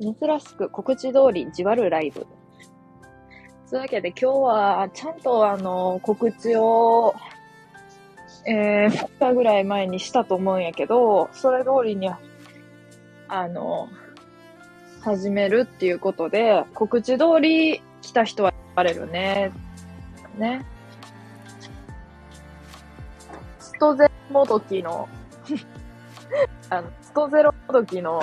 [0.00, 2.26] 珍しく告知通りじわるライブ。
[3.68, 7.14] というわけで今日はちゃんとあの告知を、
[8.46, 12.10] えー、2日ぐらい前にしたと思うんやけど、それ通りに、
[13.28, 13.88] あの、
[15.02, 19.52] 始めるっていうことで、告知通り来た人はバれるね。
[20.38, 20.64] ね。
[23.58, 25.08] ストゼロもどきの
[26.70, 28.20] あの、ストゼロもどきの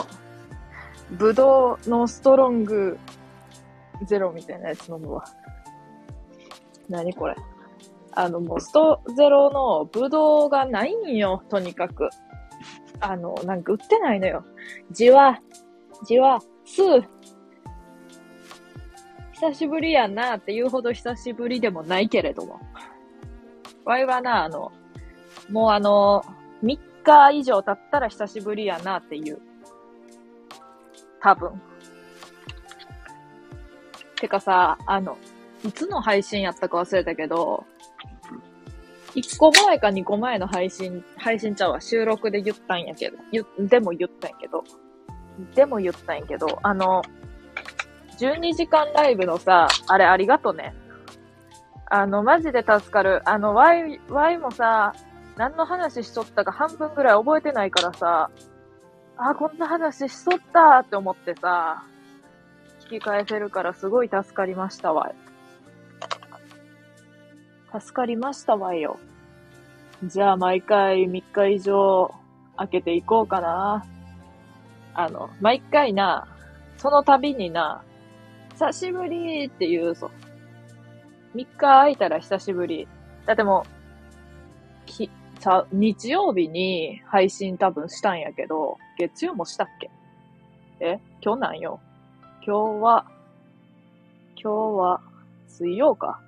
[1.11, 2.97] ブドウのストロング
[4.05, 5.25] ゼロみたいなやつ飲むわ。
[6.89, 7.35] 何これ。
[8.11, 12.09] あの、もうストゼロのブドウがないんよ、とにかく。
[12.99, 14.45] あの、なんか売ってないのよ。
[14.91, 15.39] じわ、
[16.05, 16.81] じわ、す
[19.33, 22.59] 久しぶりやんなっていうほど久しぶりでもないけれども。
[23.83, 24.71] わいはな、あの、
[25.49, 26.23] もうあの、
[26.63, 29.39] 3日以上経ったら久しぶりやなっていう。
[31.25, 31.59] 多分。
[34.21, 35.17] てかさ、あの、
[35.65, 37.65] いつの配信やったか忘れたけど、
[39.15, 43.17] 1個前か2個前の配信、配信ちゃうわ、収録で言ったんやけど、
[43.67, 44.63] でも言ったんやけど、
[45.55, 47.01] でも言ったんやけど、あの、
[48.19, 50.75] 12時間ライブのさ、あれありがとね。
[51.87, 53.27] あの、マジで助かる。
[53.27, 54.93] あの、ワイ、ワイもさ、
[55.37, 58.29] 何の話しとったか半分ぐらい覚えてないからさ、
[59.17, 61.83] あ、こんな話しとったって思ってさ、
[62.81, 65.11] 聞き返せるからすごい助かりましたわ。
[67.79, 68.99] 助かりましたわよ。
[70.03, 72.13] じゃあ毎回3日以上
[72.57, 73.85] 開けていこうかな。
[74.93, 76.27] あの、毎回な、
[76.77, 77.83] その度にな、
[78.51, 80.11] 久しぶりって言う、そう。
[81.35, 82.87] 3日空いたら久しぶり。
[83.25, 89.91] だってもう、き、さ、日曜日に配信多分したんやけど、月曜もしたっけ？
[90.79, 90.99] え？
[91.21, 91.79] 今日なんよ？
[92.45, 93.05] 今日は、
[94.41, 95.01] 今日は、
[95.47, 96.19] 水曜か。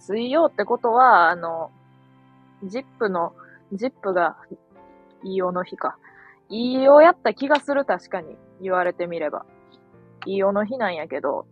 [0.00, 1.70] 水曜ってことは、あの、
[2.64, 3.32] ジップの、
[3.72, 4.36] ジップが、
[5.22, 5.96] 飯尾の日か。
[6.48, 8.36] 飯尾やった気がする、確かに。
[8.60, 9.46] 言われてみれば。
[10.26, 11.46] 飯尾の日なんやけど、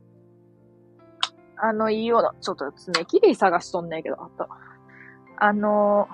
[1.57, 4.49] あの飯尾の、ちょっと爪切り探しとんねんけど、あった。
[5.39, 6.09] あの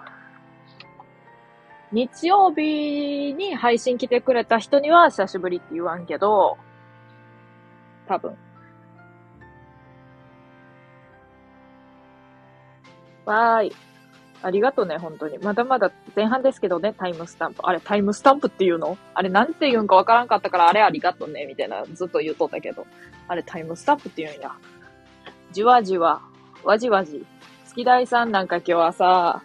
[1.93, 6.57] 日曜日に配信来てくれた人には久しぶりって言わんけど、
[8.09, 8.37] 多分。
[13.25, 13.73] わーい。
[14.45, 15.39] ありがとね、本当に。
[15.39, 17.61] まだまだ前半ですけどね、タイムスタンプ。
[17.63, 18.99] あれ、タイムスタンプって言うの？
[19.15, 22.87] あれ、なんて言うんかわからんかったから、あれありがとね、みたいな、ずっと言うとったけど。
[23.29, 24.53] あれ、タイムスタンプって言うんや。
[25.53, 26.23] じわじわ、
[26.65, 27.25] わじわじ。
[27.67, 29.43] 月大さんなんか今日はさ、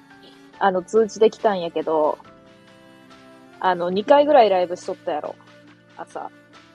[0.58, 2.18] あの、通知できたんやけど、
[3.60, 5.36] あの、2回ぐらいライブしとったやろ。
[5.98, 6.30] 朝。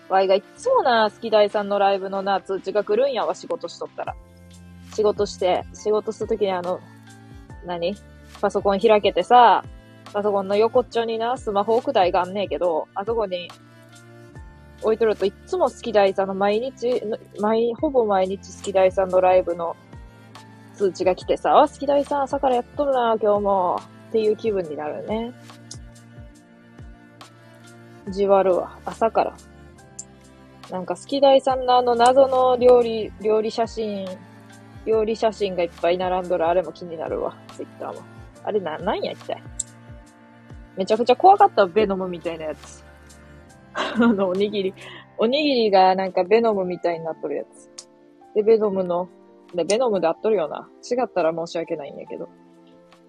[0.09, 4.15] ワイがいつもな、好き大さんのライブのな、通知が来るんやわ、仕事しとったら。
[4.94, 6.81] 仕事して、仕事するときにあの、
[7.65, 7.94] 何？
[8.41, 9.65] パソコン開けてさ、
[10.12, 13.49] パソコンの横っちょにな、スマホ置く台があんねえけど、あそこに
[14.82, 17.03] 置いとるといつも好き大さんの毎日、
[17.41, 19.76] 毎、ほぼ毎日好き大さんのライブの
[20.75, 23.81] 通知が来てさ、あ、好き大さん朝からやっとるな、今日も。
[24.09, 25.32] っていう気分になるね。
[28.08, 28.78] じわるわ。
[28.84, 29.34] 朝から。
[30.70, 34.06] なんか、好き大さんのあの謎の料理、料理写真、
[34.86, 37.36] 料理写真がいっぱい並んどるあれも気になるわ。
[37.54, 38.02] ツイッターも。
[38.44, 39.42] あれな、なんや一体。
[40.76, 42.84] めちゃくちゃ怖かったベノムみたいなやつ。
[43.74, 44.74] あの、おにぎり、
[45.19, 47.70] おにぎりがなんかベノムみたいになっとるやつ。
[48.34, 49.08] で、ベノムの、
[49.54, 50.69] で、ベノムであっとるよな。
[50.82, 52.28] 違ったら申し訳ないんやけど。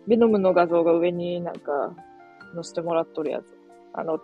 [0.08, 1.96] ベノムの画像が上になんか
[2.54, 3.58] 載せてもらっとるやつ。
[3.94, 4.20] あの、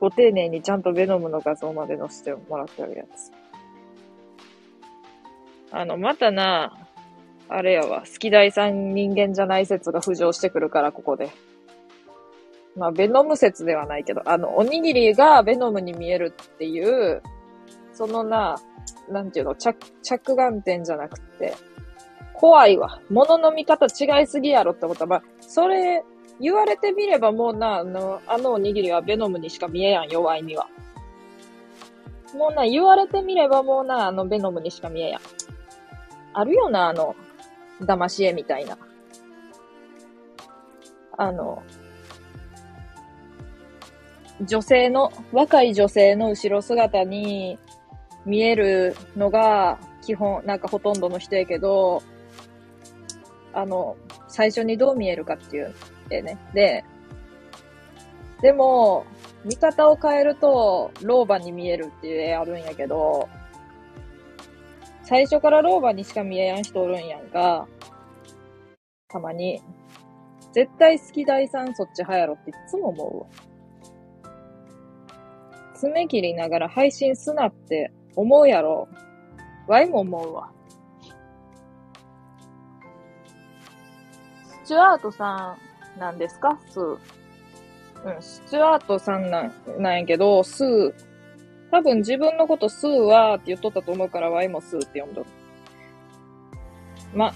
[0.00, 3.30] ご丁寧にちゃんとベノムの画像まで載せてもらってるやつ。
[5.70, 6.72] あの、またな、
[7.48, 11.30] あれやわ、好き大さん人間じゃない説が浮上してくるから、ここで。
[12.76, 17.22] まあ、ベノム説ではないけど、あの、おにぎりがベノムに見えるっていう、
[17.92, 18.56] そのな、
[19.10, 21.54] なんていうの、着、着眼点じゃなくて、
[22.34, 23.00] 怖いわ。
[23.10, 26.04] 物の見方違いすぎやろってことは、まあ、それ、
[26.40, 30.68] 言われてみればもうな、あの、あのおにぎりはベノムにしか見えやん、弱いには。
[32.34, 35.20] もうな、言われてみればもうな、あのベノムにしか見えやん。
[36.32, 37.14] あるよな、あの、
[37.80, 38.78] 騙し絵みたいな。
[41.18, 41.62] あの、
[44.40, 47.58] 女性の、若い女性の後ろ姿に
[48.24, 52.02] 見えるのが基本、なんかほとんどの人やけど、
[53.52, 53.96] あの、
[54.28, 55.74] 最初にどう見えるかっていう
[56.10, 56.36] でね。
[56.52, 56.84] で、
[58.42, 59.06] でも、
[59.44, 63.28] 見方を変えると、老婆に見えるっていう絵あるんやけど、
[65.04, 67.66] 最初から老婆にしか見えやん人おるんやんか。
[69.08, 69.62] たまに。
[70.52, 73.26] 絶対好き第三そっち派やろっていつも思うわ。
[75.74, 78.88] 爪切りながら配信すなって思うやろ。
[79.68, 80.52] ワイも思うわ。
[84.64, 85.69] スチュアートさん
[86.00, 86.58] なんですか？
[86.68, 86.98] スー。
[88.02, 90.94] うん、スチュアートさんなんなんやけど、スー。
[91.70, 95.26] 多分自分のことスーはって言っとったと思うから、ワイもスーって呼んどる。
[97.14, 97.32] ま、っ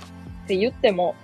[0.48, 1.14] て言っても、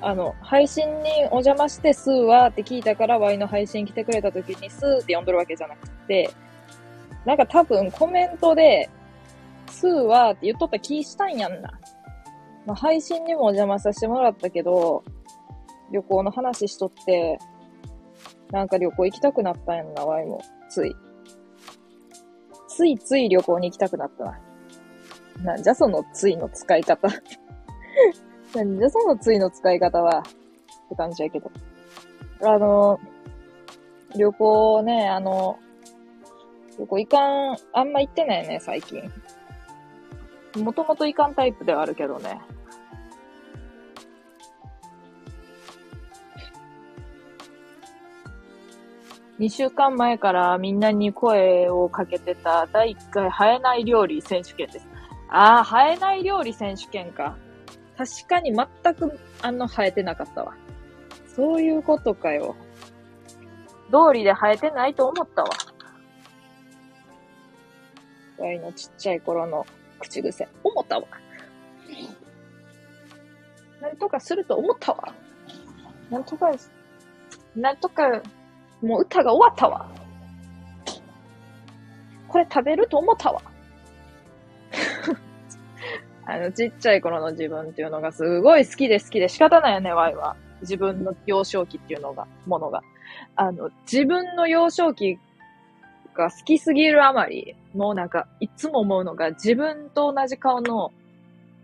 [0.00, 6.30] あの、配信にお邪魔してスーはって聞いたから、ワイの配信来てくれた時にスーって呼んどるわけじゃなくて、
[7.26, 8.88] なんか多分コメントで、
[9.68, 11.70] スーはって言っとった気したんやんな。
[12.64, 15.02] ま、配信にもお邪魔させてもらったけど、
[15.90, 17.38] 旅行の話しとって、
[18.50, 20.42] なんか旅行行きたくなったんやな、ワイも。
[20.68, 20.94] つい。
[22.68, 24.40] ついつい旅行に行きたくなったな。
[25.42, 27.08] なんじゃそのついの使い方
[28.54, 30.22] なんじゃそのついの使い方は、
[30.86, 31.50] って感じやけど。
[32.42, 32.98] あの、
[34.16, 35.58] 旅行ね、あの、
[36.78, 39.02] 旅行行かん、あんま行ってないね、最近。
[40.56, 42.40] もともと行かんタイプではあるけどね。
[49.40, 54.86] 2週間前からみんなに声をかけてた第1回生えない料理選手権です。
[55.30, 57.38] ああ、生えない料理選手権か。
[57.96, 60.54] 確かに全く、あの、生えてなかったわ。
[61.34, 62.54] そういうことかよ。
[63.90, 65.48] 通りで生えてないと思ったわ。
[68.36, 69.64] ワイのちっちゃい頃の
[70.00, 70.48] 口癖。
[70.62, 71.06] 思ったわ。
[73.80, 75.14] なんとかすると思ったわ。
[76.10, 76.50] なんとか、
[77.56, 78.20] なんとか、
[78.82, 79.86] もう歌が終わったわ。
[82.28, 83.42] これ食べると思ったわ。
[86.26, 90.36] あの、ちっちゃい頃の自分っていうのがすごい好きで好きで仕方ないよね、ワイは。
[90.60, 92.82] 自分の幼少期っていうのが、ものが。
[93.34, 95.18] あの、自分の幼少期
[96.14, 100.92] が好きすぎるあまり、もうなんか、いつも思うのが、自分と同じ顔の、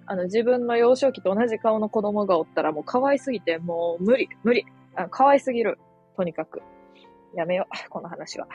[0.07, 4.67] あの、自分の幼少期と同じ顔の子供がおったらもう可愛すぎて、もう無理、無理。
[4.95, 5.79] あ可愛すぎる。
[6.17, 6.63] とにかく。
[7.35, 8.47] やめよう、 この話は。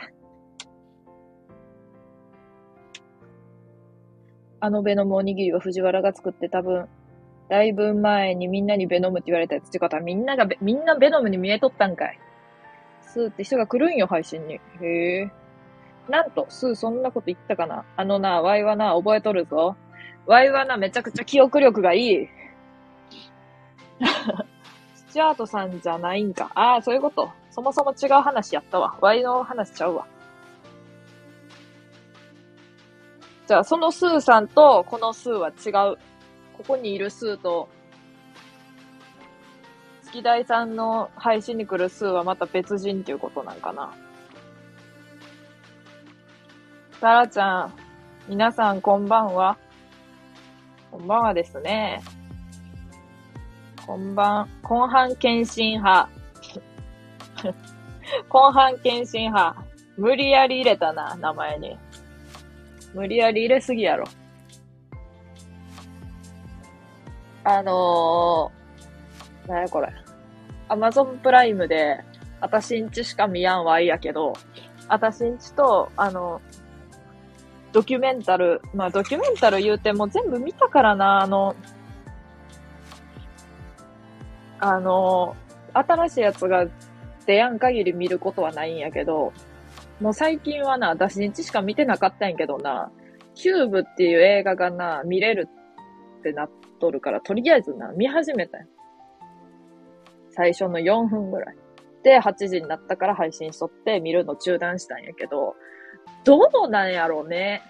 [4.59, 6.87] あのベノムおにぎりは藤原が作って多分、
[7.49, 12.19] だいぶ前にみんなにベノムって言われたやつってことはみんながみんなベノムに見えとったんかい。
[13.01, 14.55] スーって人が来るんよ、配信に。
[14.81, 15.31] へえ。
[16.07, 19.75] なんと、スーそんなこと言ったかなあのな、ワイはな、覚えとるぞ。
[20.25, 22.29] ワイはな、めちゃくちゃ記憶力がいい。
[24.95, 26.51] スチュアートさんじゃないんか。
[26.55, 27.31] ああ、そういうこと。
[27.51, 28.97] そもそも違う話やったわ。
[29.01, 30.07] ワイの話ちゃうわ。
[33.45, 35.97] じゃあ、そのスーさんとこのスーは違う。
[36.57, 37.67] ここにいるスーと、
[40.03, 43.93] 月大さんの配信に来るスーはまた別人っていうことなんかな。
[47.01, 47.73] サラちゃん、
[48.29, 49.57] 皆さんこんばんは。
[50.89, 52.01] こんばんはですね。
[53.85, 56.20] こんばん、後半検診派。
[58.29, 59.63] 後半検診派。
[59.97, 61.77] 無理やり入れたな、名前に。
[62.93, 64.05] 無理やり入れすぎやろ。
[67.43, 69.89] あのー、なやこれ。
[70.69, 72.03] アマゾンプライムで、
[72.39, 74.33] あたしんちしか見やんわいやけど、
[74.87, 76.41] あたしんちと、あの、
[77.71, 81.55] ドキュメンタル、まあドキュメンタル言うても全部見たからな、あの、
[84.59, 85.35] あの、
[85.73, 86.67] 新しいやつが
[87.25, 89.33] 出やん限り見ることはないんやけど、
[89.99, 92.91] もう最近はな、私日しか見てなかったんやけどな、
[93.35, 95.47] キューブっていう映画がな、見れる
[96.19, 96.49] ってなっ
[96.79, 98.65] とるから、とりあえずな、見始めたよ。
[100.31, 101.55] 最初の4分ぐらい。
[102.03, 105.55] で、8時になったから配信しとって見るの中断したんやけど、
[106.23, 107.61] どうなんやろうね。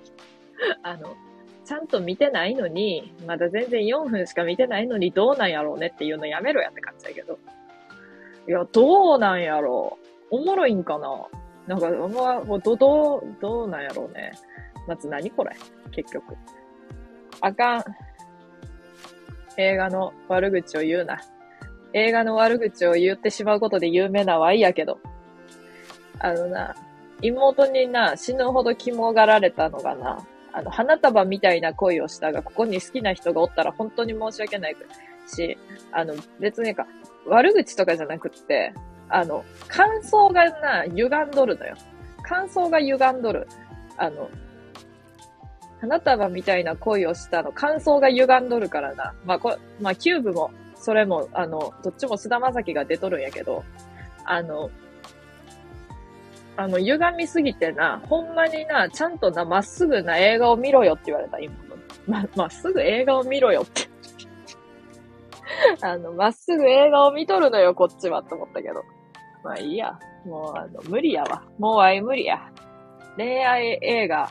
[0.82, 1.16] あの、
[1.64, 7.38] ちゃんと見てないのに、まだ全然4分しか見てないのにどうなんやろうねっていうのやめろやって感じだけど。
[8.48, 9.98] いや、どうなんやろ
[10.30, 10.36] う。
[10.36, 11.08] おもろいんかな
[11.66, 14.32] なんか、まあ、ど、どう、どうなんやろうね。
[14.86, 15.50] まず何これ？
[15.90, 16.36] 結局。
[17.40, 17.84] あかん。
[19.56, 21.20] 映画の悪口を言うな。
[21.92, 24.98] 映画の悪口を言ってしまうことで有名なワイやけど。
[26.18, 26.74] あのな、
[27.22, 30.18] 妹にな、死ぬほど肝がられたのがな、
[30.52, 34.76] あの、花束みたいな恋をしたが、ここに好きな人がおったら本当に申し訳ない
[35.26, 35.58] し、
[35.92, 36.86] あの、別にか、
[37.28, 38.72] 悪口とかじゃなくって、
[39.08, 41.76] あの、感想がな、歪んどるのよ。
[42.22, 43.46] 感想が歪んどる。
[43.96, 44.28] あの、
[45.80, 49.14] 花束みたいな恋をしたの、感想が歪んどるからな。
[49.24, 53.64] まあ、こまあ、キューブも、それも、あの、どっちも菅田将暉が出とるんやけど、
[54.24, 54.70] あの、
[56.56, 61.82] あの、歪みすぎてな、ほんまにな、ちゃんとな、まっすぐな映画を見ろよって言われた、妹に。
[62.06, 63.88] ま、まっすぐ映画を見ろよって
[65.82, 68.82] あの、まっすぐ映画を見とるのよ、こっちは、と思ったけど。
[69.44, 69.98] まあいいや。
[70.24, 71.42] もう、あの、無理やわ。
[71.58, 72.40] もうあい無理や。
[73.16, 74.30] 恋愛映画。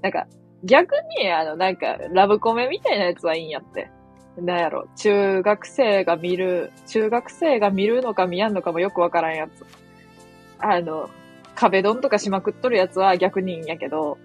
[0.00, 0.26] なんか、
[0.64, 3.90] 逆に、あの、なんか、ラブコメみたいなやつはいいんやって。
[4.38, 9.66] なんやろ、中学生が見る、中学生が見るのか見やんのかもよくわからんやつ。
[10.58, 11.10] あの、
[11.54, 14.16] 壁ドンとかしまくっとるやつは逆にいいんやけど、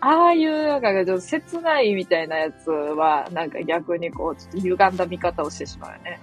[0.00, 6.20] ああいう、なんか、ちょっと切ないみたいなやつは、なんか逆にこう、ちょっと歪んだ見方をしてしまうよね。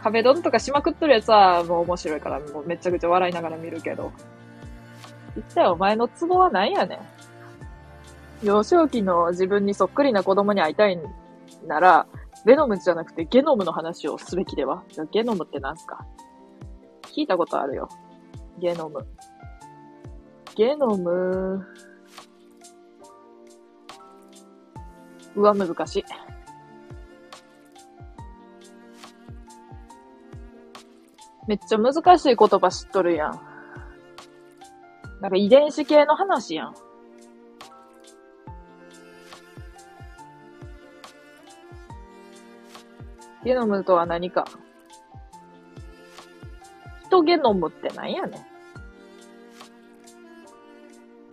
[0.00, 4.12] 壁ドンとかしまくっとるやつはもう面白いから、もうめちゃくちゃ笑いながら見るけど。
[5.36, 7.00] 一体お前のツボは何やね
[8.42, 8.46] ん。
[8.46, 10.96] 幼少期の自分にそっくりな子供に会いたい
[11.66, 12.06] なら、
[12.46, 14.84] ベノムじゃなくてゲノムの話をすべきでは？
[14.90, 16.06] じゃゲノムって何すか？
[17.02, 17.88] 聞いたことあるよ。
[18.60, 19.04] ゲノム。
[20.54, 21.66] ゲノム。
[25.38, 26.04] うわ、難しい。
[31.46, 33.40] めっちゃ難しい言葉知っとるやん。
[35.20, 36.74] なんか遺伝子系の話やん。
[43.44, 44.44] ゲノムとは何か。
[47.04, 48.40] ヒトゲノムって何やねん。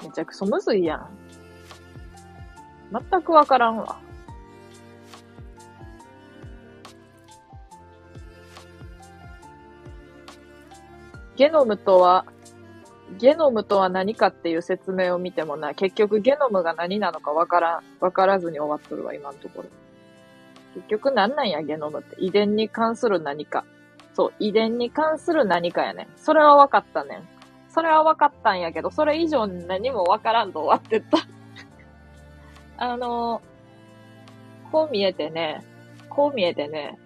[0.05, 1.24] めちゃくそむずいやん。
[3.09, 3.97] 全くわからんわ。
[11.35, 12.25] ゲノムとは、
[13.17, 19.69] ゲノムとは何かっていう説明を見てもな、結局ゲノムが何なのかわからん、わからずに終わっとるわ、今のところ。
[20.75, 22.15] 結局何なんや、ゲノムって。
[22.19, 23.65] 遺伝に関する何か。
[24.13, 27.27] そう、遺伝に関する何かやねそれは分かったねん。
[27.69, 31.34] それは分かったんやけど、それ以上に何も分からんと終わってった。
[32.77, 33.41] あの
[34.71, 35.63] こう見えてね、
[36.09, 36.97] こう見えてね、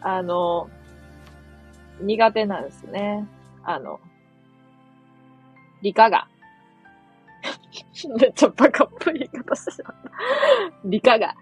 [0.00, 0.68] あの
[2.00, 3.26] 苦手なんですね。
[3.62, 4.00] あの、
[5.82, 6.28] 理科が。
[8.18, 10.10] めっちゃバカっぽい言い方してしまった。
[10.84, 11.34] 理科が。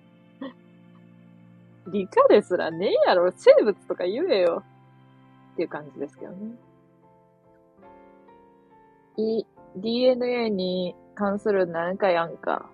[1.86, 3.32] 理科ですらねえやろ。
[3.34, 4.62] 生物とか言えよ。
[5.54, 6.54] っていう感じですけどね。
[9.16, 9.44] い、
[9.76, 12.68] DNA に関するなんかやんか。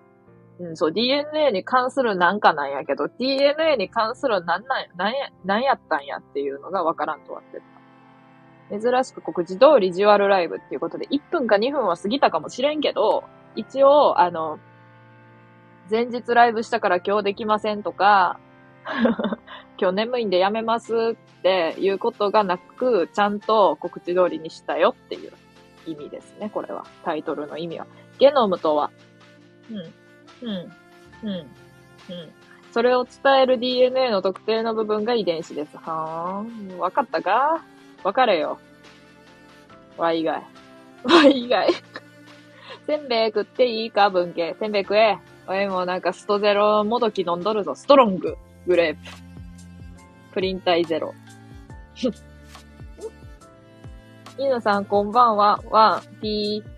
[0.59, 7.75] うん、そう、DNA に関するなんかなんやけど、DNA に関するなんなん、なんや、なんやったんやっていうのがわからんとわってた。
[8.69, 13.23] 珍しく告知通りジュアルライブっていうことで、1分か2分は過ぎたかもしれんけど、
[13.55, 14.59] 一応、あの、
[15.89, 18.39] 前日ライブしたから今日できませんとか、
[19.77, 25.31] 今日眠いんでやめますっていうことがなく、ちゃんと告知通りにしたよっていう
[25.85, 26.85] 意味ですね、これは。
[27.03, 27.87] タイトルの意味は。
[28.17, 28.89] ゲノムとは、
[29.69, 29.93] うん、
[30.41, 31.47] うん、うん、うん。
[32.71, 35.77] それを伝える DNA の特定の部分が遺伝子です。
[35.77, 36.79] はーん。
[36.79, 37.63] わかったか？
[38.03, 38.59] わかれよ。
[39.97, 40.43] わ以外。
[41.03, 41.69] わ以外。
[42.85, 44.09] せんべい食っていいか？
[44.09, 44.55] 文系。
[44.59, 45.17] せんべい食え。
[45.47, 47.75] おいもうなんかストゼロもどき飲んどるぞ。
[47.75, 48.35] ストロング。
[48.67, 48.99] グレープ。
[50.33, 51.13] プリン体ゼロ。
[54.37, 55.61] 犬さん、こんばんは。
[55.69, 56.69] ワン、ピー。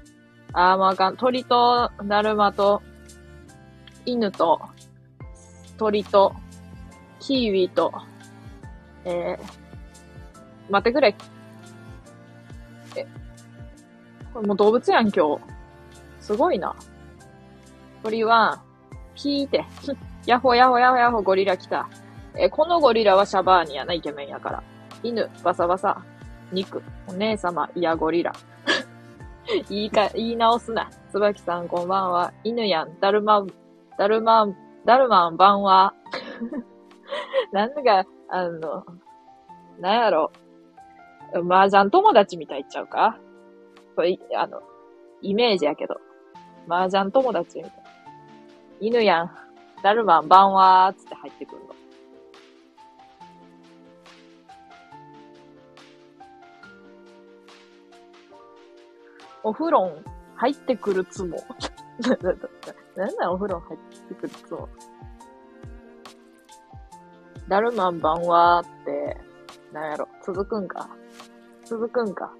[0.53, 1.17] あー、まあかん。
[1.17, 2.83] 鳥と、だるまと、
[4.07, 4.61] 犬と、
[5.77, 6.33] 鳥と、
[7.19, 7.93] キーウィと、
[9.03, 11.13] えー、待ってくれ。
[12.95, 13.05] え、
[14.33, 15.41] これもう動物やん、今日。
[16.21, 16.73] すごいな。
[18.01, 18.63] 鳥は、
[19.13, 19.65] ピーって。
[20.25, 21.89] ヤホヤホヤホヤホゴリラ来た。
[22.37, 24.63] えこのゴリラはシャバーニやな、イケメンやから。
[25.03, 26.01] 犬、バサバサ。
[26.53, 28.31] 肉、お姉様、いやゴリラ。
[29.69, 30.89] 言いか、言い直すな。
[31.11, 32.31] つばきさん、こんばんは。
[32.45, 33.45] 犬やん、だるま、
[33.97, 34.47] だるま、
[34.85, 35.93] だるまんばんは。
[37.51, 38.85] なんだか、あの、
[39.79, 40.31] なんやろ。
[41.49, 43.19] 麻雀友達みたいっちゃうか？
[43.95, 44.61] これ、あの、
[45.21, 45.97] イメージやけど。
[46.69, 47.73] 麻雀友達みたい。
[48.81, 49.31] 犬やん。
[49.83, 51.67] ダルマン、ばんはーつって入ってくるの。
[59.43, 60.01] お風呂
[60.35, 61.37] 入ってくるつも。
[62.95, 64.69] なんだお風呂入ってくるつも。
[67.47, 69.17] ダルマンばんはって、
[69.71, 70.89] なんやろ、続くんか。
[71.65, 72.31] 続くんか。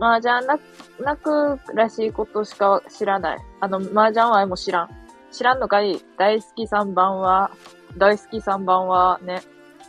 [0.00, 0.58] 麻雀な、
[1.00, 3.38] 泣くらしいことしか知らない。
[3.60, 4.88] あの、麻雀はも知らん。
[5.30, 7.50] 知らんのかい大好き3番は、
[7.96, 9.40] 大好き3番はね、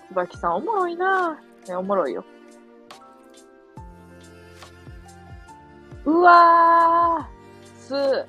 [0.09, 1.69] 椿さんおもろいなぁ。
[1.69, 2.23] ね、おもろいよ。
[6.05, 7.34] うわー
[7.85, 8.25] ス。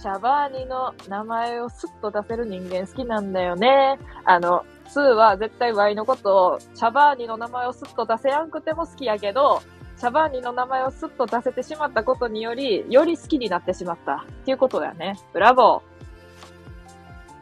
[0.00, 3.98] シャバーニの名前をスッと出せる人間好きなんだよね。
[4.24, 9.60] あの、スーは絶対ワイのことを、シャバーニの名前をスッと出せやんくても好きやけど、
[9.96, 14.24] シャバーニの名前をスッと出せてしまったことにより、より好きになってしまった。
[14.30, 15.18] っていうことだよね。
[15.32, 15.82] ブラボ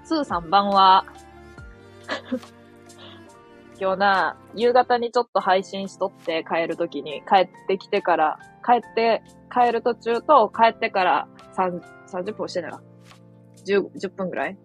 [0.05, 0.07] ー。
[0.07, 1.05] スー3番は、
[3.79, 11.81] 今日な、夕方にちょっと配信しとって帰るときに、帰ってきてから、帰って、帰る途中と帰ってから3、
[12.11, 12.81] 30分してないわ。
[13.67, 14.57] 10、10分ぐらい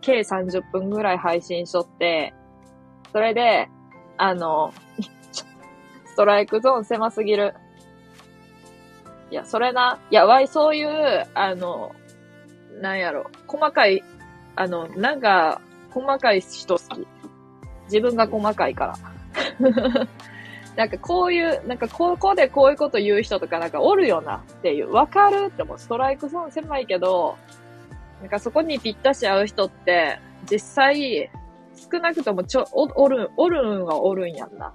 [0.00, 2.34] 計30分ぐらい配信しとって、
[3.12, 3.68] それで、
[4.16, 4.72] あの、
[6.06, 7.54] ストライクゾーン狭すぎる。
[9.30, 11.92] いや、それな、いや、わい、そういう、あの、
[12.80, 14.02] なんやろ、細かい、
[14.54, 15.60] あの、なんか、
[15.90, 17.06] 細かい人好き。
[17.86, 18.96] 自分が細かいから。
[20.76, 24.92] なんかこういう、なんかここでこういうこと言う人とかなんかおるよなっていう。
[24.92, 27.36] わかるってもストライクゾーン狭いけど、
[28.20, 30.18] なんかそこにぴったし合う人って、
[30.50, 31.30] 実際、
[31.90, 34.74] 少なくともちょ、お、おる、おるんはおるんやんな。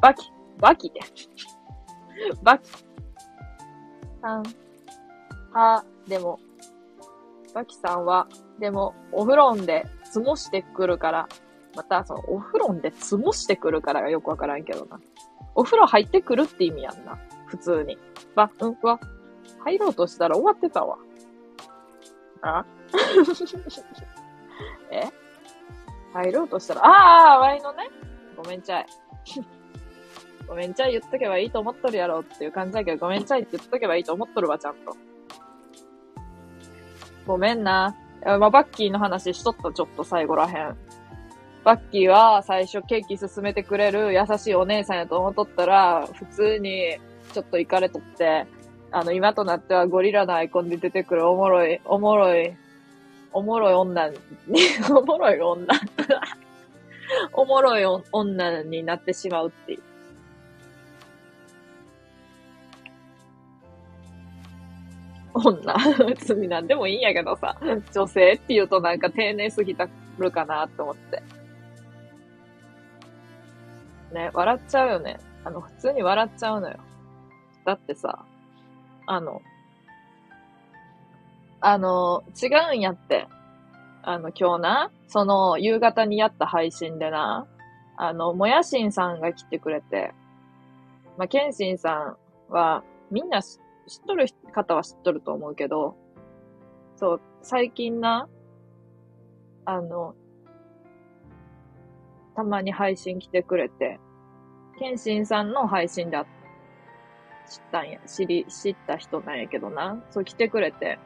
[0.00, 1.00] バキ、バキで。
[2.42, 2.70] バキ。
[4.20, 4.42] さん、
[5.52, 6.38] は、でも、
[7.54, 8.26] バキさんは、
[8.58, 11.28] でも、お風呂で積もしてくるから、
[11.76, 15.00] また、その、お風呂で積もしてくるからがよくわからんけどな。
[15.54, 17.18] お風呂入ってくるって意味やんな。
[17.46, 17.98] 普通に。
[18.34, 19.00] ば、うん、わ。
[19.64, 20.98] 入ろうとしたら終わってたわ。
[22.42, 22.64] あ？
[24.90, 25.10] え？
[26.12, 27.90] 入ろうとしたら、ああ、ワイのね。
[28.36, 28.86] ごめんちゃい。
[30.46, 34.96] ごめんちゃい言っとけばいいと思っとるやろっていう感じだけど、ごめんちゃいって言っとけばいいと思っとるわ、ちゃんと。
[37.26, 37.96] ごめんな。
[38.24, 40.76] まあ、バッキーの話しとった、ちょっと最後らへん。
[41.64, 46.98] バッキーは最初ケーキ進めてくれる優しいお姉さんやと思っとったら、普通に
[47.32, 48.46] ちょっと行かれとって、
[48.90, 52.54] あの、今となってはゴリラのアイコンで出てくるおもろい、おもろい、
[53.32, 54.16] おもろい女に、
[54.94, 55.66] おもろい女
[57.32, 59.82] おもろい女になってしまうっていう。
[65.32, 65.74] 女
[66.06, 67.56] 別に何でもいいんやけどさ、
[67.92, 71.22] 女性って言うとなんか丁寧すぎたるかなって思って。
[74.14, 75.18] ね、笑っちゃうよね。
[75.44, 76.78] あの、普通に笑っちゃうのよ。
[77.66, 78.24] だってさ、
[79.06, 79.42] あの、
[81.60, 83.26] あの、違うんやって。
[84.02, 87.46] あの、今日な、その、夕方にやった配信でな、
[87.96, 90.12] あの、もやしんさんが来てくれて、
[91.16, 92.16] まあ、けんしんさ
[92.50, 93.58] んは、みんな知っ
[94.06, 95.96] とる方は知っとると思うけど、
[96.96, 98.28] そう、最近な、
[99.64, 100.14] あの、
[102.34, 103.98] たまに配信来てくれて、
[104.78, 106.24] ケンシンさんの配信で知っ
[107.70, 110.02] たんや、知り、知った人なんやけどな。
[110.10, 110.98] そう来てくれて。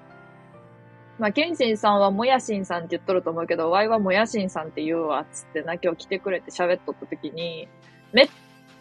[1.19, 7.69] まあ、ケンシンさんはもやしんさんって言っとると思うけど、ワイはもやしんさんって言うわ、つってな、今日来てくれて喋っとった時に、
[8.12, 8.29] めっ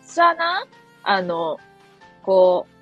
[0.06, 0.68] ちゃな、
[1.04, 1.58] あの、
[2.22, 2.78] こう、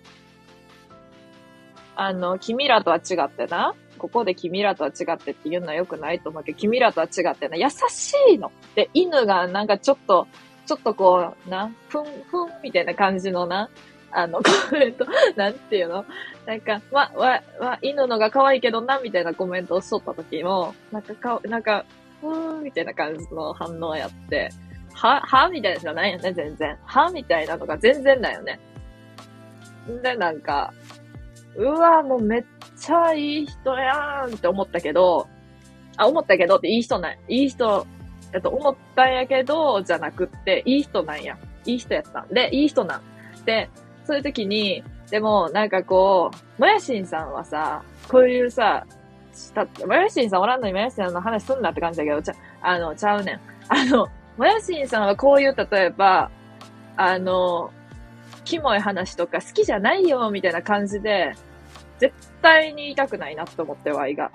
[1.96, 8.52] あの、君らとは違ってな、ここで君らとは違ってって言うのは良くないと思うけど、君らとは違ってな、優しいの。
[8.76, 10.28] で、犬がなんかちょっと、
[10.66, 13.70] ちょっとこう、な、ふん、ふんみたいな感じのな、
[14.12, 15.06] あの、コメント、
[15.36, 16.06] なんていうの？
[16.46, 21.86] なんか、わ、わ、わ、犬のが可愛いけどな、みたいなコメントをしとった時も、なんかか、なんか、
[22.22, 24.50] ふーん、みたいな感じの反応やって、
[24.94, 26.78] は、はみたいなじゃないよね、全然。
[26.86, 28.60] はみたいなのが全然だよね。
[30.02, 30.74] で、なんか、
[31.58, 32.46] うわ、もうめっ
[32.78, 35.28] ちゃいい人やんって思ったけど、
[35.98, 37.20] あ、思ったけどっていい人ない。
[37.28, 37.88] いい人
[38.32, 41.38] だと思ったんやけど、じゃなくって、いい人なんや。
[41.66, 42.28] いい人やったん。
[42.30, 43.02] で、いい人なん。
[43.46, 43.70] で、
[44.04, 48.86] そういう時に、でも、なんかこう、もやしんさんはさ、こういうさ、
[49.54, 53.40] た、もやしんさんおらんのにもやしんさんの話すんなって感じだけど、ちゃ、あの、ちゃうねん。
[53.70, 56.30] あの、もやしんさんはこういう、例えば、
[56.98, 57.72] あの、
[58.44, 61.34] キモい話とか好きじゃないよ、みたいな感じで、
[62.00, 64.32] 絶対に言いたくないなって思って、ワイが。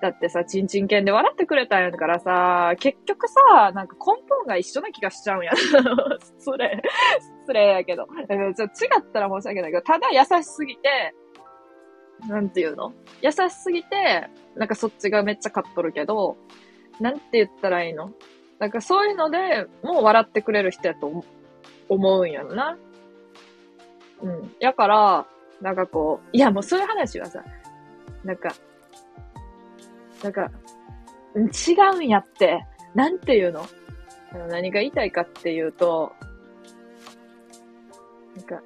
[0.00, 5.52] だってさ、ちんちん犬で笑ってくれたんやからさ、結局さ、なんか根本が一緒な気がしちゃうんや。
[5.56, 6.82] 失礼。
[7.42, 8.06] 失礼やけど。
[8.06, 11.14] ちょ違ったら申し訳ないけど、ただ優しすぎて、
[12.28, 12.92] なんていうの？
[13.20, 16.36] 優しすぎて、なんかそっちがめっちゃ勝っとるけど、
[17.00, 18.12] なんて言ったらいいの？
[18.58, 21.24] なんかそういうので、もう笑ってくれる人やと
[21.88, 22.76] 思うんやろな。
[24.20, 24.54] うん。
[24.58, 25.26] やから、
[25.62, 27.42] なんかこう、いやもうそういう話はさ、
[28.24, 28.52] なんか、
[30.22, 30.50] なんか、
[31.34, 33.64] 違うんやって、なんていうの？
[34.48, 36.12] 何が言いたいかっていうと、
[38.36, 38.62] なんか、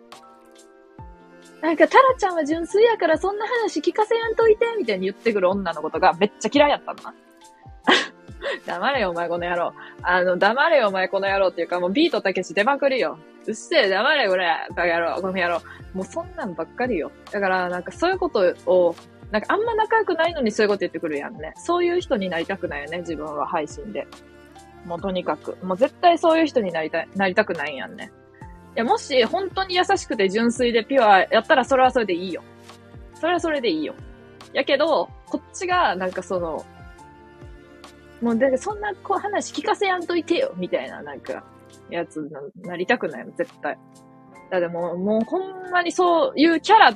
[1.60, 7.14] なんか、タラちゃんは純粋やからそんな話聞かせやんといて、みたいに言ってくる女のことがめっちゃ嫌いやったんだ。
[8.66, 9.72] 黙れよ、お前この野郎。
[10.02, 13.18] あの、黙れよ、お前この野郎っていうか、もうビートたけし出まくりよ。
[13.46, 15.60] うっせえ、黙れ、これ、バカ野郎、この野郎。
[15.94, 17.10] もうそんなんばっかりよ。
[17.30, 18.94] だから、なんかそういうことを、
[19.30, 21.52] なんかあんま仲良くないのにそういうこと言ってくるやんね。
[21.56, 24.06] そういう人になりたくないよね、自分は配信で。
[24.84, 25.56] もうとにかく。
[25.64, 28.12] もう絶対そういう人になりたい、なりたくないやんね。
[28.74, 32.42] いや、もし本当に優しくて純粋でピュアやったらそれはそれでいいよ。
[33.14, 33.94] それはそれでいいよ。
[34.52, 36.64] やけど、こっちが、なんかその、
[38.20, 41.44] もう、で、そんなこう話聞かせやんといてよ、みたいな、なんか、
[41.90, 43.78] やつな、なりたくないもん、絶対。
[44.50, 46.94] だってもう、もうほんまにそういうキャラっ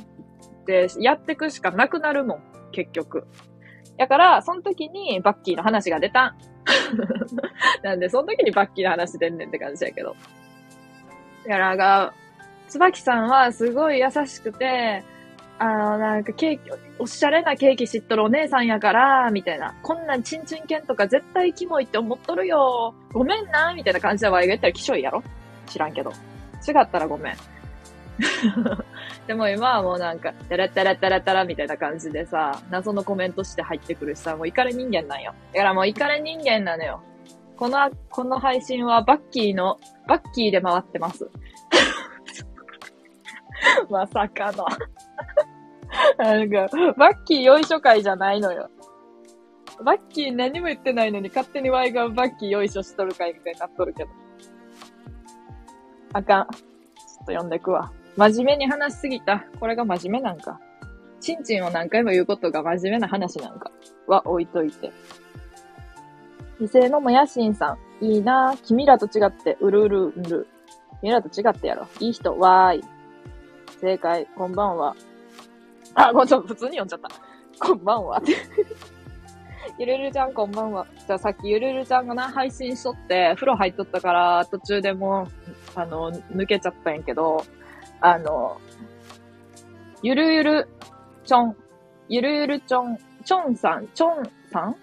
[0.67, 3.27] てやってくしかなくなるもん、結局。
[3.99, 6.39] やから、その時にバッキーの話が出たん。
[7.83, 10.17] なんで、その時にバッキーの話出んねんって感じやけど。
[11.47, 12.15] やらが、
[12.69, 15.03] 椿さんはすごい優しくて、
[15.63, 19.75] あの、なんかケーキ、おしゃれなケーキ知っとるお姉さんやから、みたいな。
[19.83, 22.95] こんなんチンチン犬とか絶対キモいって思っとるよ。
[23.13, 25.23] ごめんな、みたいな感じでワイが言ったらきしょいやろ
[25.67, 26.13] 知らんけど。
[26.67, 27.37] 違ったらごめん。
[29.27, 35.35] でも今はもうなんか、タラタラタラタラみたいな感じでさ、謎のコメントして入ってくるしさ、もうイカレ人間なんよ。
[35.53, 37.03] だからもうイカレ人間なのよ。
[37.59, 41.29] この、この配信はバッキーの、バッキーで回ってます。
[43.91, 44.65] まさかの
[46.19, 48.71] なんか、バッキーよいしょ会じゃないのよ。
[49.85, 54.11] バッキー何も言ってないのに勝手にワイがバッキーよいしょしとる会みたいになっとるけど。
[56.13, 56.47] あかん。
[56.49, 57.91] ちょっと読んでくわ。
[58.17, 59.47] 真面目に話しすぎた。
[59.59, 60.61] これが真面目なんか。
[61.21, 63.71] ちんちんを何回も言うことが真面目な話なんか
[64.07, 64.93] は置いといて。
[66.61, 68.05] 異性のもやしんさん。
[68.05, 70.49] いいな君らと違って、うるうるうる。
[71.01, 71.87] 君らと違ってやろ。
[72.01, 72.85] いい人、わーい。
[73.81, 74.95] 正解、こんばんは。
[75.95, 77.09] あ、ごめん、ちょっと普通に読んじゃった。
[77.67, 78.23] こんばんは。
[79.79, 80.87] ゆるるちゃんこんばんは。
[81.07, 85.29] じゃあさっきゆるるちゃんがな、配信しとって、風呂入っとったから、途中でも、
[85.75, 87.45] あの、抜けちゃったんやけど、
[88.01, 88.61] あの、
[90.03, 90.69] ゆるゆる
[91.25, 91.57] ちょん、
[92.09, 94.77] ゆるゆるちょん、ちょんさん、ちょんさん？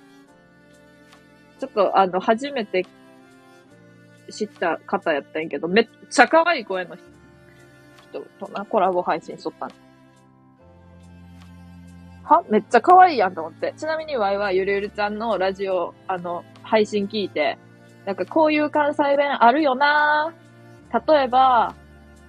[1.59, 2.85] ちょっとあの、初めて
[4.29, 6.95] 知った方やったんやけど、めっちゃ可愛い声の
[8.11, 9.86] 人とな、コラボ配信しとったん。
[12.27, 12.43] は？
[12.49, 13.73] めっちゃ可愛いやんと思って。
[13.77, 17.57] ちなみにワイはゆるゆるちゃんのラジオ、あの、配信聞いて、
[18.05, 20.33] なんかこういう関西弁あるよな
[21.07, 21.75] 例えば、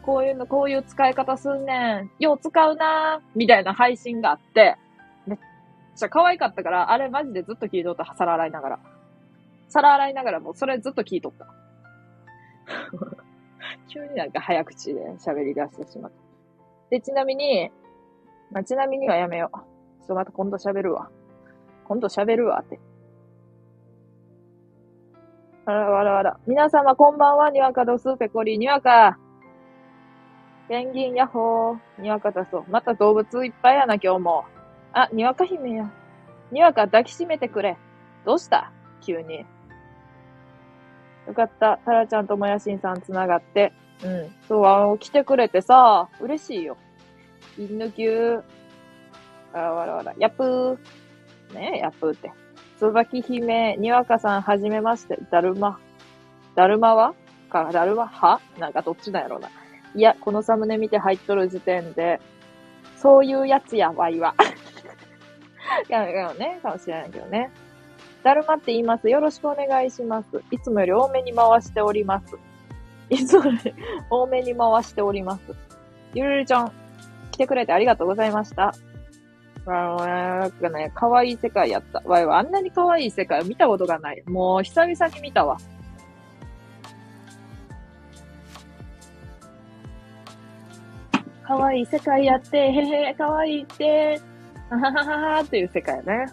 [0.03, 2.11] こういうの、こういう使い方すんねん。
[2.19, 4.77] よう使うなみたいな配信があって、
[5.27, 5.39] めっ
[5.95, 8.81] ちゃ可愛かったから、あれマジでずっと聞いとった、皿洗いながら。
[9.69, 11.47] 皿洗いながらもそれずっと聞いとった。
[13.89, 16.19] 急になんか早口で喋り出してしまった。
[16.91, 17.71] で、ちなみに、
[18.51, 19.78] まあ、ちなみにはやめよう。
[20.09, 21.11] ちょっとまた今度喋るわ。
[21.85, 22.81] 今度喋るわって。
[25.67, 26.41] あらわらわら。
[26.47, 29.19] 皆様こんばんは、にわかどす、ペコリ、にわか。
[30.67, 32.01] ペンギン、ヤッホー。
[32.01, 32.65] にわかだそう。
[32.71, 34.47] また動物いっぱいやな、今日も。
[34.95, 35.91] あ、にわか姫や。
[36.53, 37.77] にわか抱きしめてくれ。
[38.25, 38.73] どうした？
[39.03, 39.45] 急に。
[41.27, 41.81] よかった。
[41.85, 43.75] タラちゃんともやしんさんつながって。
[44.03, 44.31] うん。
[44.49, 46.79] そう、あの、来てくれてさ、嬉しいよ。
[47.59, 48.43] 犬牛。
[49.53, 50.15] あらわらわら。
[50.19, 51.55] やっぷー。
[51.55, 52.33] ねえ、やっぷーって。
[52.79, 55.19] 椿姫、にわかさん、はじめまして。
[55.31, 55.79] だるま。
[56.55, 57.15] だるまは？
[57.51, 58.07] か、だるま？
[58.07, 58.41] は？
[58.59, 59.49] なんかどっちなんやろうな。
[59.95, 62.21] いや、このサムネ見て入っとる時点で、
[62.97, 64.35] そういうやつや、わいは。
[65.89, 67.51] いや、いやね、かもしれないけどね。
[68.23, 69.09] だるまって言います。
[69.09, 70.43] よろしくお願いします。
[70.51, 72.37] いつもより多めに回しております。
[73.11, 73.75] いつもより
[74.11, 75.55] 多めに回しております。
[76.15, 76.73] ゆるるちゃん、
[77.31, 78.75] 来てくれてありがとうございました。
[79.71, 82.01] あの、なんかね、可愛い世界やった。
[82.07, 84.23] わいはあんなに可愛い世界を見たことがない。
[84.27, 85.59] もう久々に見たわ。
[91.43, 94.21] 可愛い世界やって、へへ、可愛いって、
[94.71, 96.27] ははははっていう世界ね。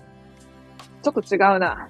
[1.03, 1.89] ちょっと違うな。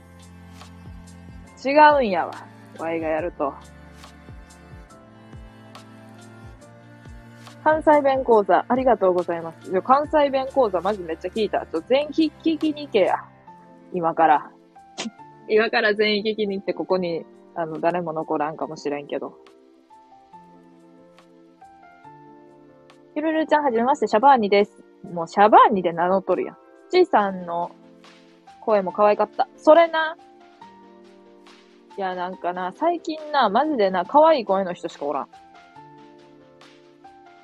[1.63, 2.33] 違うんやわ。
[2.77, 3.53] ワイがやると。
[7.65, 9.81] 関西弁講座、ありがとうございます。
[9.81, 11.65] 関西弁講座マジめっちゃ聞いた。
[11.65, 13.25] ちょ、全員聞きに行けや。
[13.91, 14.51] 今から。
[15.49, 17.25] 今から全員聞きに行って、ここに、
[17.55, 19.39] あの、誰も残らんかもしれんけど。
[23.15, 24.83] ゆるるちゃんはじめまして、シャバーニです。
[25.11, 26.57] もうシャバーニで名乗っとるやん。
[26.91, 27.71] ちいさんの
[28.61, 29.47] 声も可愛かった。
[29.57, 30.15] それな。
[31.97, 35.27] いや、なんかな、最近な、マジでな、可愛い声の人しかおらん。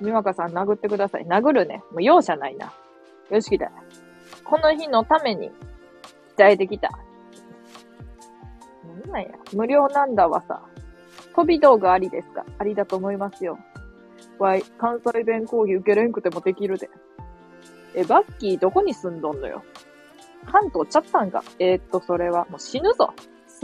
[0.02, 1.26] みまかさん殴ってください。
[1.26, 1.82] 殴るね。
[1.92, 2.72] もう容赦ないな。
[3.30, 3.70] よしきだ。
[4.44, 5.50] この日のために
[6.36, 6.90] 鍛えてきた。
[6.90, 6.98] な
[9.08, 9.28] んなんや。
[9.54, 10.60] 無料なんだわさ。
[11.34, 12.44] 飛び道具ありですか？
[12.58, 13.58] ありだと思いますよ。
[14.38, 16.90] わい、関西弁講義受けれんくてもできるで。
[17.94, 19.62] え、バッキーどこに住んどんのよ？
[20.50, 21.42] 関東ちゃったんか？
[21.58, 23.12] えー、っと、それは、もう死ぬぞ。
[23.46, 23.62] す。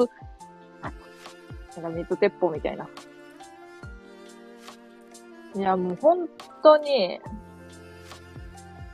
[1.81, 2.89] なんか水鉄砲みたいな。
[5.59, 6.29] いや、もう本
[6.63, 7.19] 当に、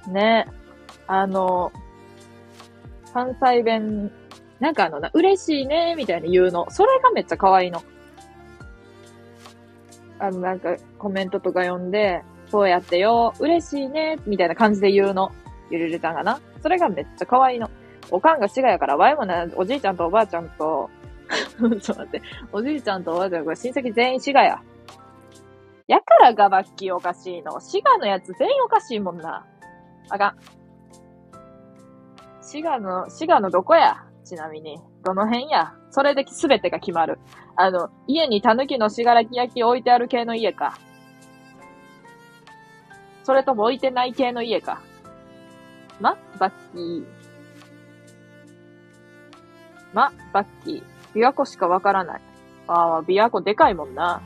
[0.08, 0.46] ね、
[1.06, 1.70] あの、
[3.12, 4.10] 関西弁、
[4.60, 6.66] なんかあのな、嬉しいね、みたいな言うの。
[6.70, 7.82] それがめっちゃ可愛いの。
[10.18, 15.32] あの、なんか、コメントとか読んで、そうやってよ、嬉しいね、みたいな感じで言うの。
[15.70, 16.40] ゆるるたんがな。
[16.62, 17.68] それがめっちゃ可愛いの。
[18.10, 20.88] おかんが滋賀やから、わいもな、おじいちゃんとおばあちゃんと、
[21.80, 22.22] ちょっと待って、
[22.52, 24.62] おじいちゃんとおばあちゃんが親戚全員滋賀や。
[25.86, 27.60] やからガバッキーおかしいの。
[27.60, 29.46] 滋賀のやつ全員おかしいもんな。
[30.08, 30.36] あかん。
[32.42, 34.04] 滋賀の、滋賀のどこや？
[34.24, 34.78] ちなみに。
[35.04, 35.74] どの辺や？
[35.90, 37.18] それで全てが決まる。
[37.56, 40.78] あの、家に狸のしがらき焼き置いてある系の家か。
[43.22, 44.80] それとも置いてない系の家か。
[46.00, 47.04] ま、バッキー。
[49.92, 50.82] ま、バッキー。
[51.14, 52.20] 琵琶湖しかわからない。
[52.68, 54.22] ああ、琵琶湖でかいもんな。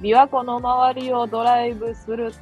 [0.00, 2.32] 琵琶湖の周りをドライブする。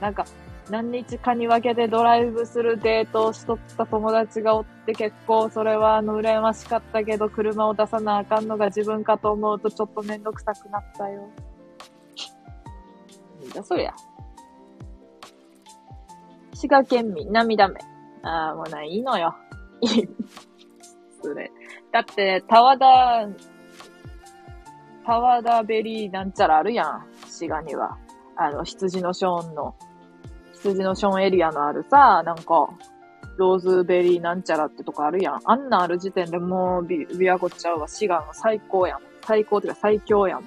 [0.00, 0.24] なんか、
[0.70, 11.28] 何日かに分けてドライブするデートをしとった友達がおって結構それはあの羨ましかったけど車を出さなあかんのが自分かと思うとちょっとめんどくさくなったよ。
[13.42, 13.94] なんだそりゃ。
[16.54, 17.78] 滋賀県民涙目。
[18.22, 19.36] ああ、もうないいのよ。
[19.82, 20.08] いい。
[21.22, 21.50] それ。
[21.92, 23.28] だって、タワダ、
[25.04, 27.06] タワーダーベリーなんちゃらあるやん。
[27.26, 27.98] 滋賀には。
[28.36, 29.74] あの、羊のショーンの
[30.54, 32.68] 羊のショーンエリアのあるさ、なんか、
[33.36, 35.40] ローズベリーなんちゃらってとこあるやん。
[35.44, 37.88] あんなある時点でもうビ、ビアゴちゃうわ。
[37.88, 39.00] 滋賀の最高やん。
[39.22, 40.44] 最高ってか最強やん。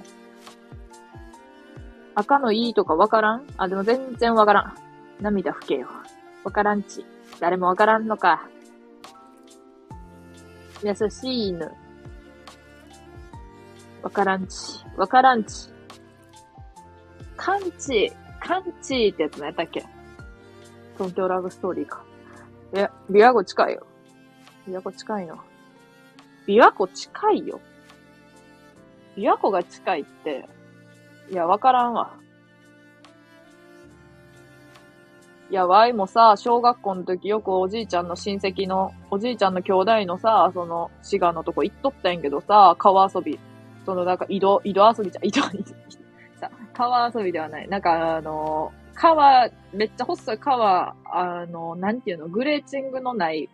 [2.15, 3.45] 赤のいいとかわからん？
[3.57, 4.73] あ、でも全然わからん。
[5.21, 5.87] 涙拭けよ。
[6.43, 7.05] わからんち。
[7.39, 8.47] 誰もわからんのか。
[10.83, 11.71] 優しい犬。
[14.07, 14.55] わからんち。
[14.95, 15.69] わからんち。
[17.35, 18.13] カンチ。
[18.39, 19.85] カンチってやつ何やったっけ？
[20.97, 22.05] 東京ラブストーリーか。
[22.71, 23.85] え、琵琶湖近いよ。
[24.65, 25.35] 琵琶湖近いな。
[26.47, 27.59] 琵琶湖近いよ。
[29.17, 30.47] 琵琶湖が近いって、
[31.29, 32.13] いや、わからんわ。
[35.51, 43.37] いや、ワイもさ、小学校の時よくおじいちゃんの親戚の、おじいちゃんの兄弟のさ、その、滋賀のとこ行っとったんやけどさ、川遊び。
[43.87, 45.73] その、なんか、井戸、井戸遊びじゃ、井戸、井戸、
[46.41, 47.69] さ、川遊びではない。
[47.69, 53.47] なんか、あの川、めっちゃ細い川、あの、なんていうの、グレーチングのない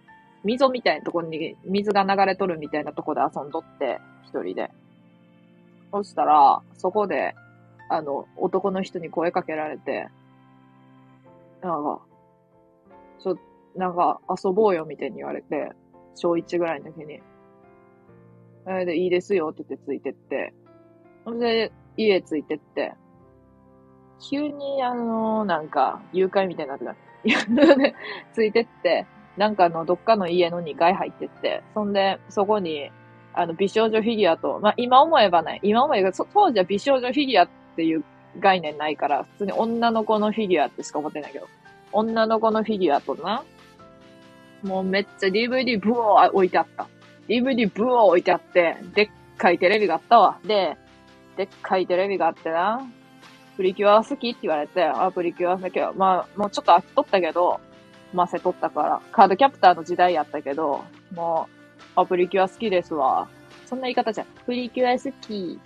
[0.44, 4.72] 溝みたいなところに水が流れとるみたいなとこで遊んどって、一人で。
[5.92, 7.36] そしたら、そこで、
[7.88, 10.08] あの、男の人に声かけられて、
[11.62, 12.02] なんか、
[13.22, 13.38] ちょ、
[13.76, 15.74] なんか遊ぼうよみたいに言われて、
[16.16, 17.22] 小1ぐらいの時に。
[18.68, 20.54] えで、いいですよって言ってついてって、
[21.26, 22.96] それで、家ついてって、
[24.30, 26.96] 急にあの、なんか、誘拐みたいになってた。
[28.34, 29.06] ついてって、
[29.38, 32.92] なんかあの、どっかの家の2階入ってって、そんで、そこに、
[33.34, 35.60] あの、美少女フィギュアと、まあ、今思えばない。
[35.64, 38.04] 今思えば、当時は美少女フィギュアっていう
[38.40, 41.48] 概念ないから、普通に女の子のフィギュアってしか思ってないけど、
[41.92, 43.44] 女の子のフィギュアとな、
[44.64, 46.88] もうめっちゃ DVD ブオー置いてあった。
[47.28, 50.40] DVD ブー置いてあって、でっかいテレビがあったわ。
[50.46, 50.78] で、
[51.38, 52.88] でっかいテレビがあってな、
[53.56, 55.94] プリキュア好きって言われて、あ、プリキュア好きよ。
[55.96, 57.60] まあ、もうちょっと飽きとったけど、
[58.14, 60.84] まあ、せとったから、カードキャプターの時代やったけど、
[61.14, 61.48] も
[61.96, 63.28] う、あ、プリキュア好きですわ。
[63.66, 64.28] そんな言い方じゃん。
[64.46, 65.60] プリキュア好き。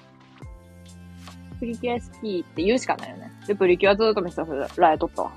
[1.60, 3.32] プリキュア好きって言うしかないよね。
[3.48, 4.42] で、プリキュアずっと見せ
[4.78, 5.32] られとったわ。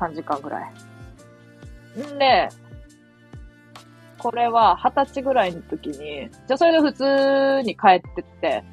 [0.00, 0.72] 3時間ぐらい。
[2.14, 2.48] んで、
[4.18, 8.64] これは二十歳ぐらいの時に、じゃあそれで普通に帰ってって、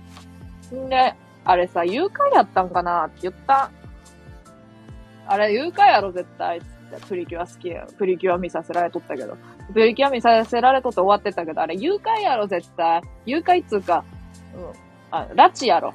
[0.75, 1.13] んで、
[1.45, 3.69] あれさ、誘拐やったんかなって言った。
[5.27, 6.59] あれ、誘拐やろ、絶対。
[6.59, 6.67] つっ
[6.99, 7.87] て、プリキュア好きや。
[7.97, 9.37] プリキュア見させられとったけど。
[9.73, 13.01] プリキュア見させられとって終わってたけど、あれ、誘拐やろ、絶対。
[13.25, 14.03] 誘拐っつうか、
[14.55, 14.71] うん。
[15.11, 15.93] あ、拉致やろ。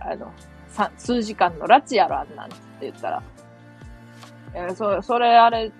[0.00, 0.32] あの、
[0.68, 3.22] さ数時間の拉致やろ、あんなんって言ったら。
[4.54, 5.72] え、そ、それ、あれ、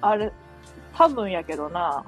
[0.00, 0.32] あれ、
[0.96, 2.04] 多分やけどな、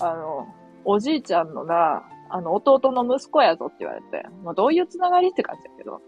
[0.00, 0.46] あの、
[0.84, 6.00] おじいちゃんのな、あの、弟の息子やぞって言われて、まあ、どういうつながりって感じやけど、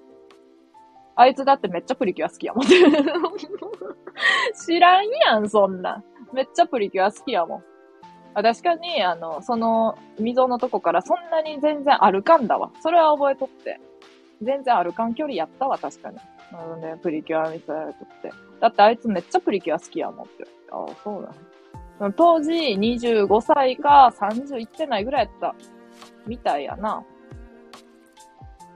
[1.14, 2.66] あいつだってめっちゃプリキュア好きやもん。
[4.66, 6.02] 知らんやん、そんな。
[6.32, 7.64] めっちゃプリキュア好きやもん。
[8.34, 12.70] あ確かに、あの、その、溝のとこからそんなに全然歩かんだわ。
[12.80, 13.80] それは覚えとって。
[14.40, 16.16] 全然歩かん距離やったわ、確かに。
[16.50, 18.30] なので、プリキュア見せられとって。
[18.60, 20.44] だってあいつめっちゃプリキュア好きやもんって。
[20.70, 21.32] ああ、そうだ。
[22.10, 25.54] 当時25歳か30いってないぐらいやった。
[26.26, 27.04] みたいやな。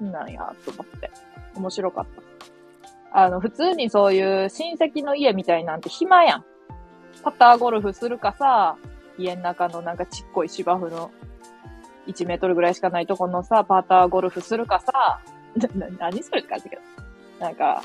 [0.01, 1.11] なんや、と思って。
[1.57, 2.07] 面白かっ
[3.11, 3.21] た。
[3.23, 6.45] あの、普通にそういう親戚の家みたいなんて暇やん。
[7.23, 8.77] パターゴルフするかさ、
[9.19, 11.11] 家の中のなんかちっこい芝生の
[12.07, 15.21] 1メートルぐらいしかないとこのさ、パターゴルフするかさ、
[15.75, 16.83] な、何それって感じけど。
[17.41, 17.83] なんか、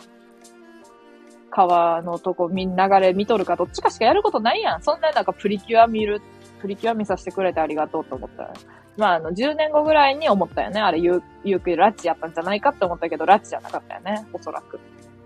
[1.51, 4.81] 川のとこ見、流れ見とるかどっちかしかやることないやん。
[4.81, 6.21] そんななんかプリキュア見る、
[6.59, 8.51] プリキュア見させてくれてありがとうと思った。
[8.97, 10.79] まあ、あの、10年後ぐらいに思ったよね。
[10.79, 14.25] あれ、ゆう、ゆうくラッチやったんじゃないかって思ったけど、ラッチじゃなかったよね。
[14.33, 14.79] おそらく。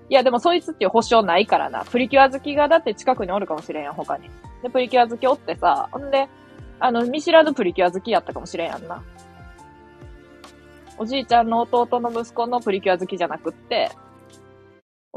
[0.09, 1.83] いや、でもそいつっていう保証ないからな。
[1.85, 4.29] プリキュア好きがだって近くにおるかもしれんやん、他に。
[4.61, 6.29] で、プリキュア好きおってさ、ほんで、
[6.79, 9.01] あの、見知らぬプリキュア好きやったかもしれんやんな。
[10.97, 13.91] おじいちゃんの弟の息子のプリキュア好きじゃなくって、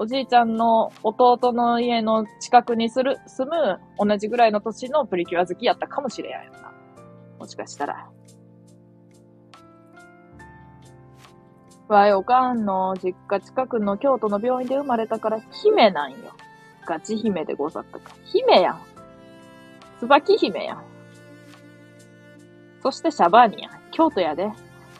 [0.01, 6.73] おじいちゃんの弟の家の近くにする、住む同じぐらいの年のプリキュア好きやったかもしれんやんな。
[7.41, 8.09] もしかしたら。
[11.89, 16.17] わい、おかんの実家近くの京都の病院で生まれたから姫なんよ。
[16.87, 18.15] ガチ姫でござったか。
[18.25, 18.81] 姫やん。
[19.99, 20.85] 椿姫やん。
[22.85, 23.73] そしてシャバーニやん。
[23.91, 24.53] 京都やで。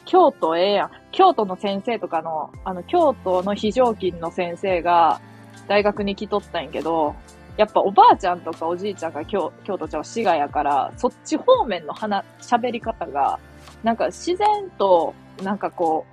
[0.09, 0.91] 京都ええやん。
[1.13, 5.21] 京都の先生とかの、あの、京都の非常勤の先生が
[5.69, 7.15] 大学に来とったんやけど、
[7.59, 13.39] やっぱおばあちゃんとかおじいちゃんが京京都ちゃんは滋賀やから、そっち方面の話、喋り方が、
[13.83, 16.07] なんか自然と、なんかこ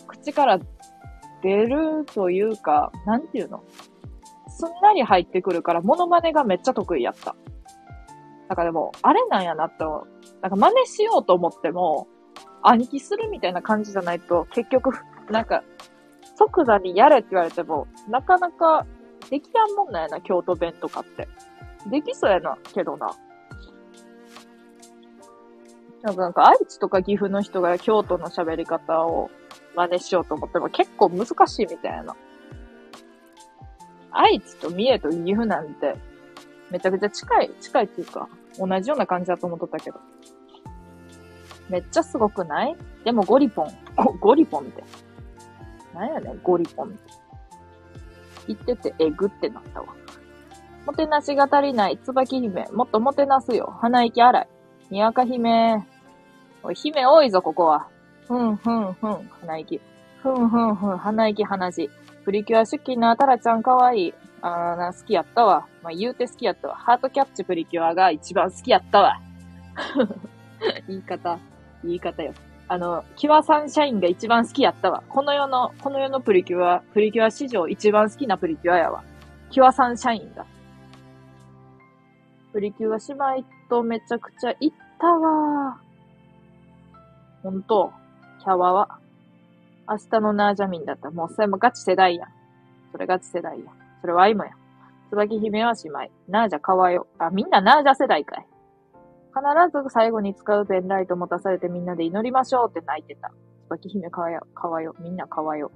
[0.00, 0.60] う、口から
[1.42, 3.64] 出るというか、なんていうの？
[4.48, 7.34] すんなり入ってくるから、モノマネがめっちゃ得意やった。
[8.48, 10.06] なんかでも、あれなんやなと、
[10.40, 12.06] なんか真似しようと思っても、
[12.62, 14.90] 暗記するみたいな感じじゃないと、結局、
[15.30, 15.62] なんか、
[16.36, 18.86] 即座にやれって言われても、なかなか
[19.30, 21.28] できやんもんなんやな、京都弁とかって。
[21.90, 23.10] できそうやな、けどな。
[26.02, 29.30] なんか、なんか愛知とか岐阜の人が京都の喋り方を
[29.74, 32.14] 真似しようと思っても結構難しいみたいな。
[34.10, 35.96] 愛知と三重と岐阜なんて、
[36.70, 40.00] めちゃくちゃ近い、近いっていうか、同じような感じだと思っとったけど。
[41.68, 42.76] めっちゃすごくない？
[43.04, 43.68] でもゴリポン。
[43.96, 44.84] ゴ、ゴリポンって。
[45.94, 46.98] なんやねん、ゴリポンって。
[48.48, 49.86] 言っててえぐってなったわ。
[50.86, 52.66] もてなしが足りない、椿姫。
[52.72, 53.74] もっともてなすよ。
[53.80, 54.48] 鼻息荒い。
[54.90, 55.86] にわか姫。
[56.62, 57.86] おい、姫多いぞ、ここは。
[58.28, 59.80] ふんふんふん、鼻息。
[60.22, 61.90] ふんふんふん、鼻息鼻血。
[62.24, 64.14] プリキュア出勤なタラちゃんかわいい。
[64.42, 65.66] あーな、好きやったわ。
[65.82, 66.76] まあ、言うて好きやったわ。
[66.76, 69.20] ハートキャッチプリキュアが一番好きやったわ。
[70.86, 71.38] 言い方、
[71.84, 72.32] 言い方よ。
[72.66, 75.02] あの、キュアサンシャインが一番好きやったわ。
[75.08, 79.04] この世の、この世のプリキュア、プリキュア史上一番好きなプリキュアやわ。
[79.50, 80.46] キュアサンシャインが。
[82.52, 85.78] プリキュア姉妹とめちゃくちゃ行ったわ。
[87.42, 87.92] ほんと。
[88.40, 88.98] キャワは。
[89.86, 92.28] 明日のナージャミンだった、もうそれもガチ世代やん。
[92.92, 93.74] それガチ世代やん。
[94.00, 94.52] それは今や。
[95.10, 96.10] 椿姫は姉妹。
[96.28, 97.06] ナージャかわよ。
[97.18, 98.46] あ、みんなナージャ世代かい。
[99.34, 103.32] 必ず最後に使うペンライト持たされてみんなで祈りましょうって泣いてた。
[103.68, 104.46] 椿姫かわよ。
[104.54, 104.94] かわよ。
[105.00, 105.72] みんなかわよ。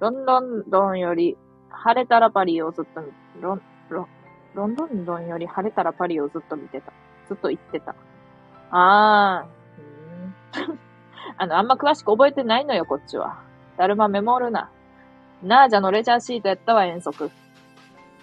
[0.00, 1.36] ロンドンドンより
[1.70, 4.08] 晴れたらパリをずっと見、ロン、ロ、
[4.54, 6.92] ロンドンドンより晴れたらパリをずっと見てた。
[7.28, 7.94] ずっと言ってた。
[8.70, 10.76] あー。
[11.38, 13.38] あの、あんま詳しく覚えてないのよ、こっちは。
[13.76, 14.70] だるまメモるな。
[15.42, 17.30] ナージャのレジャーシートやったわ、遠足。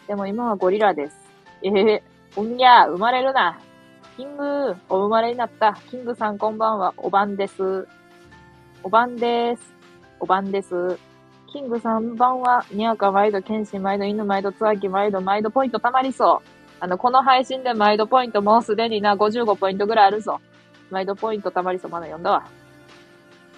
[0.08, 1.18] でも今はゴリラです。
[1.62, 2.04] えへへ。
[2.36, 3.58] おんにゃー、生まれるな。
[4.16, 5.76] キング、お生まれになった。
[5.90, 7.88] キングさんこんばんは、おばんです。
[8.84, 9.62] おばんです。
[10.20, 11.00] おばんです。
[11.52, 16.48] キングさんばんは、にゃか毎度、剣心毎度、犬毎度、つわき毎度、毎度ポイントたまりそう。
[16.80, 20.40] あの、この配信で毎度ポイントもうすでにな、55ポイントぐらいあるぞ。
[20.92, 22.46] 毎度ポイントたまりそう、まだ読んだわ。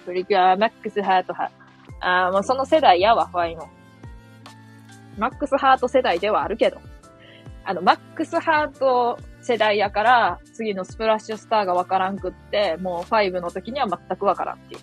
[0.06, 1.52] プリキュア、マックスハート派。
[2.00, 3.68] ああ、もうその世代やわ、ワイも。
[5.18, 6.78] マックスハート世代ではあるけど。
[7.62, 14.78] あの、マックスハート世代やから、次のスプラッシュスターがわからんくって、もう5の時には全くわからんってい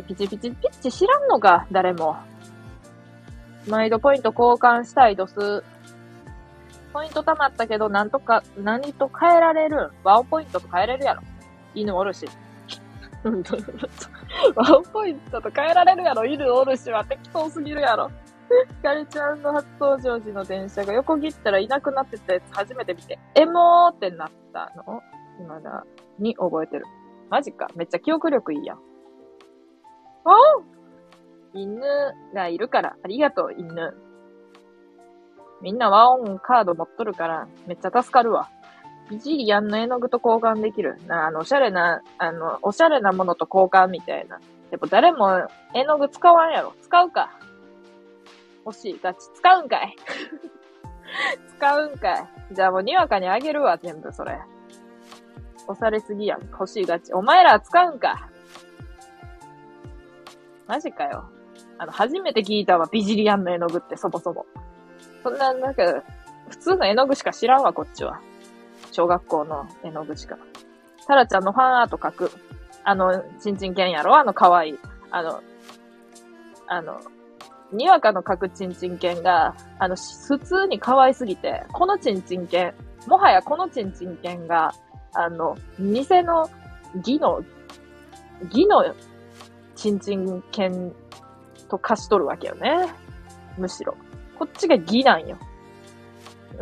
[0.00, 0.02] う。
[0.02, 2.16] ピチピチピッチ知らんのか、誰も。
[3.68, 5.62] マイドポイント交換したいドス。
[6.94, 11.20] ポイント貯まったけど、なんとか、何と変えられるワオポイントと変えれるやろ。
[11.74, 12.26] 犬おるし。
[14.56, 16.24] ワオポイントと変えられるやろ。
[16.24, 18.10] 犬おるしは適当すぎるやろ。
[18.68, 25.02] ひかりちゃんの初登場時の電車が横切ったらいなくなってたやつ初めて見て、エモーってなったの？
[25.40, 25.84] 今だ
[26.18, 26.84] に覚えてる。
[27.30, 27.68] マジか。
[27.74, 28.76] めっちゃ記憶力いいやん。
[28.76, 28.80] あ
[31.54, 31.80] 犬
[32.34, 33.94] がいるから、ありがとう、犬。
[35.62, 38.50] みんなワオンカード持っとるから、めっちゃ助かるわ。
[39.10, 40.98] ビジリアンの絵の具と交換できる。
[41.06, 44.40] な、あの、おしゃれな、あの、おしゃれなものと交換みたいな。
[44.70, 46.74] でも誰も絵の具使わんやろ。
[46.82, 47.30] 使うか。
[48.64, 49.00] 欲しい。
[49.02, 49.20] ガチ。
[49.34, 49.96] 使うんかい。
[51.56, 52.28] 使うんかい。
[52.52, 54.38] じゃあもうにわかにあげるわ、全部それ。
[55.66, 56.42] 押されすぎやん。
[56.50, 56.86] 欲しい。
[56.86, 57.12] ガチ。
[57.12, 58.28] お前ら使うんか。
[60.66, 61.24] マジかよ。
[61.78, 62.66] あの、初めて聞い。
[62.66, 64.46] たわ、ビジリアンの絵の具ってそもそも。
[65.22, 66.02] そんな、なんか、
[66.48, 68.20] 普通の絵の具しか知らんわ、こっちは。
[68.92, 70.38] 小学校の絵の具しか。
[71.06, 72.30] タラちゃんのファンアート描く。
[72.84, 74.78] あの、ちんちん犬やろあの可愛い。
[75.10, 75.42] あの、
[76.66, 77.00] あの、
[77.72, 82.74] にわかの描くちんちん犬が、あの、普通に可愛すぎて、このちんちん犬、
[83.06, 84.72] もはやこのちんちん犬が、
[85.14, 86.48] あの、偽の、
[86.96, 87.42] 義の、
[88.50, 88.84] 義の
[89.74, 90.94] ちんちん犬
[91.68, 92.88] と貸し取るわけよね。
[93.58, 93.96] むしろ。
[94.38, 95.36] こっちが義なんよ。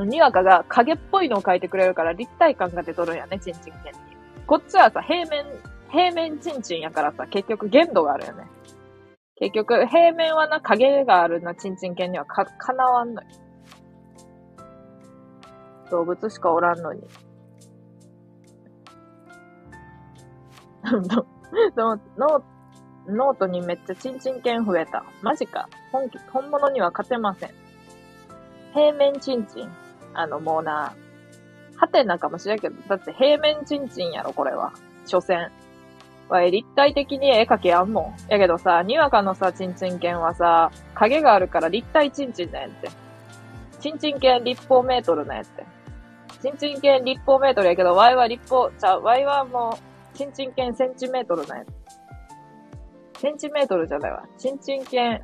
[0.01, 3.77] にわかが影っぽいのを描いてくれるから立体感が出とるんやね、ちんちん犬に。
[4.47, 5.45] こっちはさ、平面、
[5.91, 8.47] 平面ちんちんやからさ、結局限度があるよね。
[9.43, 13.29] 結局、平面はな、影があるな、ちんちん犬にはか、かなわんのよ。
[15.91, 17.03] 動物しかおらんのに。
[20.85, 21.27] ノ
[23.09, 25.05] ノートにめっちゃちんちん犬増えた。
[25.23, 25.69] マジか。
[25.91, 27.51] 本気、本物には勝てません。
[28.73, 29.69] 平面ちんちん。
[30.15, 30.95] あの、もうな、
[31.77, 34.73] はてなかもしれんけど、だって平面ちんちんやろ、これは。
[35.05, 35.51] 所詮。
[36.29, 38.33] わい、立体的に絵描けやんもん。
[38.33, 42.89] やけどさ、にわかのさ、ちんちん犬はさ、影があるから立体ちんちんなんやって。
[43.81, 45.65] ちんちん犬立方メートルなんやって。
[46.41, 49.79] ちんちん犬立方メートルやけど、ワイは立方、ちゃう、ワイはも
[50.15, 51.65] う、ちんちん犬センチメートルなんや。
[53.19, 54.25] センチメートルじゃないわ。
[54.39, 55.21] ちんちん犬、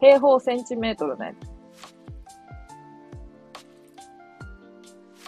[0.00, 1.34] 平方センチメートルなんや。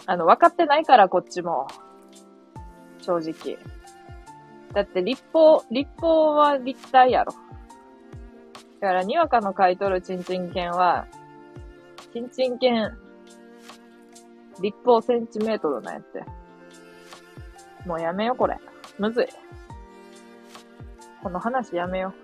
[0.07, 1.67] あの、分かってないから、こっちも。
[3.01, 3.59] 正直。
[4.79, 7.33] だって立方、立方は立体やろ。
[8.81, 11.09] だから、にわかの買い取るちんちん犬は、
[12.13, 12.97] ちんちん犬、
[14.63, 16.23] 立方センチメートルなんやって。
[17.87, 18.57] もうやめよ、これ。
[19.01, 19.27] むずい。
[21.25, 22.15] この話やめよ。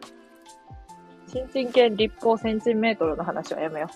[1.27, 3.89] ちんちん犬立方センチメートルの話はやめよ。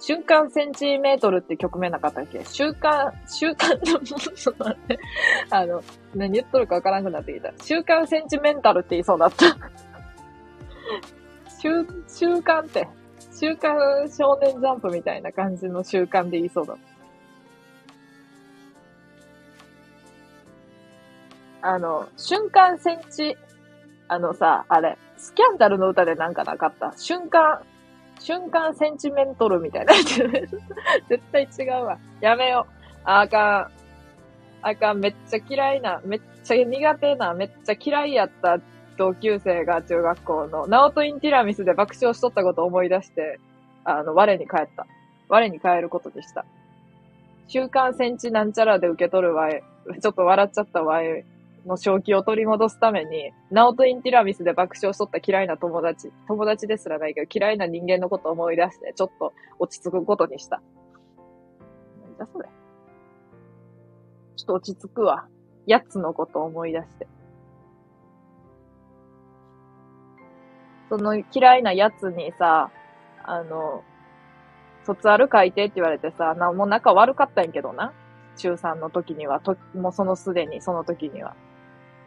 [0.00, 2.42] 瞬間センチメートルって曲名なかったっけ？
[2.46, 4.98] 週間、週間の、もちょっと待って。
[5.50, 5.82] あの、
[6.14, 7.52] 何言っとるかわからなくなってきた。
[7.62, 9.44] 週間センチメンタルって言いそうだった。
[11.60, 12.88] 週、週間って、
[13.38, 13.76] 週刊
[14.10, 16.76] 少年ジャンプみたいな感じの週刊で言いそうだっ
[21.60, 21.68] た。
[21.72, 23.36] あの、瞬間センチ、
[24.08, 26.94] あのさ、あれ、スキャンダルの歌でなんかなかった？
[26.96, 27.60] 瞬間
[28.20, 29.94] 瞬間センチメントルみたいな。
[31.08, 31.98] 絶対違うわ。
[32.20, 32.72] やめよう。
[33.04, 33.70] あか
[34.62, 34.66] ん。
[34.66, 35.00] あかん。
[35.00, 38.58] めっちゃ嫌いな、めっちゃ苦手な、めっちゃ嫌いやった
[38.96, 43.40] 同級生が中学校の、ナオトインティラミスで爆笑しとったことを思い出して、
[43.84, 44.86] あの、我に帰った。
[45.28, 46.44] 我に帰ることでした。
[47.48, 49.62] 週刊センチなんちゃらで受け取るわい。
[50.00, 51.24] ちょっと笑っちゃったわい。
[51.70, 60.60] の正気を取り戻すために、ナオトインティラミスで爆笑しとった嫌いな友達、友達ですらないけど嫌いな人間のことを思い出して、ちょっと落ち着くことにした。
[62.02, 62.48] なんだそれ。
[64.36, 65.26] ちょっと落ち着くわ。
[65.66, 67.06] やつのことを思い出して。
[70.88, 72.70] その嫌いなやつにさ、
[73.22, 73.84] あの、
[74.84, 77.92] 卒アル書いてって言われてさ、な、もう仲悪かったんやけどな。
[78.36, 81.36] 中3の時には、と、もうそのすでに、その時には。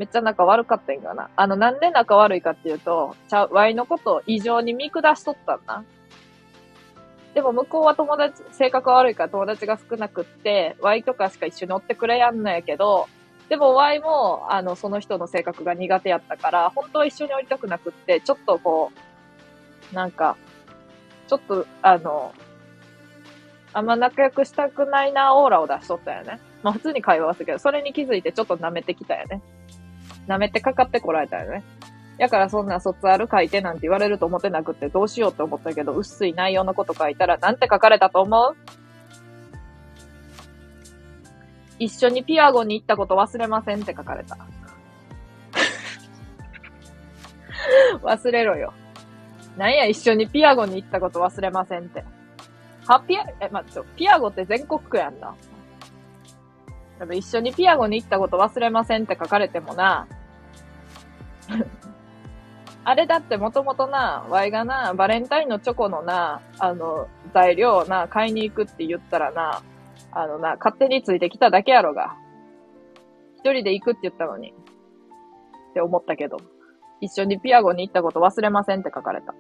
[0.04, 1.30] めっちゃ仲悪かったんかな。
[1.38, 5.86] あの、なんで仲悪いかっていうと、ちゃ、ワイのことを異常に見下しとったんな。
[7.34, 13.08] でも向こうは友達、性格悪いから友達が少なくって、ワイとかしか一緒におってくれやんのやけど、
[13.48, 18.92] でもワイも、あの、その人の性格が苦手やったから、本当は一緒におりたくなくって、ちょっとこ
[19.94, 20.36] う、なんか、
[21.30, 22.34] ちょっと、あの、
[23.72, 26.42] あんま仲良くしたくないなオーラを出しとったよね。
[26.64, 29.42] まあ普通に会話はするけど、それに気づいてちょっと舐めてきたよね。
[30.28, 31.64] 舐めてかかってこられたよね。
[32.20, 38.56] だからそんな卒アル書いてなんて言われると思ってなくてどうしようって思ったけど、薄い内容のこと書いたらなんて書かれたと思う？
[41.80, 44.38] 一緒にピアゴに行ったこと忘れませんって書かれた。
[48.04, 48.74] 忘れろよ。
[49.58, 52.06] なんや一緒にピアゴに行ったこと忘れませんって。
[52.86, 55.36] は、ピア、え、待って、ピアゴって全国区やんな。
[57.00, 60.08] 多分一緒にピアゴに行ったこと忘れませんって書かれてもな。
[62.86, 69.62] あれだってもともとな、ワイがな、バレンタインのチョコのな、あの、材料をな、買いに行くって言ったらな、
[70.12, 72.16] あのな、勝手についてきただけやろが。
[73.38, 74.54] 一人で行くって言ったのに。
[75.72, 76.38] って思ったけど。
[77.02, 79.34] 一緒にピアゴに行ったこと忘れませんって書かれた。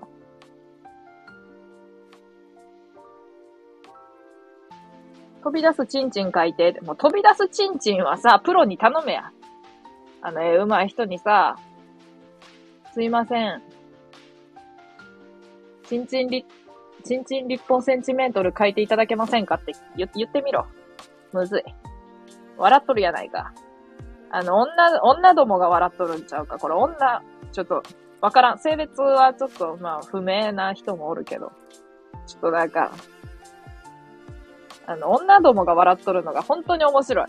[5.44, 6.80] 飛び出すチンチン書いて。
[6.84, 9.32] もう飛び出すチンチンはさ、プロに頼めや。
[10.22, 11.58] あの、絵上手い人にさ、
[12.94, 13.62] すいません。
[15.84, 16.48] チンチン立、
[17.04, 20.66] チンチン立方センチメートル書いていただけませんかって言言ってみろ。
[21.34, 21.64] むずい。
[22.58, 23.54] 笑っとるやないか。
[24.32, 26.58] あの、女、女どもが笑っとるんちゃうか。
[26.58, 27.22] これ女、
[27.52, 27.84] ちょっと、
[28.22, 28.60] わからん。
[28.60, 31.52] 性別はちょっと、まあ、不明な人もおるけど。
[32.26, 32.92] ちょっとなんか、
[34.86, 37.28] あの、女どもが笑っとるのが本当に面白い。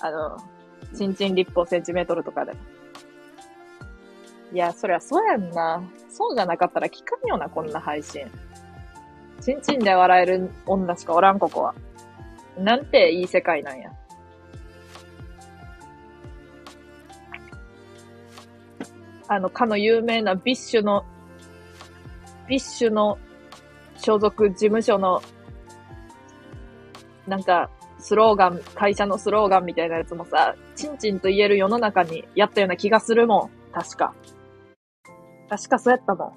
[0.00, 0.36] あの、
[0.94, 2.52] ちんちん立方センチメートルとかで。
[4.52, 5.82] いや、そりゃそうやんな。
[6.08, 8.26] そうじゃなかったら聞かんよな、こんな配信。
[9.40, 11.74] ちんちんで笑える女しかおらん、ここは。
[12.58, 13.90] なんていい世界なんや。
[19.28, 21.04] あの、かの有名な BiSHの、
[22.46, 23.18] BiSHの
[23.96, 25.22] 所属事務所の
[27.26, 33.50] なんか、スローガン、会社のスローガンみたいなやつもさ、チンチンと言える世の中にやったような気がするもん。
[33.72, 34.14] 確か。
[35.48, 36.32] 確かそうやったもん。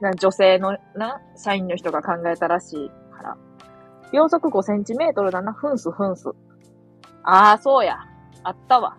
[0.00, 3.36] な女性のな、社員の人が考えたらしいから。
[4.12, 5.52] 秒速5センチメートルだな。
[5.52, 6.28] ふんすふんす。
[7.22, 7.98] ああ、そうや。
[8.42, 8.96] あったわ。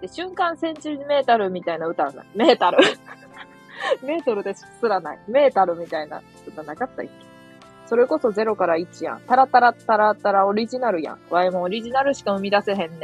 [0.00, 2.26] で、瞬間センチメートルみたいな歌はない。
[2.34, 2.78] メータル
[4.02, 5.18] メートルですらない。
[5.28, 7.10] メータルみたいな歌なかったっけ？
[7.88, 9.20] それこそ0から1やん。
[9.22, 11.18] タラタラタラタラオリジナルやん。
[11.30, 13.00] ワイもオリジナルしか生み出せへんねん。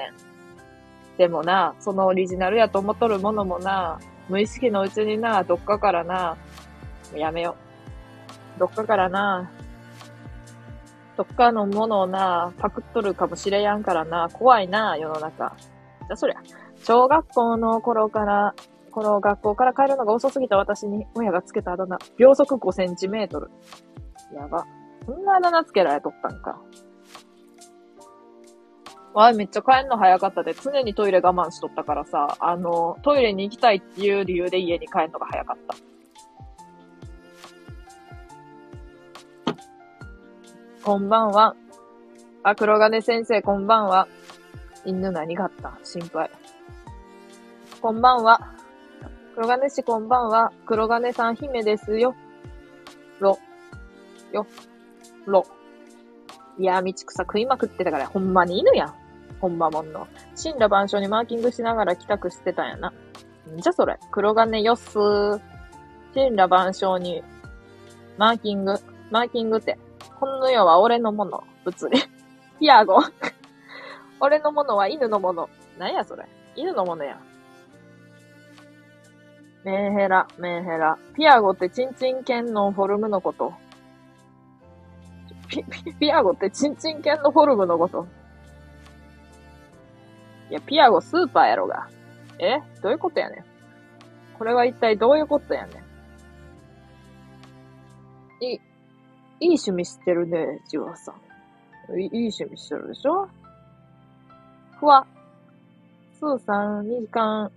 [1.17, 6.37] でもな、そのオリジナルやと思っとるものもな、無意識のうちにな、どっかからな、
[7.15, 7.57] やめよ。
[8.59, 9.51] どっかからな、
[11.17, 15.57] どっかのものをな、パクっとるかもしれやんからな、怖いな、世の中。
[16.09, 16.37] じゃ、そりゃ、
[16.83, 18.55] 小学校の頃から、
[18.91, 23.51] この学校から帰るのが遅すぎた私に親がつけたあだ名、秒速5センチメートル。
[24.33, 24.67] やば。
[25.05, 26.61] そんなあだ名つけられとったんか。
[29.13, 35.77] わい、めっちゃ帰んの早かったで、常にトイレ我慢しとったからさ、あの、トイレに行きたいっていう理由で家に帰んのが早かった。
[40.85, 41.55] こんばんは。
[42.43, 44.09] あ、黒金先生、こんばんは。
[44.85, 45.79] 犬何があった？
[45.83, 46.31] 心配。
[47.81, 48.53] こんばんは。
[49.35, 50.53] 黒金氏こんばんは。
[50.67, 52.15] 黒金さん姫ですよ。
[53.21, 53.39] ろ。
[54.35, 54.47] よ。
[55.27, 55.45] ろ。
[56.59, 58.95] いや、道草食いまくってたから、ほんまに犬やん。
[59.41, 60.07] ほんまもんの。
[60.41, 62.93] 神羅万象にマーキングしながら帰宅してたんやな。
[63.55, 63.99] んじゃそれ。
[64.11, 65.41] 黒金よっすー。
[66.15, 67.23] 神羅万象に、
[68.17, 68.79] マーキング。
[69.11, 69.79] マーキングって。
[70.19, 71.45] この世は俺のもの。
[71.65, 71.99] 物理。
[72.61, 73.03] ピアゴ。
[74.21, 75.51] 俺のものは犬のもの。
[75.79, 76.25] なんやそれ。
[76.57, 77.21] 犬のものや。
[79.65, 80.99] メンヘラ、メンヘラ。
[81.17, 83.53] ピアゴってチンチン犬のフォルムのこと。
[85.63, 88.07] ピ、ピ、ピアゴってチンチン犬のフォルムのこと？
[90.51, 91.89] いや、ピアゴスーパーやろが。
[92.41, 92.59] え？
[92.83, 93.45] どういうことやねん。
[94.37, 95.73] これは一体どういうことやね
[98.41, 98.45] ん。
[98.45, 98.61] いい、いい
[99.51, 101.15] 趣味してるね、ジュワさん。
[102.01, 103.29] いいい趣味してるでしょ？
[104.81, 105.07] ふわ。
[106.19, 107.51] スーさん、2時間、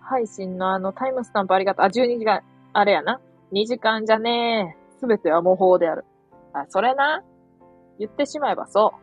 [0.00, 1.86] 配信のあのタイムスタンプありがとう。
[1.86, 3.20] あ、12時間、あれやな。
[3.52, 4.98] 2時間じゃねえ。
[4.98, 6.04] すべては模倣である。
[6.54, 7.22] あ、それな？
[7.98, 8.98] 言ってしまえばそう。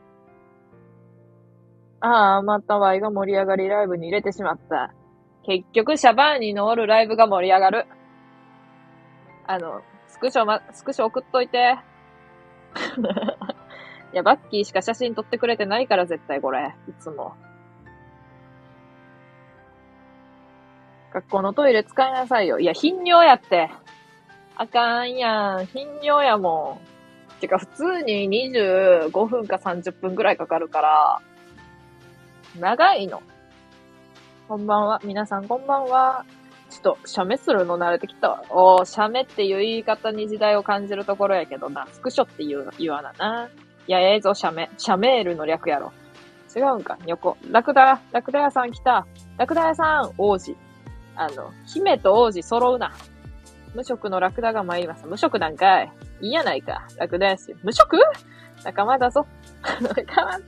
[2.01, 4.93] ああ、またワイが盛り上がりライブに入れてしまった。
[5.43, 7.87] 結局、シャバーニのおるライブが盛り上がる。
[9.47, 11.77] あの、スクショま、スクショ送っといて。
[14.13, 16.75] いや、バッキーしか写真撮ってくれてないから絶対これ。
[16.87, 17.33] いつも。
[21.11, 22.59] 学校のトイレ使いなさいよ。
[22.59, 23.71] いや、頻尿やって。
[24.55, 25.65] あかんやん。
[25.65, 26.98] 頻尿やもん。
[27.39, 31.21] てか普通に25分か30分くらいかかるから、
[32.59, 33.21] 長いの。
[34.47, 35.01] こんばんは。
[35.03, 36.25] 皆さんこんばんは。
[36.69, 38.43] ちょっと、写メするの慣れてきたわ。
[38.49, 41.87] おー、写メっていう言い方に時代を感じるところやけどな。
[41.91, 43.49] スクショって言う、言わなな。
[43.87, 44.69] いや、ええぞ、写メ。
[44.77, 45.93] 写メールの略やろ。
[46.55, 47.37] 違うんか、横。
[47.49, 49.07] ラクダ、ラクダ屋さん来た。
[49.37, 50.55] ラクダ屋さん、王子。
[51.15, 52.91] あの、姫と王子揃うな。
[53.75, 55.05] 無職のラクダが参ります。
[55.05, 55.91] 無職なんかい。
[56.21, 56.87] いいやないか。
[56.97, 57.55] ラクダやし。
[57.63, 57.97] 無職？
[58.63, 59.25] 仲間だぞ。
[59.81, 60.43] 仲間だぞ。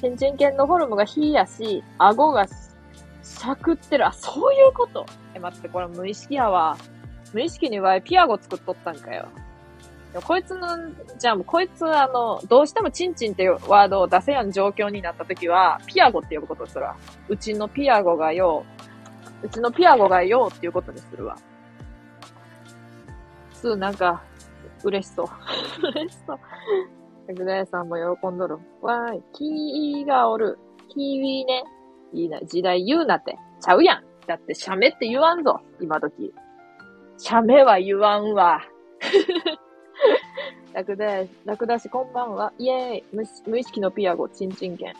[0.00, 4.06] チンチン犬のフォルムが火やし、顎がしゃくってる。
[4.06, 5.06] あ、そういうこと？
[5.34, 6.76] え、待って、これ無意識やわ。
[7.32, 9.28] 無意識にわいピアゴ作っとったんかよ。
[10.22, 10.68] こいつの、
[11.18, 16.96] じゃあもうこいつあの、どうしてもチンチンっていうワードを出せやん状況になった時は、ピアゴって呼ぶことするわ。
[17.28, 18.64] うちのピアゴがよ、
[19.42, 21.36] ううちのピアゴがようっていうことにするわ。
[23.64, 24.22] す、なんか、
[24.84, 25.26] 嬉しそう。
[25.88, 27.34] 嬉しそう。
[27.34, 28.58] グダヤさんも喜んどる。
[28.82, 30.58] わーい、キーがおる。
[30.90, 31.64] キーウィーね。
[32.12, 33.38] いいな、時代言うなって。
[33.60, 34.04] ちゃうやん。
[34.26, 35.60] だって、シャメって言わんぞ。
[35.80, 36.34] 今時。
[37.16, 38.60] シャメは言わんわ。
[40.74, 41.06] 楽だ、
[41.46, 42.52] 楽だし、こんばんは。
[42.58, 43.04] イェーイ
[43.46, 43.58] 無。
[43.58, 44.90] 意識のピアゴ、チンチン犬。
[44.90, 44.94] い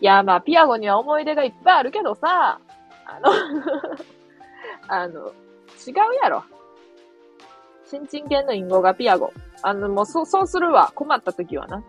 [0.00, 2.60] や、まあ、ピアゴには思い出がいっぱいあるけどさ、
[3.06, 3.32] あの
[4.88, 5.28] あの、
[5.86, 6.44] 違うやろ。
[7.88, 9.32] チンチン犬の隠語がピアゴ。
[9.62, 10.92] あの、もう、そう、そうするわ。
[10.94, 11.82] 困った時はな。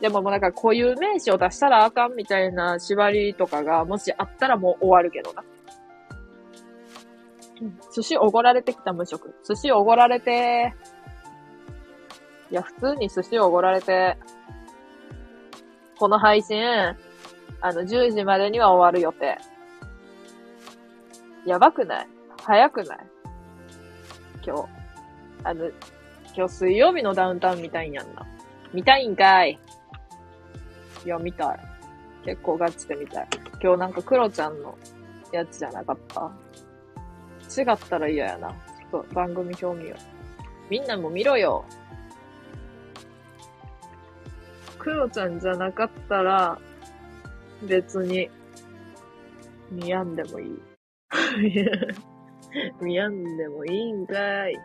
[0.00, 5.44] でももうなんか固有名詞を出したらあかんみたいな縛りとかがもしあったらもう終わるけどな。
[7.94, 9.32] 寿司おごられてきた無職。
[9.46, 10.74] 寿司おごられて、
[12.50, 14.18] いや、普通に寿司おごられて、
[15.98, 16.60] この配信、
[17.60, 19.38] あの、10時までには終わる予定。
[21.46, 22.08] やばくない？
[22.42, 22.98] 早くない？
[24.44, 24.81] 今日。
[25.44, 25.70] あの、
[26.36, 28.26] 今日水曜日のダウンタウン見たいんやんな。
[28.72, 29.58] 見たいんかい。
[31.04, 31.60] いや、見たい。
[32.24, 33.28] 結構ガチで見たい。
[33.62, 34.76] 今日なんかクロちゃんの
[35.32, 36.30] やつじゃなかった？
[37.60, 38.50] 違ったら嫌やな。
[38.50, 39.98] ちょっと番組表見よう。
[40.70, 41.64] みんなも見ろよ。
[44.78, 46.58] クロちゃんじゃなかったら、
[47.62, 48.30] 別に、
[49.70, 50.58] 見やんでもいい。
[52.80, 54.58] 見やんでもいいんかい。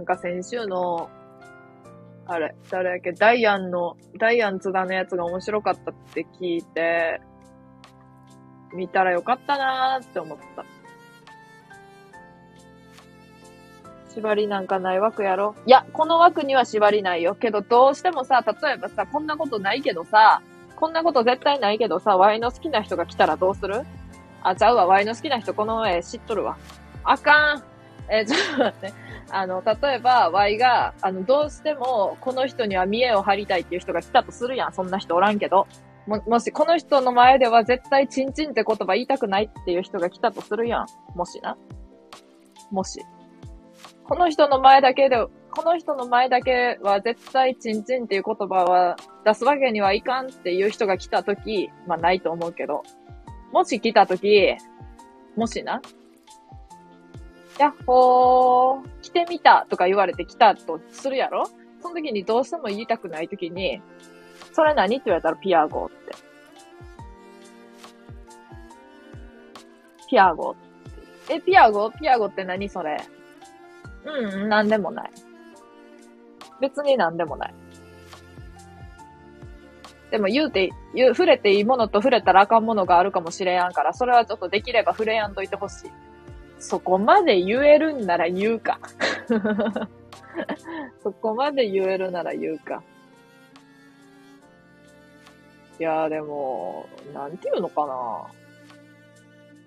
[0.00, 1.10] なんか先週の
[2.26, 7.20] あれ、誰やっけ、ダイアンの、ダイアン津田のやつが面白かったって聞いて、
[8.72, 10.64] 見たらよかったなーって思った。
[14.14, 17.34] 縛りなんかない枠やろいや、この枠には縛りないよ。
[17.34, 20.40] けど、どうしてもさ、例えばさ、こんなことないけどさ、
[20.76, 23.82] こんなこと絶対ないけどさ、ワイの好きな人が来たらどうする？
[24.42, 26.56] あ、ちゃうわ、ワイの好きな人この絵知っとるわ。
[27.04, 27.62] あかん。
[28.12, 29.09] えー、ちょっと待って。
[29.30, 34.72] あの、例えば、Y が、あの、どうしても、この人には見栄を張りたいっていう人が来たとするやん。
[34.72, 35.66] そんな人おらんけど。
[36.06, 40.86] も、もし、この人の前では絶対チンチンって言葉言いたくないっていう人が来たとするやん。
[41.14, 41.56] もしな。
[42.70, 43.00] もし。
[44.04, 45.16] この人の前だけで、
[45.52, 52.82] この人の前だけは絶対チンチンっていう言葉は出すわけにはいかんっていう人が来たとき、まあないと思うけど、
[53.52, 54.56] もし来たとき、
[55.36, 55.80] もしな、
[57.60, 61.44] やっほー、来てみたとか言われて来たとするやろ？
[61.82, 63.82] その時にどうしても言いたくない時に、
[64.54, 64.96] それ何？
[64.96, 66.14] って言われたらピアゴって。
[70.08, 70.56] ピアゴ
[71.28, 71.90] え、ピアゴ？
[71.90, 72.96] ピアゴって何それ？
[74.06, 75.10] うん、なんでもない。
[76.62, 77.54] 別になんでもない。
[80.10, 85.90] でも言うて、言う、触れていいものと触れたらあかんものがあるかもしれやんから、それはちょっとできれば触れやんといてほしい。
[86.60, 88.78] そこまで言えるんなら言うか。
[91.02, 92.82] そこまで言えるなら言うか。
[95.78, 98.26] いやーでも、なんていうのかな。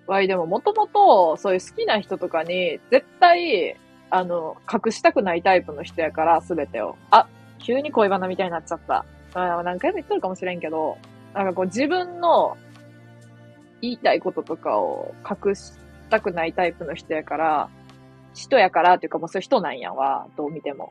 [0.06, 3.76] わい、でももともと、そういう好きな人とかに、絶対、
[4.10, 6.96] あの、隠したくないタイプの人やから、すべてを。
[7.10, 7.26] あ、
[7.58, 9.04] 急に恋バナみたいになっちゃった。
[9.34, 10.96] あ何回も言ってるかもしれんけど、
[11.34, 12.56] なんかこう自分の
[13.80, 15.72] 言いたいこととかを隠し
[16.10, 17.70] たくないタイプの人やから、
[18.34, 20.90] 人やからっていうかもうそういう人なんやわ、どう見ても。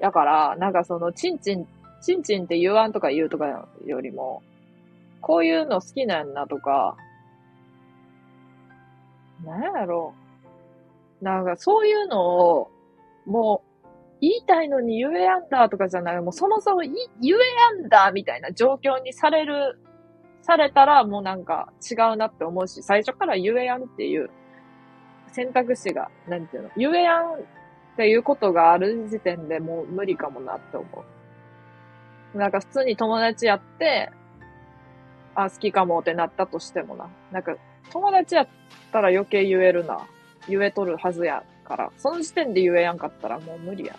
[0.00, 1.66] やから、なんかその、チンチン、
[2.02, 4.42] チンチンって言わんとか言うとかよりも、
[5.20, 6.96] こういうの好きなんだとか、
[9.44, 10.14] なんやろ
[11.20, 12.70] なんかそういうのを、
[13.26, 13.68] もう、
[14.20, 16.94] 言いたいのに言えやんだとかじゃない、もうそもそも言え
[17.78, 19.80] やんだみたいな状況にされる
[20.48, 24.30] されたらもうなんか違うなって思うし、最初から言えやんっていう
[25.30, 27.36] 選択肢が、なんていうの、言えやんっ
[27.98, 30.86] ていうことがある時点でもう無理かもなって思
[32.34, 32.38] う。
[32.38, 34.10] なんか普通に友達やって、
[35.34, 37.10] あ、好きかもってなったとしてもな。
[37.30, 37.54] なんか、
[37.92, 38.48] 友達やっ
[38.90, 40.06] たら余計言えるな。
[40.48, 41.92] 言えとるはずやから。
[41.98, 43.96] その時点で言えやんかったらもう無理やん。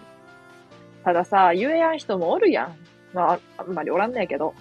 [1.04, 2.76] たださ、言えやん人もおるやん。
[3.14, 4.56] まあ、あんまりおらんねえけど。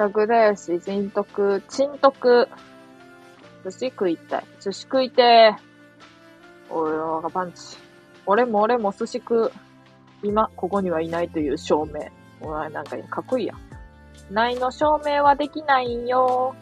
[0.00, 2.48] 学だよし、人徳、珍徳。
[3.62, 4.44] 寿司食いたい。
[4.58, 6.74] 寿司食いてー。
[6.74, 7.76] おい、おがパンチ。
[8.24, 9.52] 俺も俺も寿司食う。
[10.22, 12.00] 今、ここにはいないという証明。
[12.40, 13.54] お前なんかかっこいいや。
[14.30, 16.54] ないの証明はできないんよ。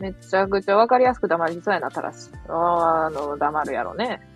[0.00, 2.30] めちゃくちゃわかりやすく黙りそうやな、たらし。
[2.48, 4.26] あの、黙るやろね。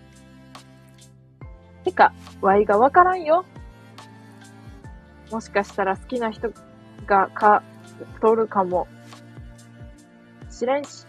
[1.83, 3.45] てか、ワイがわからんよ。
[5.31, 6.51] もしかしたら好きな人
[7.11, 7.61] が、か、
[8.21, 8.87] 取るかも。
[10.49, 11.05] しれんし。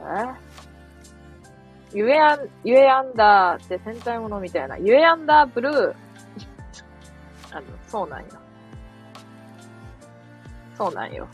[0.00, 1.94] え？
[1.96, 4.76] ゆえアン、ゆえアンダーって戦隊ものみたいな。
[4.76, 5.94] ゆえアンダーブルー。
[7.52, 8.26] あの、そうなんよ。
[10.76, 11.28] そうなんよ。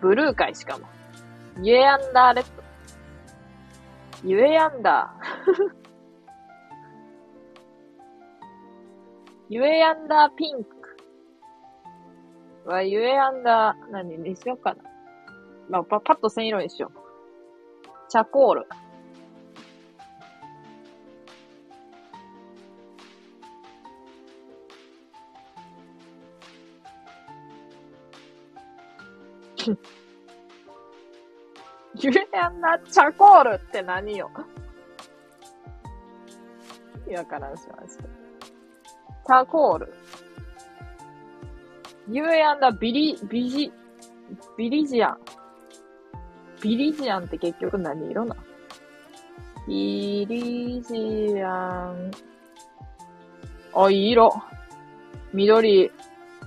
[0.00, 0.86] ブルー界しかも。
[1.60, 2.62] ゆえアンダーレッド。
[4.22, 5.26] ゆえアンダー。
[9.48, 10.75] ゆえアンダーピンク。
[12.66, 14.82] は、ゆえアンダー、何にしようかな。
[15.68, 16.98] まあ、パパッと線色にしよう。
[18.08, 18.66] チャコール。
[31.98, 34.30] ゆえアンダーチャコールって何よ。
[37.08, 38.02] いやからんしました。
[38.04, 39.94] チャコール。
[42.08, 43.72] ゆえアンダービリ、ビジ、
[44.56, 45.18] ビリジアン。
[46.62, 48.36] ビリジアンって結局何色な
[49.66, 52.10] ビリジアン。
[53.74, 54.40] あ、いい色。
[55.34, 55.90] 緑。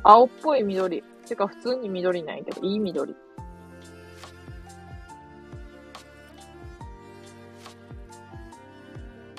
[0.01, 1.03] 青っぽい緑。
[1.27, 3.13] てか普通に緑なんやけど、いい緑。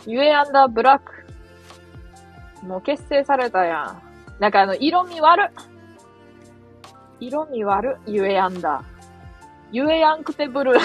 [0.06, 1.12] ゆえアンダーブラック。
[2.66, 3.96] もう結成されたや
[4.38, 4.40] ん。
[4.40, 5.69] なんかあの、色味悪っ。
[7.20, 8.82] 色味悪、ゆえやんだ。
[9.72, 10.78] ゆえやんくてブルー。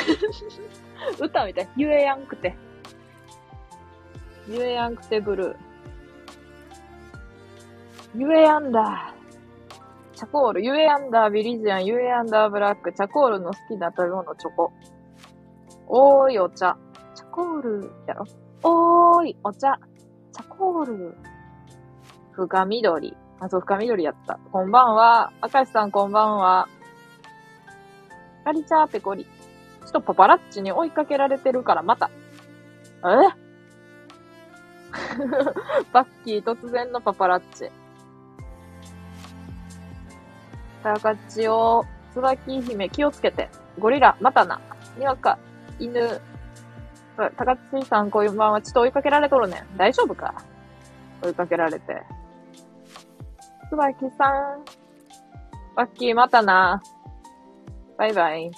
[1.20, 1.70] 歌みたい。
[1.76, 2.56] ゆえやんくて。
[4.48, 5.56] ゆえやんくてブルー。
[8.16, 9.14] ゆえやんだ。
[10.14, 14.72] チャコール、ゆえやんだ、ビリジアン、ゆえやんだ、ブラック、チャコールの好きな食べ物、チョコ。
[15.88, 16.78] おーい、お茶。
[17.14, 18.26] チャコール、やろ。
[18.64, 19.78] おーい、お茶。
[20.32, 21.18] チャコール。
[22.32, 23.18] 深緑。
[23.40, 24.40] あ、そう、深緑やった。
[24.52, 25.32] こんばんは。
[25.42, 26.68] 明石さんこんばんは。
[28.46, 29.26] カリチャーペコリ。
[29.26, 32.10] ちょっとパパラッチに追いかけられてるからまた。
[33.04, 33.10] え？
[35.92, 37.70] バッキー突然のパパラッチ。
[40.84, 41.84] カチオ、
[42.14, 43.50] 椿姫気をつけて。
[43.80, 44.62] ゴリラ、またな。
[44.98, 45.38] にわか、
[45.80, 46.22] 犬。
[47.18, 49.78] 高津さんこういう番はちょっと追いかけられとるねん。
[49.78, 50.34] 大丈夫か？
[51.22, 52.04] 追いかけられて。
[53.70, 54.66] つばきさん。
[55.76, 56.82] バッキーまたな。
[57.98, 58.52] バイバイ。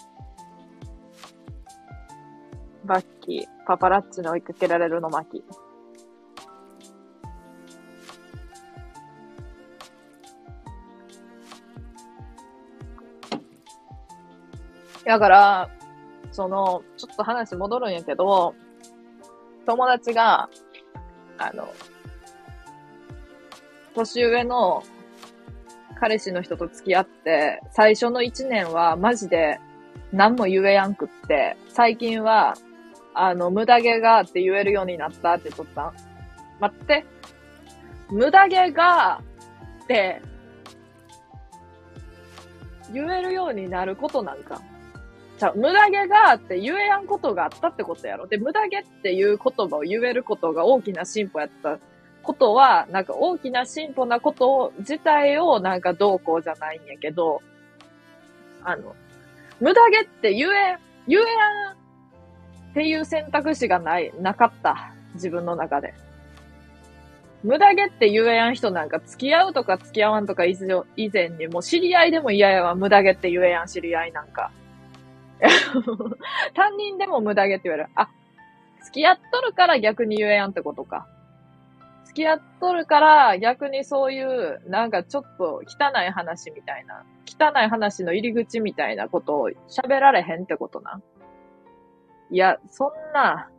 [2.84, 5.44] バッキー、パパラッチに追いかけられるの巻。
[15.06, 15.70] だから、
[16.32, 18.54] その、ちょっと話戻るんやけど、
[19.66, 20.50] 友達が、
[21.38, 21.74] あの、
[23.96, 24.84] 年上の
[26.00, 29.60] 彼氏の人と付き合って、最初の一年はマジで
[30.12, 32.56] 何も言えやんくって、最近は、
[33.14, 35.94] あの、無駄毛がって言えるようになったって言っとったん。
[36.60, 37.06] 待って。
[38.10, 39.22] 無駄毛が
[39.84, 40.22] って、
[42.94, 44.62] 言えるようになることなんか。
[45.38, 48.28] じゃ無駄毛がって言えやんことがあったってことやろ。
[48.28, 51.80] で、無駄毛っていう言葉を言えることが大きな進歩やった
[52.28, 57.42] ことは、なんか大きな進歩なこと自体をなんかどうこうじゃないんやけど、
[58.64, 58.96] あの、
[59.62, 64.94] 無駄毛って言え、言えやんっていう選択肢がない、なかった。
[65.14, 65.94] 自分の中で。
[67.44, 70.58] 無駄毛って言えやん人なんか付き合うとか付き合わんとか以
[71.14, 74.52] 前にもう知り合いでも嫌やわ、無駄毛って言えやん知り合いなんか。
[76.54, 77.90] 担任でも無駄毛って言われる。
[77.96, 78.10] あ、
[78.84, 81.08] 付き合っとるから逆に言えやんってことか。
[82.18, 91.00] 付き合っとるから、逆にそういう、なんかちょっと汚い話みたいな、汚い話の入り口みたいなことを喋られへんってことな。
[92.32, 93.52] いや、そんな、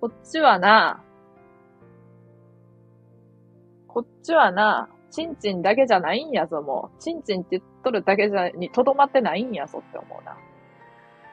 [0.00, 1.04] こっちはな、
[3.88, 7.02] こっちはな、チンチンだけじゃないんやぞ、もう。
[7.02, 10.38] チンチンって言っとるだけじゃ、にとどまってないんやぞって思うな。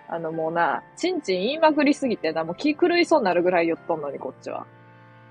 [0.09, 4.67] あのもうな、チンチン言いまくりすぎてな、もう気狂いそうになるぐらい言っとんのに、こっちは。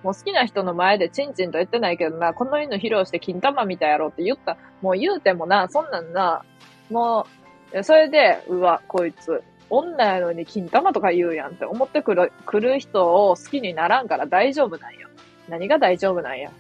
[0.07, 4.57] もう好きな人の前でチンチンと言ってないけどな、この犬披露して金玉みたいやろって言った。
[4.81, 6.45] もう言うてもな、そんなんな、
[6.91, 7.27] も
[7.73, 15.09] う、それで、うわ、こいつ、女やのに金玉とか言うやんって思ってくる、来る人を好きにならんから大丈夫なんや。
[15.49, 16.53] 何が大丈夫なんや。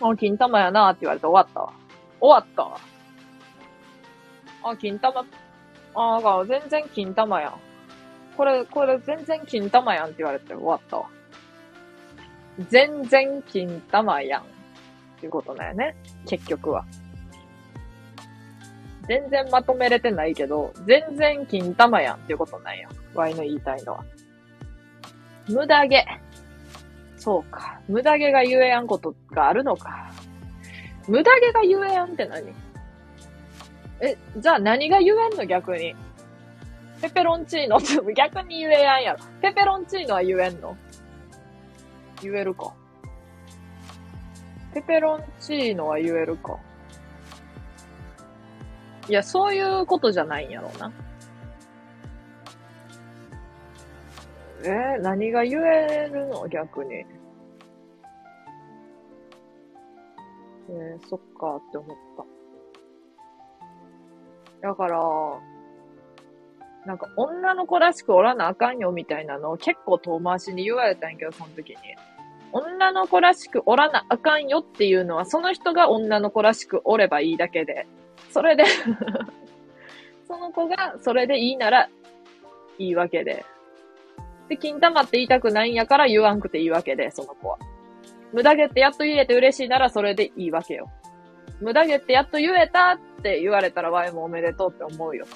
[0.00, 1.72] あ、金玉やなって言われて終わったわ。
[2.20, 2.80] 終わったわ。
[4.72, 5.24] あ、金玉、
[5.94, 7.54] ああ、全然金玉やん。
[8.36, 11.06] これ、これ全然金玉やんって言われて終わったわ。
[12.68, 14.42] 全然金玉やん。
[14.42, 14.44] っ
[15.20, 15.94] ていうことだよね。
[16.26, 16.84] 結局は。
[19.06, 22.88] 全然まとめれてないけど、全然金玉やんっていうことなんや。
[23.14, 24.04] ワイの言いたいのは。
[25.48, 26.06] 無駄毛。
[27.16, 27.80] そうか。
[27.88, 30.10] 無駄毛が言えやんことがあるのか。
[31.08, 32.52] 無駄毛が言えやんって何？
[34.00, 35.94] え、じゃあ何が言えんの逆に？
[37.02, 37.78] ペペロンチーノ
[38.14, 39.18] 逆に言えやんやろ。
[39.42, 40.76] ペペロンチーノは言えんの？
[42.22, 42.72] 言えるか。
[44.72, 46.58] ペペロンチーノは言えるか。
[49.08, 50.92] いや、そういうことじゃないんやろうな。
[54.62, 56.46] えー、何が言えるの？
[56.46, 56.94] 逆に。
[56.94, 61.96] えー、そっかって思っ
[64.60, 64.68] た。
[64.68, 65.00] だから、
[66.86, 71.76] なんか女の子らしくおらなあかんよみたいなのを結構遠回しに言われたんやけど、その時に。
[72.52, 77.86] 女の子らしくおらなあかんよっていうのは、その人が女の子らしくおればいいだけで、
[78.30, 78.64] それで
[80.26, 81.88] その子がそれでいいなら
[82.78, 83.44] いいわけで。
[84.48, 87.58] で、金玉って言いたくないんやから言わんくていいわけで、その子は。
[88.32, 90.90] 無駄毛ってやっと言えて嬉しいならそれでいいわけよ。
[91.60, 95.26] 無駄毛ってやっと言えたって言われたらワイもおめでとうって思うよ。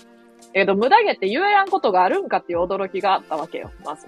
[0.53, 4.07] えど、無駄毛って言えやんことがあるんかっていう驚きがあったわけよ、まず。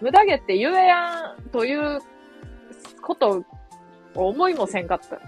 [0.00, 2.00] 無駄毛って言えやんという
[3.02, 3.44] こと
[4.14, 5.18] を思いもせんかった。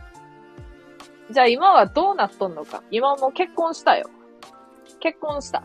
[1.30, 2.82] じゃあ今はどうなっとんのか。
[2.90, 4.10] 今も結婚したよ。
[5.00, 5.62] 結婚した。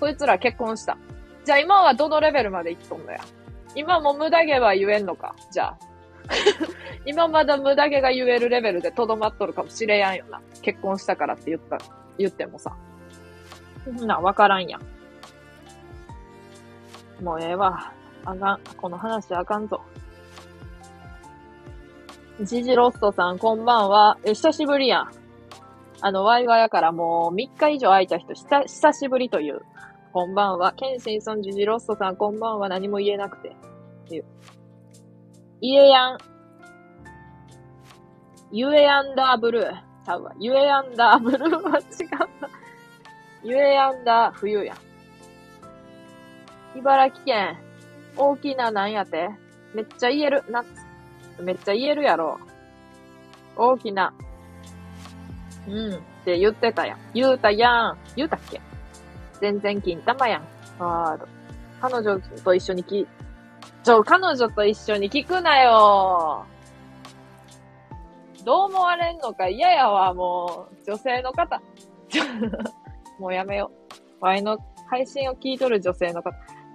[0.00, 0.96] そいつら結婚した。
[1.44, 3.20] じゃあ今はどのレベルまで行っとんのや。
[3.74, 5.34] 今も無駄毛は言えんのか。
[5.50, 5.78] じゃあ。
[7.04, 10.40] 今まだ無駄毛が言えるレベルでとどまっとるかもしれやんよな。
[10.62, 11.78] 結婚したからって言った、
[12.16, 12.74] 言ってもさ。
[13.86, 14.82] な、わからんやん。
[17.22, 17.92] もうええわ。
[18.24, 18.60] あかん。
[18.76, 19.80] この話あかんぞ。
[22.40, 24.18] ジジロストさん、こんばんは。
[24.24, 25.10] え、久しぶりやん。
[26.00, 29.62] あの、ワイワイやからもう3日以上空いた人、久、久しぶりという。
[30.12, 30.72] こんばんは。
[30.72, 32.68] ケンシンさん、ジジロストさん、こんばんは。
[32.68, 33.48] 何も言えなくて。
[33.48, 34.24] っていう。
[35.60, 36.18] イエヤン。
[38.52, 39.94] ユエアンダーブルー。
[40.04, 40.32] ちゃうわ。
[40.38, 41.84] ユエアンダーブルーは違っ
[42.18, 42.28] た。
[43.42, 44.76] ユエアンダー冬やん。
[46.78, 47.56] 茨城県、
[48.16, 49.30] 大きななんやて？
[49.74, 50.44] めっちゃ言える。
[50.48, 50.66] 夏。
[51.40, 52.38] めっちゃ言えるやろ。
[53.56, 54.12] 大きな。
[55.68, 55.94] うん。
[55.94, 56.98] って言ってたやん。
[57.12, 57.98] 言うたやん。
[58.16, 58.60] 言うたっけ？
[59.40, 60.42] 全然金玉やん。
[60.78, 61.26] あー
[61.80, 63.06] 彼女と一緒にき、
[63.82, 66.46] ちょ、彼女と一緒に聞くなよ。
[68.44, 69.48] どう思われんのか？
[69.48, 70.84] 嫌やわ、もう。
[70.86, 71.60] 女性の方。
[73.18, 73.70] もうやめよ
[74.20, 74.24] う。
[74.24, 74.58] ワイの
[74.88, 76.30] 配信を聞いとる女性の方。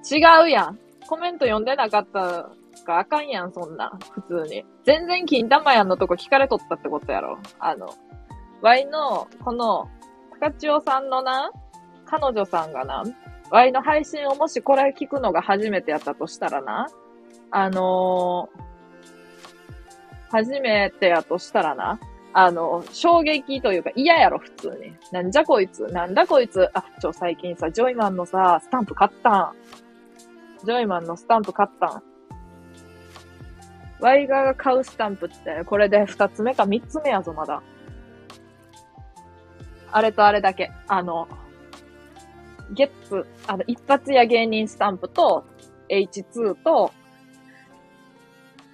[0.09, 0.79] 違うやん。
[1.09, 2.51] コメント読んでなかった
[2.85, 3.97] かあかんやん、そんな。
[4.11, 4.63] 普通に。
[4.83, 7.39] 全然金玉やんのとこ聞かれとったってことやろ。
[7.57, 7.95] あの、
[8.61, 9.89] ワイの、この、
[10.39, 11.51] 高千代さんのな、
[12.05, 13.03] 彼女さんがな、
[13.49, 16.87] ワイの配信をもしこれ聞くのが初めてやったとしたらな、
[17.49, 18.61] あのー、
[20.29, 21.99] 初めてやとしたらな、
[22.33, 24.93] あの、衝撃というか嫌やろ、普通に。
[25.11, 26.69] なんじゃこいつ、なんだこいつ。
[26.75, 29.53] あ、ちょ、最近さ、ジョイマンのさ、スタンプ買ったん。
[30.65, 32.03] ジョイマンのスタンプ買ったん。
[33.99, 37.61] ワイガーが買うスタンプって、これで二つ目か三つ目やぞ、まだ。
[39.91, 40.71] あれとあれだけ。
[40.87, 41.27] あの、
[42.71, 45.45] ゲッツ、あの、一発や芸人スタンプと、
[45.89, 46.91] H2 と、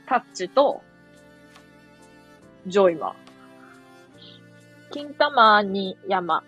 [0.08, 0.82] タッチと、
[2.68, 3.16] ジョイマン。
[4.92, 6.44] 金玉に山。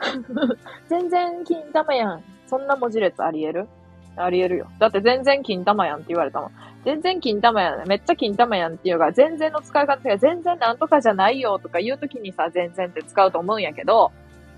[0.88, 2.24] 全然金玉やん。
[2.46, 3.68] そんな文字列あり得る？
[4.16, 4.66] あり得るよ。
[4.78, 6.50] だって全然金玉やんって言われたもん。
[6.84, 7.88] 全然金玉やん。
[7.88, 14.12] めっちゃ金玉やんっていうか、全然の使い方が全然なんとかじゃないよとか言うときにさ、全然って使うと思うんやけど、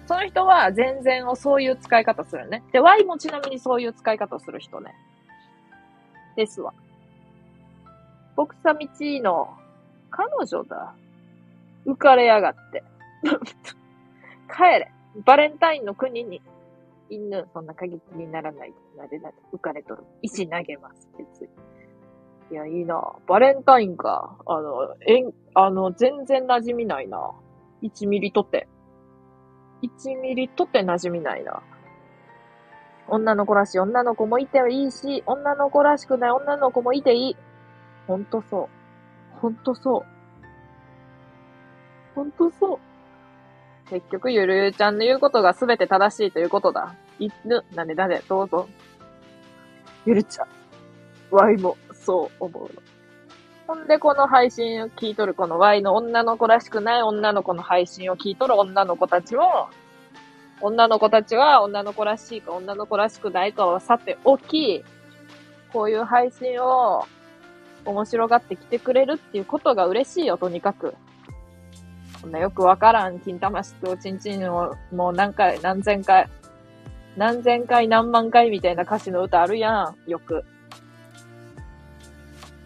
[0.07, 2.63] その人は全然をそういう使い方するね。
[2.73, 4.95] で、Y もちなみにそういう使い方する人ね。
[6.37, 6.73] ですわ。
[8.37, 9.49] ボクサミチの
[10.11, 10.95] 彼女だ。
[11.87, 12.83] 浮かれやがって。
[14.55, 14.93] 帰れ。
[15.25, 16.43] バレンタインの国に。
[17.11, 18.75] 犬、そんな過激にならない。
[18.97, 20.05] なでなで、浮かれとる。
[20.23, 21.49] 石投げます、別に。
[22.51, 23.17] いや、いいな。
[23.27, 24.37] バレンタインか。
[24.47, 27.33] あの、えん、あの、全然馴染みないな。
[27.83, 28.69] 1ミリとって。
[29.83, 31.63] 1ミリとって馴染みないな。
[33.09, 37.37] 女の子らしい女の子もいていいし、女の子らしくない女の子もいていい。
[38.07, 38.69] ほんとそ
[39.35, 39.39] う。
[39.41, 40.03] ほんとそう。
[42.15, 42.79] ほんとそう。
[43.91, 46.95] 結局、ゆるゆちゃんの言うことが全て正しいということだ。
[47.19, 48.69] いぬ、なんでなんで、どうぞ。
[50.05, 51.35] ゆるちゃん。
[51.35, 52.83] わいも、そう思うの。
[53.67, 59.69] ほんで、この配信を聞いとるこの Y の女の子らしくない女の子の配信を聞いとる女の子たちも、
[60.61, 64.85] 女の子たちは女の子らしいか女の子らしくないかはさておき、
[65.73, 67.07] こういう配信を
[67.85, 70.95] 面白がってきてくれるっていうことが嬉しいよ、とにかく。
[72.27, 76.29] こんなよくわからん金玉質をちんちんをもう何回、何千回、
[77.17, 80.45] 何千回何万回みたいな歌詞の歌あるやん、よく。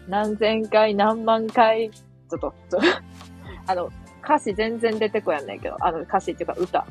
[0.07, 2.87] 何千回何万回、ちょっと、ちょっと
[3.71, 3.91] あの、
[4.23, 6.87] 歌詞全然出てこやんないけど、あの歌詞っていうか歌。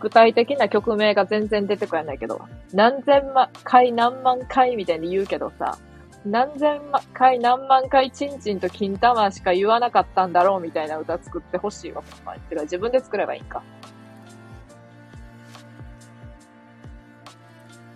[0.00, 2.40] 具体的な曲名が全然出てこやんないけど、
[2.72, 5.78] 何千万回何万回みたいに言うけどさ、
[6.24, 12.40] 何千万回何万回チンチンと金玉しか言わなかったんだろうみたいな歌作ってほしいわ、ほんまに。
[12.42, 13.62] てか自分で作ればいいんか。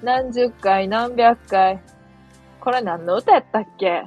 [0.03, 1.83] 何十回何百回。
[2.61, 4.05] これ何の歌やったっけ？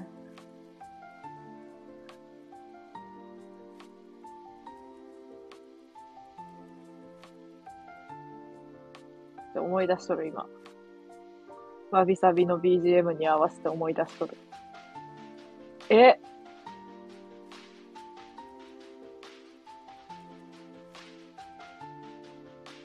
[9.55, 10.45] 思い出しとる、今。
[11.95, 14.37] わびさびの BGM に合わせて思い出しとる。
[15.89, 16.19] え？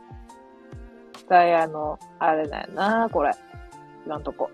[1.27, 3.31] 対あの、あれだよな、これ。
[4.05, 4.49] 言わんとこ。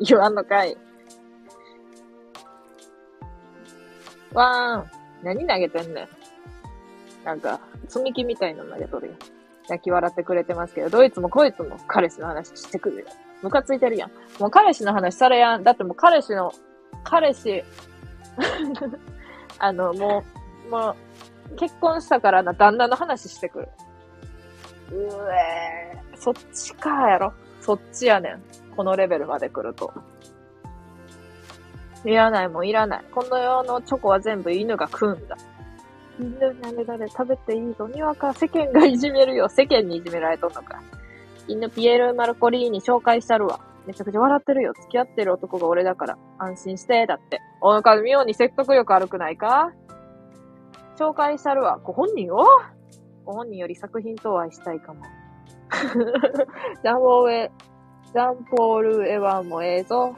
[0.00, 0.76] 言わんのかい。
[4.34, 5.00] わーん。
[5.22, 6.08] 何投げてんねん。
[7.24, 9.12] なんか、積み木みたいなの投げとるよ。
[9.68, 13.06] 泣き笑ってくれてますけど、どいつもこいつも彼氏の話してくるよ。
[13.42, 14.10] ムカついてるやん。
[14.40, 15.64] もう彼氏の話されやん。
[15.64, 16.52] だってもう彼氏の、
[17.04, 17.64] 彼氏、
[19.58, 20.24] あの、も
[20.66, 20.96] う、も
[21.52, 23.68] う、結婚したからな、旦那の話してくる。
[24.92, 24.96] う
[25.32, 27.32] えー、そっちかやろ。
[27.60, 28.42] そっちやねん。
[28.76, 29.92] このレベルまで来ると。
[32.04, 33.04] いらないもんいらない。
[33.12, 35.36] この世のチョコは全部犬が食うんだ。
[36.18, 39.48] 犬なんで誰食べていいのにわか世間がいじめるよ。
[39.48, 40.82] 世間にいじめられとんのか。
[41.48, 43.60] 犬ピエール・マルコリーに紹介したるわ。
[43.86, 44.72] めちゃくちゃ笑ってるよ。
[44.74, 46.18] 付き合ってる男が俺だから。
[46.38, 47.40] 安心して、だって。
[47.60, 49.72] おなか妙に説得力悪くないか？
[50.98, 51.80] 紹介したるわ。
[51.82, 52.44] ご本人を？
[53.24, 55.02] ご本人より作品とお会いしたいかも。
[56.82, 57.50] ジャンボーエ、
[58.12, 60.14] ジャンポール・エヴァンもええぞ。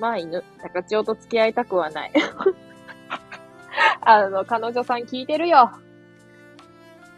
[0.00, 0.42] まあ犬。
[0.62, 2.12] 高千代と付き合いたくはない。
[4.00, 5.70] あの、彼女さん聞いてるよ。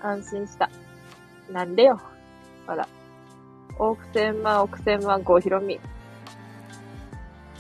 [0.02, 0.68] 安心した。
[1.50, 2.00] なんでよ。
[2.66, 2.86] ほら。
[3.78, 5.80] 億千万、億千万、郷ひろみ。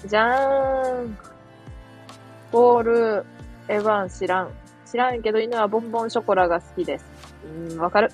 [0.04, 1.16] じゃーん。
[2.50, 3.26] ボール、
[3.68, 4.50] エヴァン知らん。
[4.84, 7.06] 知らんけど犬はボンボンショコラが好きです。
[7.70, 8.10] うん、わかる。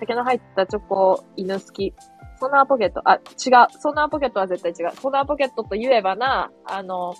[0.00, 1.94] 酒の入ったチョコ、犬好き。
[2.40, 3.80] ソナーポケット、あ、違う。
[3.80, 4.96] ソナーポケットは絶対違う。
[4.96, 7.14] ソナーポケットと言えばな、あの、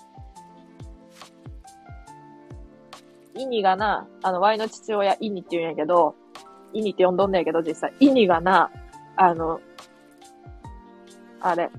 [3.35, 6.15] イニがな、あの、ワイの父親、イニって言うんやけど、
[6.73, 7.93] イニって呼んどんねやけど、実際。
[7.99, 8.71] イニがな、
[9.15, 9.61] あの、
[11.39, 11.69] あれ、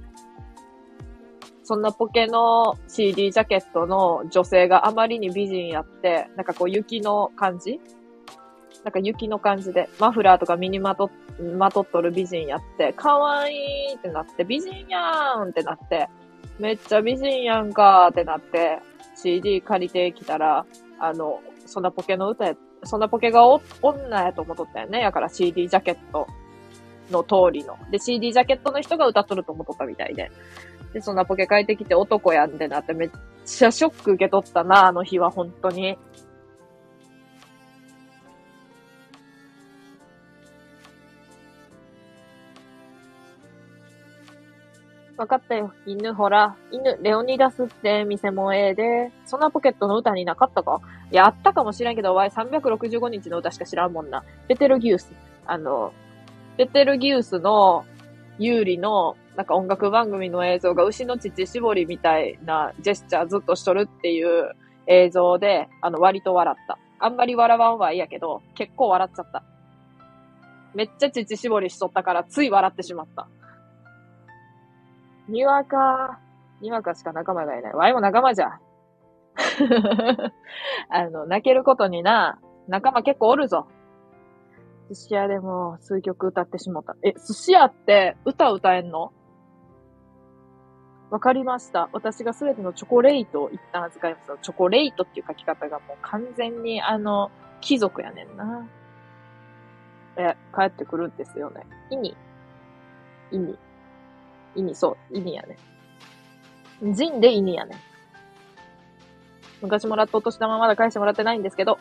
[1.65, 7.81] そんなポケの CD ジャケットの女性があまりに美人やって、なんかこう雪の感じ
[8.85, 11.11] なんか雪の感じで、マフラーとか身にまと、
[11.57, 16.09] まとっとる美人やって、かわいいってなって、美人やんってなって、
[16.59, 18.81] めっちゃ美人やんかーってなって、
[19.17, 20.67] CD 借りてきたら、
[20.99, 22.55] あの、そんなポケの歌や、
[22.85, 25.01] そんなポケがお女やと思っとったよね。
[25.01, 26.27] やから CD ジャケット
[27.11, 27.79] の通りの。
[27.91, 30.31] で、CD ジャケットの人が歌っとると思っとったみたいで。
[30.93, 33.11] で、そんなポケ帰ってきて男やんってなってめっ
[33.47, 35.97] ちゃショック受け取ったな、あの日は本当に。
[45.19, 45.73] わかったよ。
[45.87, 46.57] 犬、ほら。
[46.71, 49.13] 犬、レオニダスって店もええで。
[49.27, 50.81] そんなポケットの歌になかったか？
[51.11, 54.25] いや、あったかもしれんけど、わい365日の歌しか知らんもんな。
[54.49, 55.13] ベテルギウス。
[55.47, 55.93] あの、
[56.57, 57.85] ベテルギウスの
[58.39, 64.53] 有利の、なんか音楽番組の映像が牛の乳絞りみたいなジェスチャーずっとしとるっていう
[64.87, 66.79] 映像で、あの、割と笑った。
[66.99, 69.43] あんまり笑わんはいいやけど、結構笑っちゃった。
[70.75, 73.29] めっちゃ乳絞りしとったから、つい笑ってしまった。
[75.33, 76.21] にわか、
[76.61, 77.73] にわかしか仲間がいない。
[77.73, 78.61] わいも仲間じゃ。
[80.91, 83.67] あの、泣けることにな、仲間結構おるぞ。
[84.91, 86.97] 寿司屋でも数曲歌ってしもた。
[87.03, 89.13] え、寿司屋って歌歌えんの？
[91.11, 91.89] わかりました。
[91.93, 94.43] 私がすべてのチョコレートを一旦預かります。
[94.43, 97.31] チョコレートっていう書き方がもう完全にあの、
[97.61, 98.67] 貴族やねんな。
[100.17, 101.67] え、帰ってくるんですよね。
[101.91, 102.17] 意味
[103.31, 103.59] 意味
[104.55, 105.57] 意味、そう、意味やね。
[106.81, 107.77] 人で意味やね。
[109.61, 111.79] 昔もらったお年玉まだ返してもらってないんですけど、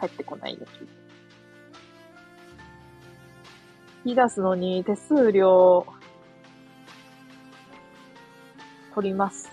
[0.00, 0.66] 帰ってこないで。
[4.04, 5.84] 引き出すのに手数料、
[8.94, 9.50] 取ります。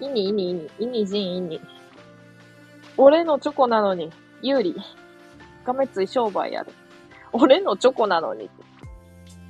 [0.00, 1.60] 意味、意味、意味、意味、人、意味。
[2.96, 4.10] 俺のチョコなのに、
[4.42, 4.76] 有利。
[5.64, 6.72] がめつい商売やる。
[7.32, 8.50] 俺のチョコなのに。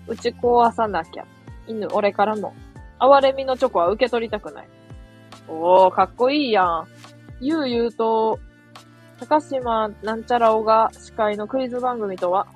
[0.09, 1.25] 打ち壊さなきゃ。
[1.67, 2.55] 犬、俺からも。
[2.99, 4.69] 哀れみのチョコは受け取りたくない。
[5.47, 6.87] おー、かっこいいやん。
[7.41, 8.41] ゆうゆうと、
[9.21, 12.47] 高島なんちゃらおが司会のクイズ番組とは、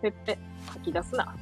[0.00, 0.38] ペッペ、
[0.72, 1.34] 書き出すな。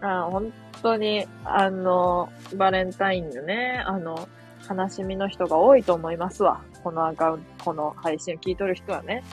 [0.00, 0.52] あ、本
[0.82, 4.28] 当に、あの、バレンタインのね、あの、
[4.68, 6.60] 悲しみの人が多いと思いますわ。
[6.82, 9.24] このアカウント、この配信聞いとる人はね。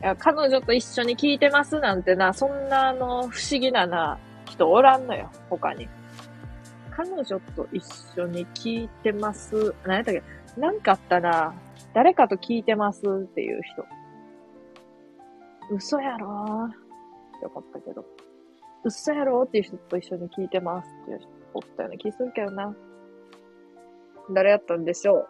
[0.00, 5.88] や、彼女と一緒に聞いてますなんてな、そんなあの、不思議なな、人おらんのよ、他に。
[6.90, 7.84] 彼女と一
[8.18, 9.74] 緒に聞いてます。
[9.84, 10.22] 何やったっけ？
[10.60, 11.54] なんかあったな。
[11.94, 13.84] 誰かと聞いてますっていう人。
[15.74, 18.04] 嘘やろって思ったけど。
[18.84, 22.74] 嘘やろっていう人と一緒に聞いてますっていう人おったような気するけどな。
[24.32, 25.28] 誰やったんでしょう？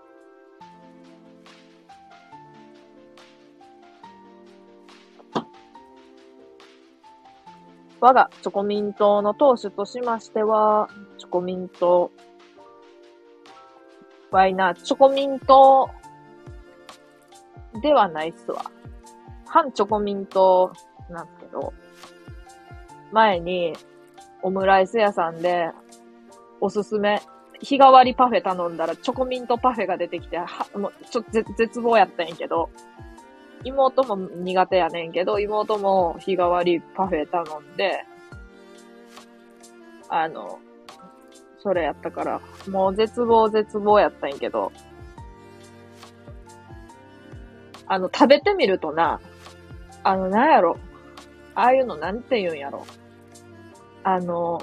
[8.00, 10.88] 我がチョコミン党の党首としましては、
[11.18, 12.10] チョコミン党、
[14.30, 15.90] ワイナー、チョコミン党
[17.82, 18.64] ではないっすわ。
[19.46, 20.72] 反チョコミン党
[21.10, 21.74] なんですけど、
[23.12, 23.74] 前に
[24.42, 25.70] オムライス屋さんで
[26.60, 27.20] おすすめ、
[27.60, 30.46] 日替わりパフェ頼んだらチョコミントパフェが出てきて、は、
[30.78, 32.70] もうちょっと絶望やったんやけど、
[33.64, 38.04] 妹も苦手やねんけど、妹も日替わりパフェ頼んで、
[40.08, 40.58] あの、
[41.58, 44.72] それやったから、もう絶望絶望やったんやけど、
[47.86, 49.20] あの、食べてみるとな、
[50.02, 50.78] あの、なんやろ、
[51.54, 52.86] ああいうのなんて言うんやろ。
[54.02, 54.62] あの、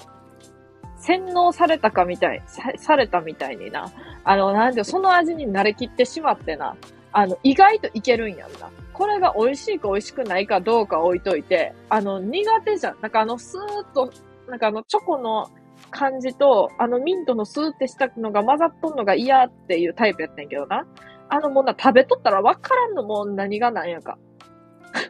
[0.98, 3.92] 洗脳されたかみたい、さされたみたいにな。
[4.24, 6.76] あの、なんで、その味に慣れきってしまってな。
[7.12, 8.70] あの、意外といけるんやんな。
[8.98, 12.98] これが美味しいか美味しくないかどうか置いといて、あの、苦手じゃん。
[13.00, 14.12] なんかあの、スーッと、
[14.50, 15.52] なんかあの、チョコの
[15.92, 20.88] 感じと、あの、ミントのスーってしたのが混ざっとんのが嫌っていうタイプやったんやけどな。
[21.30, 24.18] あの、もうな、食べとったらわからんのもう何が何やか。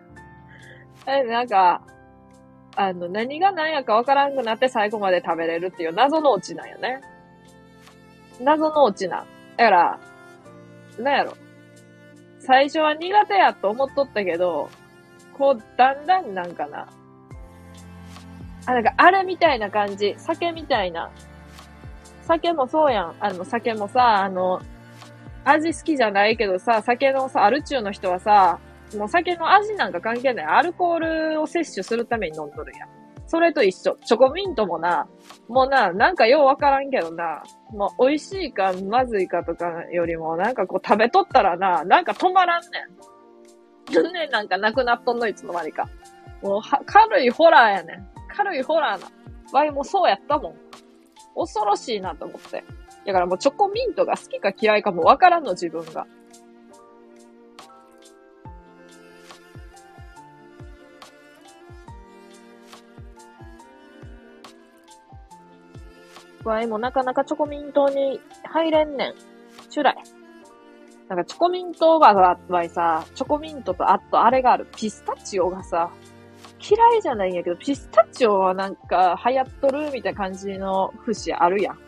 [1.08, 1.82] え、なんか、
[2.76, 7.00] あの、何が何やかわからんくなって最後まで食べれるっていう謎のオチなんよね。
[8.42, 9.26] 謎のオチなん。
[9.56, 10.00] だから、
[11.00, 11.38] なんやろ。
[12.48, 14.70] 最初は苦手やと思っとったけど、
[15.38, 16.88] こう、だんだんなんかな。
[18.66, 20.16] あ、なんか、あれみたいな感じ。
[20.18, 21.12] 酒みたいな。
[22.22, 23.16] 酒もそうやん。
[23.20, 24.62] あの、酒もさ、あの、
[25.44, 28.60] 味好きじゃないけどさ、酒のさ、アル中の人はさ、
[28.96, 30.46] もう酒の味なんか関係ない。
[30.46, 32.97] アルコールを摂取するために飲んどるやん。
[33.28, 33.98] それと一緒。
[34.06, 35.08] チョコミントもな、
[35.50, 44.14] もうな、なんかようわからんけどな、もう美味しいかまずいかとかよりも、なんかこう食べとったらな、なんか止まらんねん。
[44.14, 45.90] ねなんかなくなっとんのいつの間にか。
[46.42, 48.08] もうは、軽いホラーやねん。
[48.30, 49.08] 軽いホラーな。
[49.52, 50.56] わいもそうやったもん。
[51.36, 52.64] 恐ろしいなと思って。
[53.06, 56.08] だからもうチョコミントが好きか嫌いかもわからんの自分が。
[66.48, 69.14] わいもなかなかチョコミントに入れんねん。
[69.70, 69.96] チュライ。
[71.08, 74.68] なんかチョコミントがわいさ、チョコミントとあとあれがある。
[74.76, 75.90] ピスタチオがさ、
[76.60, 81.80] 嫌いじゃないんやけど、ピスタチオはなんか流行っとるみたいな感じの節あるやん。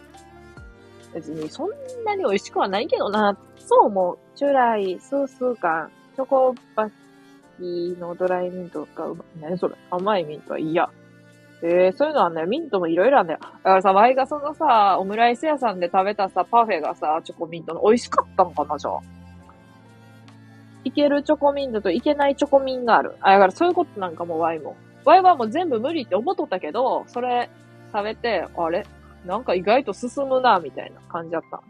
[1.14, 1.69] 別にそん
[2.06, 3.38] なに美味しくはないけどな。
[3.57, 4.18] そう思う。
[4.36, 6.91] チュライ、スースー感、チョコバッ
[7.57, 9.27] キーのドライミントがうまい。
[9.41, 10.90] 何それ甘いミントはいいや。
[11.61, 13.40] えー、そういうのはね、ミントもいろいろあんだよ。
[13.41, 18.99] だからさ、ワイがそのさ、オムライス屋さんで食べたさ、パフェがさ、チョコミントの美味しかったのかな、じゃあ。
[20.86, 23.15] いけるチョコミントといけないチョコミンがある。
[23.19, 24.77] あ、だからそういうことなんかも、ワイも。
[25.03, 27.49] ワイはもう全部無理って思っとったけど、それ
[27.91, 28.86] 食べて、あれ？
[29.26, 31.61] なんか意外と進むな、みたいな感じだった。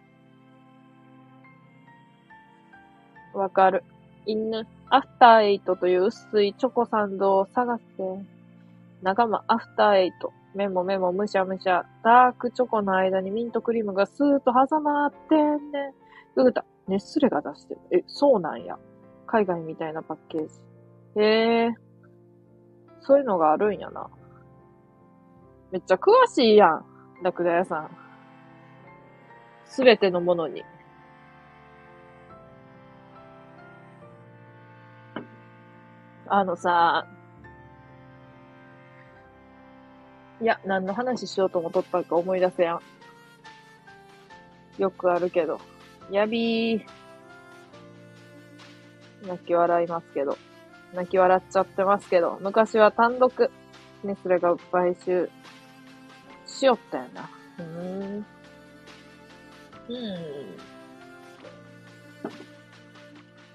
[3.37, 3.83] わかる。
[4.27, 8.03] 犬、アフターエイトという薄いチョコサンドを探して、
[9.01, 10.33] 仲間、アフターエイト。
[10.55, 11.85] メモメモ、むしゃむしゃ。
[12.03, 15.93] ダークチョコの間にミントクリームがスーッと挟まってんね。
[16.35, 17.79] ググタ、ネスレが出してる。
[17.91, 18.77] え、そうなんや。
[19.27, 21.21] 海外みたいなパッケージ。
[21.21, 21.69] へえ。
[23.01, 24.09] そういうのがあるんやな。
[25.71, 26.85] めっちゃ詳しいやん。
[27.21, 27.89] ラクダ屋さん。
[29.65, 30.63] すべてのものに。
[36.27, 37.07] あのさ、
[40.41, 42.81] いや、何の話しようともとったか思い出せやん。
[44.81, 45.59] よくあるけど。
[46.09, 46.85] やびー。
[49.27, 50.37] 泣き笑いますけど。
[50.93, 52.39] 泣き笑っちゃってますけど。
[52.41, 53.51] 昔は単独。
[54.03, 55.29] ね、それが買収
[56.47, 57.29] しよったよな。
[57.59, 58.25] うーん。
[59.89, 59.93] う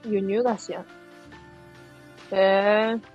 [0.08, 0.12] ん。
[0.12, 0.86] 輸入菓子やん。
[2.30, 3.13] えー。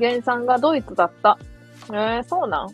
[0.00, 1.38] 原産がドイツだった。
[1.88, 2.68] えー、そうなん？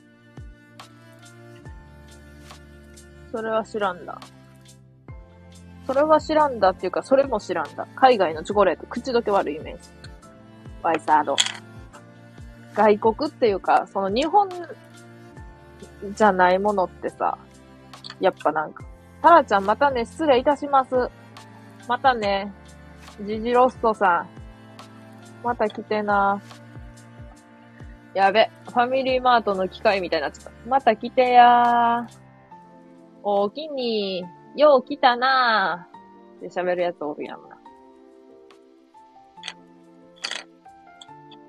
[3.33, 4.19] それは知らんだ。
[5.87, 7.87] それは知らんだっていうか、それも知らんだ。
[7.95, 9.89] 海外のチョコレート、口どけ悪いイメージ。
[10.83, 11.37] ワイサード。
[12.75, 14.49] 外国っていうか、その日本
[16.15, 17.39] じゃないものってさ、
[18.21, 18.85] やっぱなんか、
[19.23, 20.95] タラちゃんまたね、失礼いたします。
[21.89, 22.53] またね、
[23.25, 24.29] ジジロストさん。
[25.45, 26.41] また来てな。
[28.17, 28.51] やべ。
[28.65, 30.51] ファミリーマートの機械みたいになっちゃった。
[30.67, 32.19] また来てやー。
[33.23, 34.25] おきに、
[34.57, 36.47] よう来たなー。
[36.49, 37.59] って喋るやつおるやんな。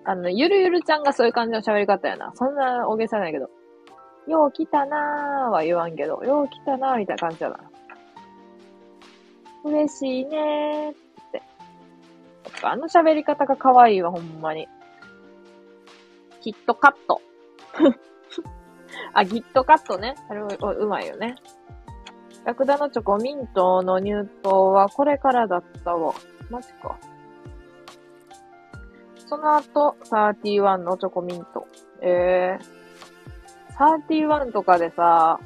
[0.04, 2.34] あの、ゆるゆるちゃんがそういう感じの喋り方やな。
[2.36, 3.50] そんな大げさないけど。
[4.28, 7.60] よう来たなーは言わんけど、よう来たなーみたいな感じだな。
[9.64, 10.96] 嬉しいねーっ
[11.32, 11.38] て。
[11.38, 11.42] っ
[12.64, 14.68] あの喋り方が可愛いわ、ほんまに。
[16.48, 17.22] キットカット。
[19.12, 20.16] あ、ギットカットね。
[20.30, 21.36] あれううまいよね。
[22.46, 26.14] ラクダのチョコミントの入刀はこれからだったわ。
[26.50, 26.98] マジか。
[29.26, 31.68] その後、31のチョコミント。
[32.00, 35.42] えー、31とかでさ、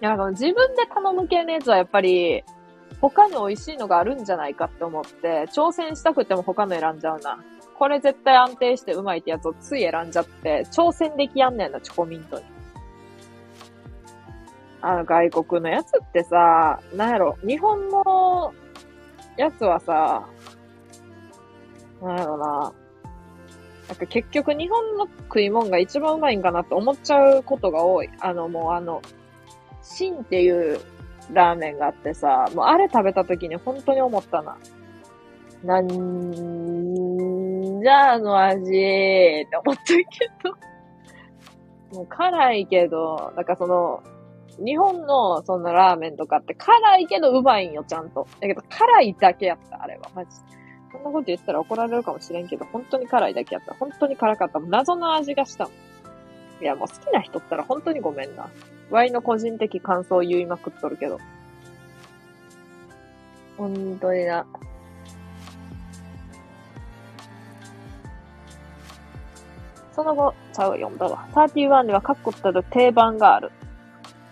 [0.00, 2.42] いや、自分で頼む系のやつはやっぱり、
[3.02, 7.44] 他に美味しいのがあるんじゃないかって思って、挑戦したくても他の選んじゃうな。
[7.82, 12.44] これ絶対安定してうまいってやつをつい選んじゃって、挑戦できやんねんな、チョコミントに。
[14.80, 18.54] あの、外国のやつってさ、なんやろ、日本の
[19.36, 20.28] やつはさ、
[22.00, 22.72] なんやろな、
[23.88, 28.10] なんか結局日本の食い物が一番うまいんかなって思っちゃうことが多い。
[28.20, 29.02] あの、もうあの、
[29.82, 30.80] シンっていう
[31.32, 34.56] ラーメンがあってさ、もうあれ食べた時に本当に思ったな。
[35.64, 36.32] なん
[37.82, 40.04] じゃあの味って思ったけ
[40.42, 41.96] ど。
[41.96, 44.02] もう辛いけど、なんかその、
[44.64, 48.26] 日本のそのラーメンとかって辛いけどうまいんよ、ちゃんと。
[48.40, 50.10] だけど辛いだけやった、あれは。
[50.14, 50.30] マジ。
[50.92, 53.74] そんなこと言ったら怒られるかもしれんけど、本当に辛いだけやった。
[53.74, 54.60] 本当に辛かった。
[54.60, 55.68] 謎の味がした
[56.60, 58.48] いや、もう好きな人ったら本当にごめんな。
[58.90, 61.18] ワイの個人的感想を言いまくっとるけど。
[63.56, 64.46] 本当にな。
[69.92, 71.28] その後、ちゃう、読んだわ。
[71.34, 73.50] 31ではカッコったる定番がある。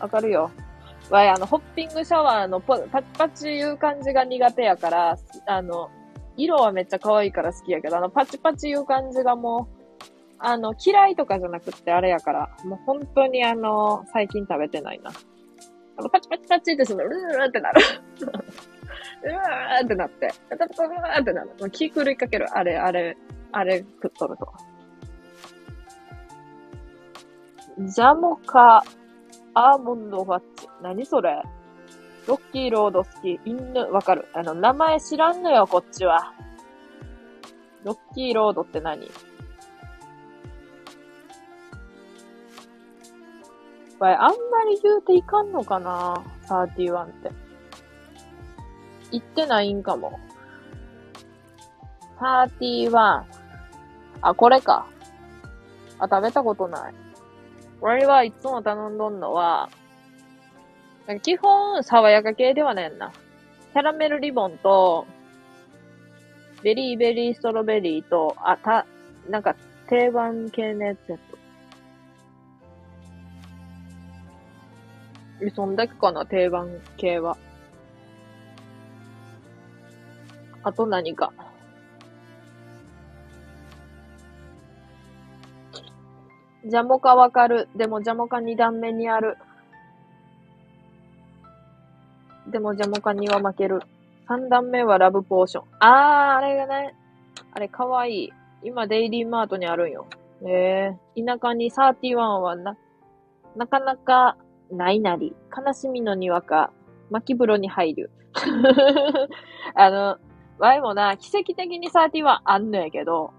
[0.01, 0.51] わかるよ。
[1.11, 5.91] わい、あの、ホッピングシャワーのポパチパチいう感じが苦手やから、あの、
[6.37, 9.81] 色はめっちゃ可愛いから好きやけど、あの、パチパチいう感じがもう、
[10.39, 15.11] あの、嫌いとかじゃなくってあれやから、もう本当にあの、最近食べてないな。
[15.99, 17.83] あの、パチパチパチってするの、ルーってなる。
[19.23, 21.49] うわーってなって、うわーってなる。
[21.49, 22.47] もう気狂いかける。
[22.57, 23.17] あれ、あれ、
[23.53, 24.70] あれ食っとると。
[27.79, 28.85] ジャモカ
[29.55, 30.69] アーモンドファッチ。
[30.83, 31.43] 何それ？
[32.27, 33.41] ロッキーロード好き。
[33.45, 34.29] 犬、わかる。
[34.35, 36.35] あの、名前知らんのよ、こっちは。
[37.83, 39.11] ロッキーロードって何？
[43.99, 44.35] これ、あんま
[44.69, 47.31] り言うていかんのかな ?31 って。
[49.11, 50.21] 言ってないんかも。
[52.19, 53.25] 31。
[54.23, 54.87] あ、これか。
[55.99, 56.95] あ、食べたことない。
[57.83, 59.71] 俺はいつも頼んどんのは、
[61.23, 63.11] 基本、爽やか系ではないな。
[63.73, 65.07] キャラメルリボンと、
[66.63, 68.87] ベリーベリーストロベリーと、あ、た、
[69.29, 69.57] なんか
[69.89, 71.17] 定番系のやつや
[75.41, 75.51] と。
[75.55, 77.39] そんだけかな、定番系は。
[80.63, 81.33] あと何か。
[86.67, 87.69] ジャモカわかる。
[87.77, 89.37] でもジャモカ二段目にある。
[92.51, 93.81] でもジャモカには負ける。
[94.29, 95.65] 三段目はラブポーション。
[95.81, 96.95] あー、あれがね。
[97.53, 98.33] あれかわいい。
[98.63, 100.07] 今デイリーマートにあるんよ。
[100.43, 102.77] ええー、田舎に31はな、
[103.57, 104.37] なかなか
[104.71, 106.73] ないなり、悲しみのにわか、
[107.11, 108.11] 巻き風呂に入る。
[109.75, 110.19] あの、
[110.59, 113.33] ワイもな、奇跡的に31あんのやけど、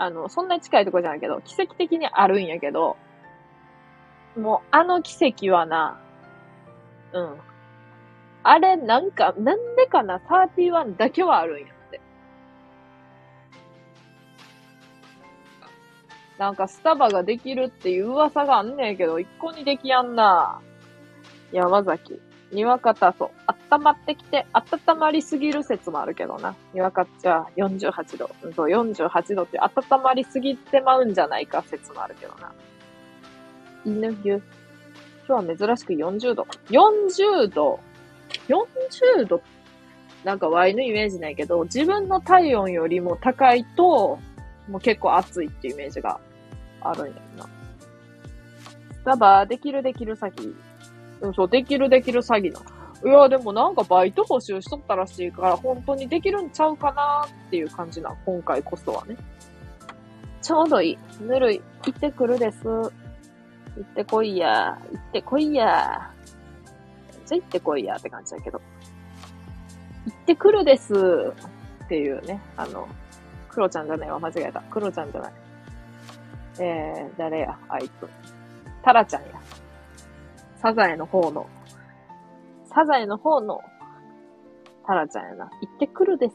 [0.00, 2.96] あの、そんなに近いとこじゃないけど、奇跡的にあるんやけど、
[4.36, 6.00] もう、あの奇跡はな、
[7.12, 7.36] うん。
[8.44, 12.00] あれ、なんか、なんでかな、31だけはあるんやって。
[16.38, 20.60] なんか、スタバができるっていう噂があんねんけど、一個にできやんな。
[21.50, 22.20] 山崎。
[22.50, 23.30] にわかたそう。
[23.74, 26.54] 温まってきて、温まりすぎる説もあるけどな。
[26.72, 28.30] にわかっちゃ48度。
[28.42, 32.52] うんそう、48度って温まりすぎてまうんじゃないか説もあるけどな。
[33.84, 34.42] 犬牛。
[35.28, 36.46] 今日は珍しく40度。
[36.70, 37.80] 40度
[38.48, 39.42] ?40 度？
[40.24, 44.18] なんかワイのイメージないけど、自分の体温よりも高いと、
[44.68, 46.18] もう結構暑いっていうイメージが
[46.80, 47.44] あるんやな。
[47.44, 50.54] スタバ、できるできる先
[51.20, 52.60] うん、そう、できるできる詐欺な。
[53.04, 59.16] いや、でもなんかバイト募集しとったらしいから、本当にできるんちゃうかなっていう感じな、今回こそはね。
[60.42, 60.98] ちょうどいい。
[61.22, 61.62] ぬるい。
[61.84, 62.64] 行ってくるです。
[62.64, 62.90] 行
[63.80, 64.78] ってこいや。
[64.92, 66.10] 行ってこいや。
[67.26, 68.60] じゃ行ってこいやって感じだけど。
[70.06, 70.94] 行ってくるです
[71.84, 72.40] っていうね。
[72.56, 72.88] あの、
[73.48, 74.18] クロちゃんじゃないわ。
[74.18, 74.60] 間違えた。
[74.62, 75.32] クロちゃんじゃない。
[76.60, 77.58] えー、誰や？
[77.68, 77.92] あいつ。
[78.82, 79.28] タラちゃんや。
[80.60, 81.46] サザエの方の、
[82.64, 83.60] サザエの方の、
[84.86, 85.50] タラちゃんやな。
[85.60, 86.34] 行ってくるです。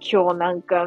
[0.00, 0.86] 今日なんか、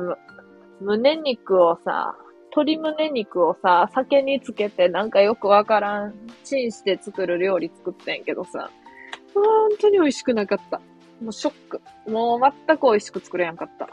[0.82, 2.16] 胸肉をさ、
[2.52, 6.14] 鶏胸肉をさ、酒につけてなんかよくわからん、
[6.44, 8.72] チンして作る料理作ってんけどさ、
[9.36, 9.44] 本
[9.80, 10.82] 当に美味しくなかった。
[11.22, 11.82] もうショック。
[12.10, 13.90] もう全く美味しく作れやんかった。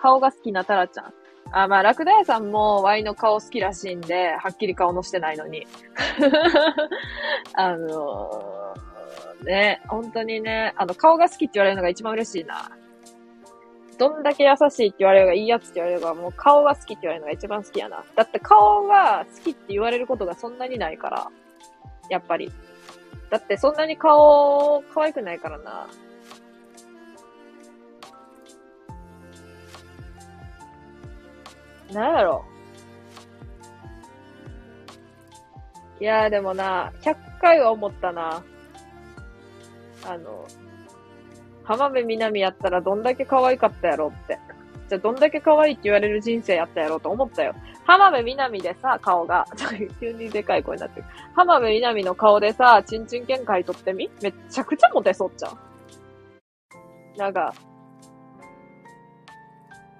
[0.00, 1.21] 顔が好きなタラちゃん。
[1.50, 5.66] あ、まあ、ラクダ屋さんもワイの顔好きらしいんで、はっきり顔のしてないのに。
[7.54, 12.70] あのー、ね、本当にね、あの、顔が好きって言われるのが一番嬉しいな。
[13.98, 18.04] どんだけ優しいって言われるがいいやつって言われるが、もう顔が好きって言われるのが一番好きやな。
[18.16, 21.28] だって顔が好きって言われることがそんなにないから。
[22.08, 22.50] やっぱり。
[23.30, 25.86] だってそんなに顔可愛くないからな。
[31.92, 32.44] なんやろ。
[36.00, 38.42] いやーでもな、100回は思ったな。
[40.04, 40.46] あの、
[41.64, 44.38] 浜辺美波やったらどんだけ可愛かったやろって。
[44.88, 47.54] じゃあどんだけ可愛いって言われる人生やったやろうと思ったよ。
[47.84, 49.46] 浜辺美波でさ、顔が、
[50.00, 51.06] 急にでかい声になってる。
[51.34, 54.10] 浜辺美波の顔でさ、チンチン券買い取ってみ？
[54.20, 57.18] めっちゃくちゃモテそうっちゃう。
[57.18, 57.54] なんか、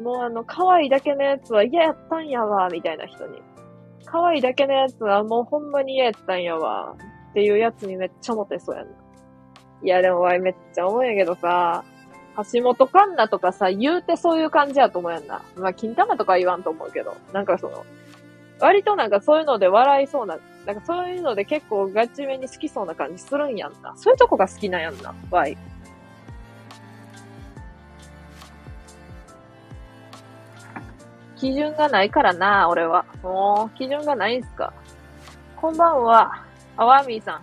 [0.01, 3.41] もうあの、可愛いだけのやつは嫌やったんやわ、みたいな人に。
[4.05, 6.97] 可愛いだけのやつはもうほんまに嫌やったんやわ、
[7.31, 8.91] っていうやつにめっちゃモテそうやな。
[9.83, 11.85] いや、でもわいめっちゃ思うんやけどさ、
[12.53, 15.43] 橋本環奈とかさ、言うてそういう感じやと思うやんな。
[15.57, 17.85] まあ、金玉とか言わんと思うけど、なんかその、
[18.61, 23.93] 割となんかそういうので笑いそうな、なんかそういうので結構ガチめに好きそうな感じするんやんな。
[23.97, 25.57] そういうとこが好きなんやんな、わい。
[31.43, 33.05] 基準がないからな、俺は。
[33.21, 34.73] もう、基準がないんすか。
[35.57, 36.47] こんばんは。
[36.77, 37.41] あ、ワーミーさん。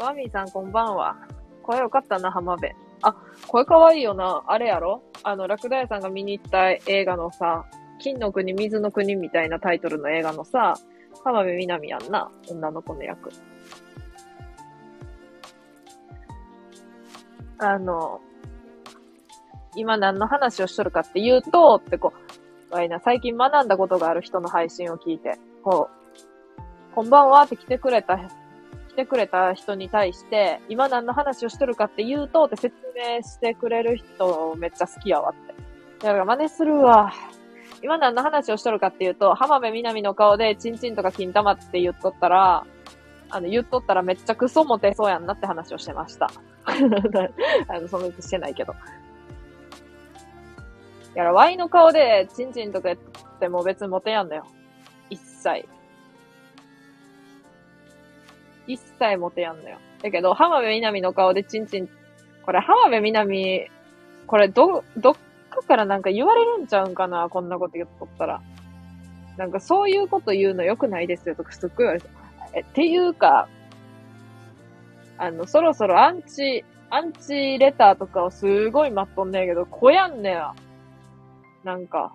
[0.00, 1.14] ワーミーさん、こんばんは。
[1.62, 2.72] 声よかったな、浜辺。
[3.02, 3.14] あ、
[3.46, 4.42] 声かわいいよな。
[4.46, 5.02] あれやろ？
[5.22, 7.66] あの、ラクダ屋さんが見に行った映画のさ、
[7.98, 10.72] 金の国、水の国みたいなタイトルの映画のさ、
[11.24, 13.30] 浜辺美波やんな、女の子の役。
[17.58, 18.22] あの、
[19.76, 22.21] 今何の話をしとるかって言うと、ってこう、
[22.72, 35.54] わいな、最近学んだことがある人の配信を聞いて、こう、こんばんはって来てくれた、来てくれた人に対して、今何の話をしとるかって言うとって説明してくれる人めっちゃ好きやわって。
[36.04, 37.12] だから真似するわ。
[37.82, 42.64] 今何の話をしとるかっていうと、浜辺美波の顔でチンチンとか金玉って言っとったら、
[43.28, 46.30] あの、言っとったらめっちゃクソモテそうやんなって話をしてました。
[47.68, 48.74] あの、そのしてないけど。
[51.14, 52.98] やら、ワイの顔でチンチンとかやっ
[53.38, 54.46] ても別にモテやんだよ。
[55.10, 55.66] 一切。
[58.66, 59.78] 一切モテやんだよ。
[60.02, 61.88] だけど、浜辺美波の顔でチンチン、
[62.44, 63.66] これ浜辺美波、
[64.26, 65.14] これど、どっ
[65.50, 68.40] かからなんか言われるんちゃうんかなこんなこと言っとったら。
[69.36, 72.08] なんかそういうこと言うの良くないですよとかすっごい言われて。
[72.54, 73.48] え、っていうか、
[75.18, 80.54] あの、そろそろアンチ、アンチレターとかをすごい待っとんねんけど、こやんねや。
[81.64, 82.14] なんか、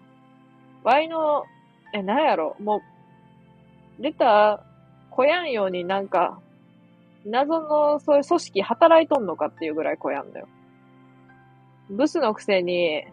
[0.83, 1.45] ワイの、
[1.93, 2.81] え、なんやろ、も
[3.99, 6.39] う、レター、こやんようになんか、
[7.25, 10.47] 謎のそういう組織働いとんのかっていうぐらいこやんだよ。
[11.89, 13.05] ブスのくせに、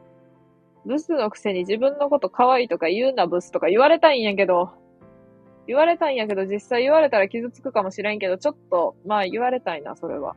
[0.85, 4.71] ブスのくせに自分のこと可愛いとか言うなブスとか言われたいんやけど、
[5.67, 10.37] 言われたんやけど実際言われたら傷つくかもしれんけど、ちょっと、まあ言われたいな、それは。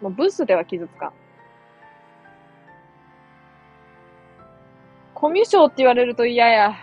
[0.00, 1.12] もうブスでは傷つかん。
[5.20, 6.74] コミュ障って言われると嫌や。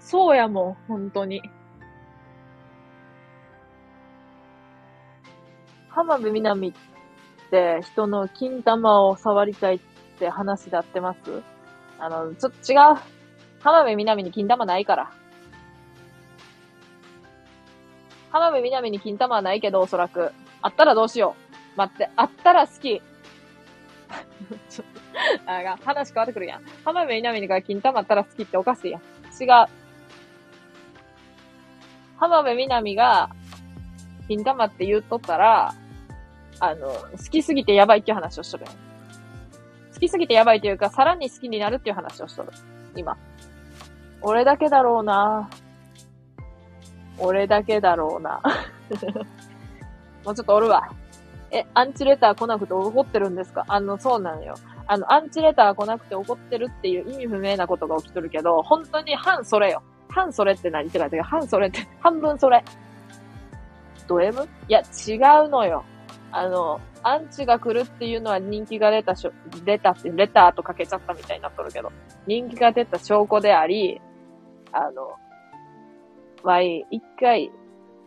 [0.00, 1.40] そうやもん、本当に。
[5.88, 6.72] 浜辺美波っ
[7.50, 9.80] て人の金玉を触りたいっ
[10.18, 11.42] て話であってます？
[11.98, 12.78] あの、ちょっと違う。
[13.60, 15.10] 浜辺美波に金玉ないから。
[18.30, 20.32] 浜辺美波に金玉はないけど、おそらく。
[20.60, 21.34] あったらどうしよ
[21.74, 21.78] う。
[21.78, 23.00] 待って、あったら好き。
[24.68, 24.97] ちょっと
[25.46, 26.62] あが、話変わってくるやん。
[26.84, 29.02] 浜辺美波が金玉ったら好きっておかしいやん。
[29.40, 29.66] 違う。
[32.18, 33.30] 浜辺美波が、
[34.28, 35.74] 金玉って言うとったら、
[36.60, 38.66] あの、好きすぎてやばいっていう話をしとる。
[39.94, 42.50] 好きすぎてやばいというか、さらに好きになるっていう話をしとる。
[42.96, 43.16] 今。
[44.20, 45.48] 俺だけだろうな
[47.18, 48.40] 俺だけだろうな
[50.24, 50.90] もうちょっとおるわ。
[51.52, 53.64] え、アンチレター来なくて怒ってるんですか？
[53.68, 54.54] あの、そうなのよ。
[54.88, 59.82] あの、アンチレター来なくて怒ってるっていう意味不明なことが起きとるけど、本当に反それよ。
[60.08, 62.64] 反それって何ってか、反それって、 半分それ。
[64.06, 64.48] ド M?
[64.68, 65.16] いや、違
[65.46, 65.84] うのよ。
[66.32, 69.32] あの、アンチが来るっていうのは人気が出たしょ、
[69.62, 71.92] 出たって、レターとかけちゃったみたいになっとるけど、
[72.26, 74.00] 人気が出た証拠であり、
[74.72, 75.16] あの、
[76.42, 77.52] わい、一回、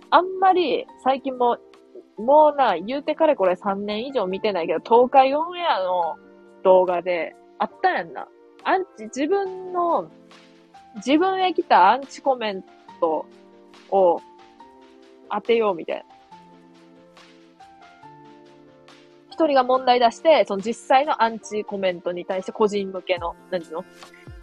[0.10, 1.58] あんまり、最近も、
[2.18, 6.18] もうな、言うてかれこれ3年以上見てないけど、東海オンエアの
[6.64, 8.28] 動画であったやんな。
[8.64, 10.10] アンチ、自分の、
[10.98, 12.64] 自分へ来たアンチコメン
[13.00, 13.26] ト
[13.90, 14.22] を
[15.30, 16.04] 当てようみたいな。
[19.32, 23.84] 一人が問題出して、その実際のアンチコメントに対して、個人向けの、何の？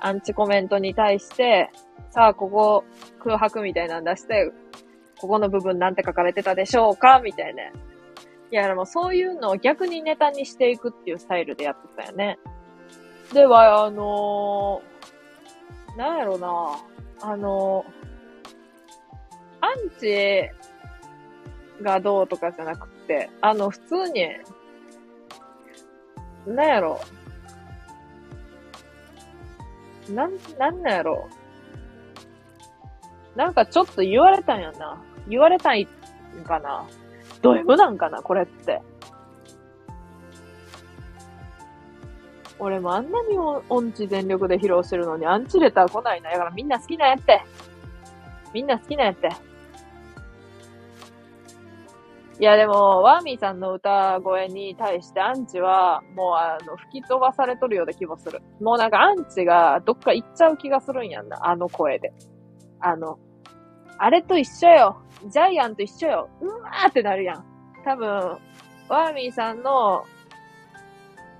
[0.00, 1.70] アンチコメントに対して、
[2.10, 2.84] さあ、ここ、
[3.20, 4.50] 空白みたいなの出して、
[5.20, 7.20] ここの部分なんて書かれてたでしょうか？
[7.22, 7.62] みたいな。
[8.50, 12.38] いや、でもそういうのを逆にネタにしていくっていうスタイルでやってたよね。
[13.32, 16.78] では、あのー、なんやろな、
[17.20, 20.50] あのー、アンチ
[21.82, 24.28] がどうとかじゃなくて、あの、普通に、
[26.46, 27.00] なんやろ、
[30.08, 31.28] なん、なんなんやろ。
[33.36, 35.02] なんかちょっと言われたんやな。
[35.28, 35.84] 言われたん
[36.44, 36.86] かな。
[37.42, 38.82] ド M なんかなこれって。
[42.60, 43.38] 俺もあんなに
[43.68, 46.30] 音痴全力で披露してるのにアンチレター来ないな。
[46.30, 47.42] だからみんな好きなやって。
[48.52, 49.30] みんな好きなやって。
[52.40, 58.40] いやでも、ワーミーさんの歌声に対してアンチは、もうあの、吹き飛ばされとるような気もする。
[58.60, 61.38] もうなんかアンチがどっか行っちゃう気がするんやんな。
[61.48, 62.12] あの声で。
[62.78, 63.18] あの、
[63.98, 65.02] あれと一緒よ。
[65.26, 66.28] ジャイアンと一緒よ。
[66.40, 67.44] うわーってなるやん。
[67.84, 68.38] 多分、
[68.88, 70.04] ワーミーさんの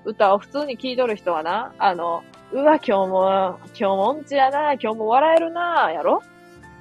[0.05, 2.23] 歌を普通に聴いとる人はな、あの、
[2.53, 6.23] うわ、今日も、今日も音痴やな、今日も笑えるな、やろ？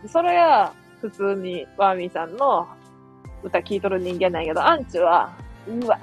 [0.08, 2.68] それが、普通にワーミーさんの
[3.44, 5.32] 歌聴いとる人間なんやけど、アンチは、
[5.68, 6.00] うわ、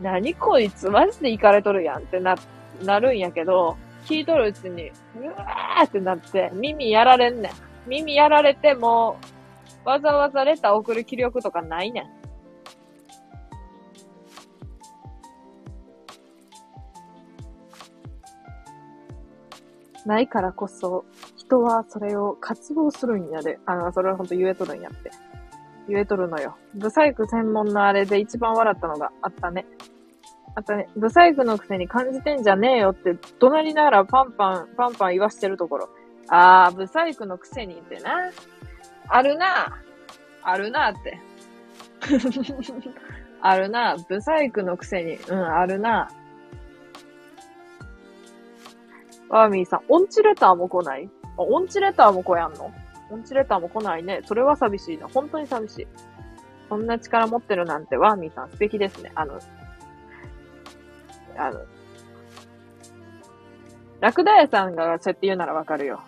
[0.00, 2.36] 何こいつマジでイかれとるやんってな、
[2.82, 3.76] なるんやけど、
[4.06, 7.52] 聞いとるうちに、うわーってなって、耳やられんねん。
[7.86, 9.18] 耳やられても、
[9.84, 12.20] わざわざレター送る気力とかないねん。
[20.06, 21.04] ないからこそ、
[21.36, 23.58] 人はそれを活動するんやで。
[23.66, 25.10] あの、それはほんと言えとるんやって。
[25.88, 26.56] 言えとるのよ。
[26.74, 29.66] ブサイク専門のあれで一番笑ったのがあったね。
[30.54, 35.88] あとね、ブサイクのくせに感じてんじゃねえよって、隣ながらパンパン、パンパン言わしてるところ。
[36.28, 38.30] あー、ブサイクのくせにってな。
[39.10, 39.82] あるな。
[40.42, 41.20] あるなって。
[43.42, 43.96] あるな。
[44.08, 45.16] ブサイクのくせに。
[45.16, 46.08] うん、あるな。
[49.28, 51.08] ワーミーさん、オンチレターも来ない？
[51.36, 52.72] あ、オンチレターも来やんの？
[53.10, 54.20] オンチレターも来ないね。
[54.24, 55.08] それは寂しいな。
[55.08, 55.86] 本当に寂しい。
[56.68, 59.10] そんな力持ってるなんて、ワーミーさん素敵ですね。
[59.16, 59.40] あの、
[61.36, 61.60] あの、
[64.00, 66.00] ラクダ屋さんがそうやって言うならわかるよ。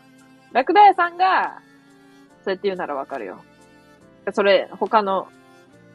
[0.53, 1.61] ラクダ屋さんが、
[2.45, 3.43] そうやって言うならわかるよ。
[4.33, 5.29] それ、他の、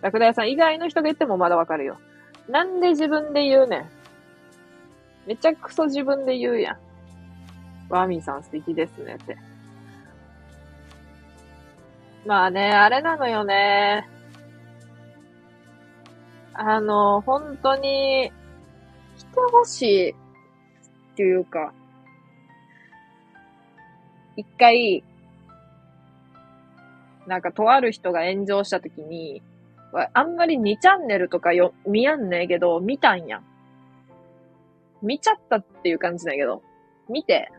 [0.01, 1.97] ラクダ屋さん以外の人が言ってもまだわかるよ。
[2.49, 3.89] なんで自分で言うねん。
[5.27, 6.77] めちゃくそ自分で言うやん。
[7.89, 9.37] ワーミーさん素敵ですねって。
[12.25, 14.07] まあね、あれなのよね。
[16.53, 18.31] あの、本当に、
[19.17, 20.15] 来てほしいっ
[21.15, 21.73] ていうか、
[24.35, 25.03] 一回、
[27.27, 29.41] なんかとある人が炎上した時に、
[30.13, 33.43] あんまり2チャンネルとかよ、見やんねえけど、見たんやん。
[35.01, 36.63] 見ちゃったっていう感じだけど、
[37.09, 37.51] 見て、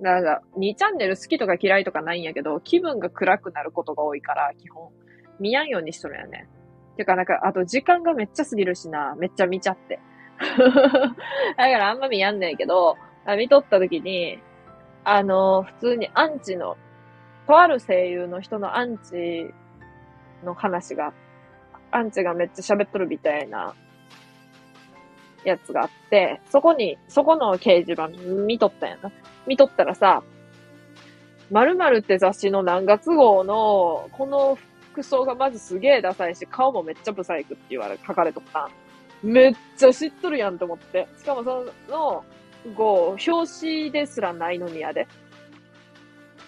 [0.00, 4.90] なんか、2チャンネル好きとか嫌いとかないんやけど、気分が暗くなることが多いから、基本。
[5.38, 6.48] 見やんようにしとるよね。
[6.96, 10.00] てか、なんか、あと時間がめっちゃ過ぎるしな、めっちゃ見ちゃって。
[10.38, 11.14] だか
[11.56, 12.96] らあんま見やんねんけど、
[13.36, 14.40] 見とった時に、
[15.04, 16.76] あの、普通にアンチの、
[17.46, 19.52] とある声優の人のアンチ
[20.44, 21.12] の話が、
[21.90, 23.74] アンチがめっちゃ喋っとるみたいな
[25.44, 29.10] やつがあって、そこに、そこの掲示板見とったんやな。
[29.46, 30.22] 見とったらさ、
[31.50, 34.58] 〇〇って雑誌の何月号の、この
[34.92, 38.70] 服装がまずすげえダサいし、顔もめっちゃブサイクって言われ、書かれとった。
[39.22, 41.08] めっちゃ知っとるやんと思って。
[41.18, 42.24] しかもその、
[42.74, 45.06] 号、表紙ですらないのにやで。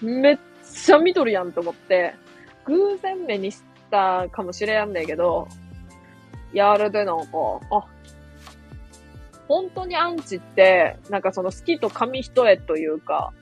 [0.01, 0.39] めっ
[0.75, 2.15] ちゃ見とるやんと思って、
[2.67, 5.49] 偶然目にしたかもしれんねんけど、
[6.53, 7.27] やるでなんか、
[7.71, 7.85] あ、
[9.49, 13.33] 本当にアンチって、なんかその好きと紙一重というか、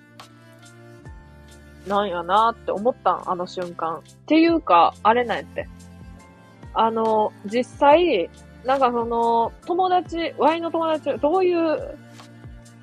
[1.86, 3.96] なんやなって思ったん、あの瞬間。
[3.96, 5.68] っていうか、あれなんやって。
[6.74, 8.30] あの、実際、
[8.64, 11.98] なんかその、友達、ワイの友達、どういう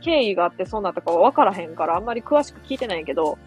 [0.02, 3.38] 経緯があってそうなったかは分からへんから、あんまり詳しく聞いてないけど、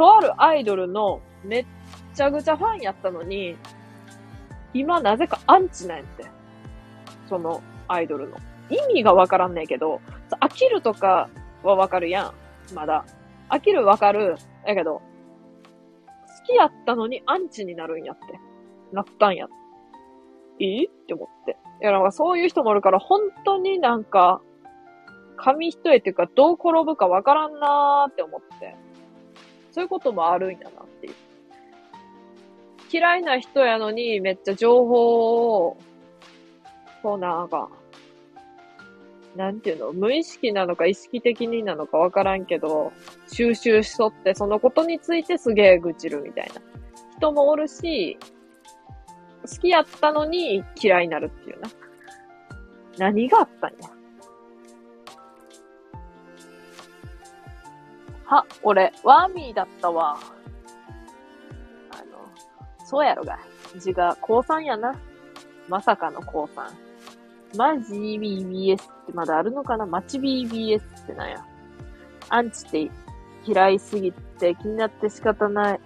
[0.00, 1.66] とあるアイドルのめっ
[2.14, 3.54] ちゃくちゃファンやったのに、
[4.72, 6.24] 今なぜかアンチなんやって。
[7.28, 8.38] そのアイドルの。
[8.70, 10.00] 意味がわからんねんけど、
[10.40, 11.28] 飽きるとか
[11.62, 12.32] はわかるや
[12.70, 12.74] ん。
[12.74, 13.04] まだ。
[13.50, 14.36] 飽きるわかる。
[14.66, 15.02] やけど、好
[16.46, 18.40] きやったのにアンチになるんやって。
[18.94, 19.48] なったんや。
[20.58, 21.58] いいって思って。
[21.82, 24.40] いや、なんかそういう人もおるから、本当になんか、
[25.36, 28.76] 紙一重っていうか、どう転ぶかわからんなーって思って。
[29.72, 31.14] そういうこともあるんやなっていう。
[32.92, 35.76] 嫌いな人やのに、めっちゃ情報を、
[37.02, 37.68] こうなんか、
[39.36, 42.92] なんていうの、無意識なのか意識的になのかわからんけど、
[43.28, 46.60] 収集しとって、そのことについてすげえ愚痴るみたいな
[47.16, 48.18] 人もおるし、
[49.42, 51.68] 好きやったのに嫌いになるっていうな。
[52.98, 53.99] 何があったんや。
[58.30, 60.16] は、俺、ワーミーだったわ。
[61.90, 63.38] あの、そうやろが。
[63.76, 64.94] 字が高3やな。
[65.68, 67.56] まさかの高3。
[67.56, 69.84] マジ BBS ってまだあるのかな？
[69.84, 71.44] マチ BBS ってなんや。
[72.28, 72.90] アンチって
[73.44, 75.80] 嫌いすぎて気になって仕方ない。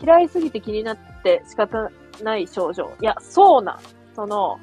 [0.00, 1.90] 嫌いすぎて気になって仕方
[2.22, 2.90] ない症状。
[3.02, 3.78] いや、そうな。
[4.14, 4.58] その、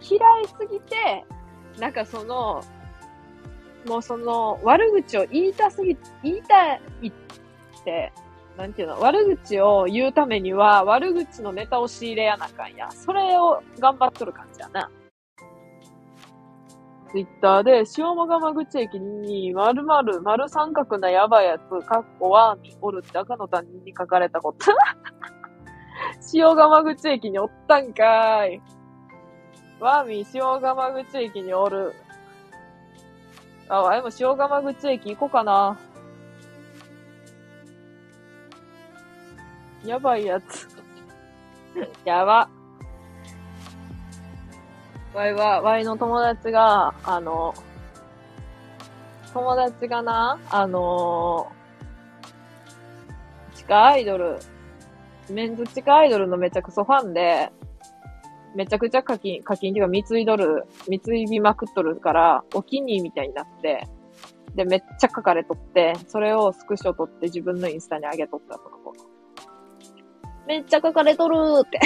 [0.00, 1.26] 嫌いすぎて、
[1.78, 2.62] なんかその、
[3.86, 7.12] もうその、悪口を言いたすぎ、言いたいっ
[7.84, 8.12] て、
[8.56, 12.90] なんていうの、悪口を言うためには、悪口のネタを仕入れやなかんや。
[12.90, 14.90] それを頑張っとる感じやな。
[17.10, 24.72] ツイッターで、塩間釜口駅に、まるまる、丸三角なやばいやつ、かっこワーミおるって赤の他人に書かれたこと。
[26.34, 28.62] 塩釜口駅におったんかーい。
[29.80, 31.92] ワーミー塩釜口駅におる。
[33.68, 35.78] あ、わいも塩釜口駅行こうかな。
[39.84, 40.68] やばいやつ。
[42.04, 42.48] やば。
[45.14, 47.54] わいは、わいの友達が、あの、
[49.34, 51.50] 友達がな、あの
[53.54, 54.38] 地下アイドル、
[55.28, 57.50] メンズ地下アイドルのめちゃくそファンで、
[58.54, 63.88] めちゃくちゃ課金、課金っていうか貢いどる、貢いびまくっとるから、お気に入りみたいになって、
[64.54, 68.94] で、めっちゃ書かれとって、それをスクショ撮って自分のインスタに上げとったその子。
[70.46, 71.80] めっちゃ書かれとるーって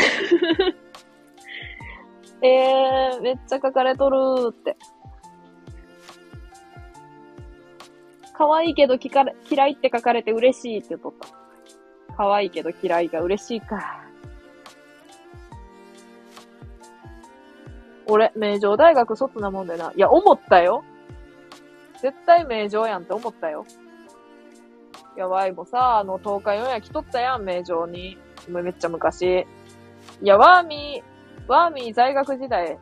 [2.46, 4.76] えー、めっちゃ書かれとるーって。
[8.34, 11.28] 可愛いけど嫌いって書かれて嬉しいって言っとった。
[12.16, 14.07] 可愛いけど嫌いが嬉しいか。
[18.08, 19.92] 俺、名城大学卒なもんでな。
[19.94, 20.82] いや、思ったよ。
[22.00, 23.66] 絶対名城やんって思ったよ。
[25.16, 28.16] やばいもさ、あの、東海オンエア来とったやん、名城に。
[28.48, 29.46] めっちゃ昔。
[30.22, 32.78] いや、ワーミー、ワーミー在学時代。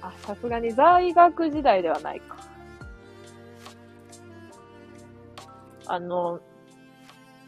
[0.00, 2.36] あ、さすがに在学時代ではないか。
[5.86, 6.40] あの、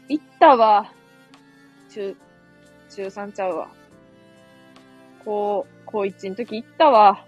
[0.07, 0.91] 行ったわ。
[1.89, 2.15] 中、
[2.89, 3.69] 中3ちゃうわ。
[5.23, 7.23] こう、高1の時行ったわ。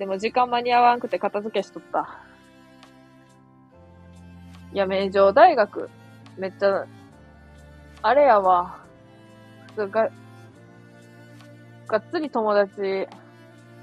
[0.00, 2.18] でも時間間に合わんくて片付けしとった。
[4.72, 5.88] いや、名城大学、
[6.36, 6.84] めっちゃ、
[8.02, 8.80] あれやわ。
[9.68, 10.10] 普通が、
[11.86, 13.06] がっつり友達、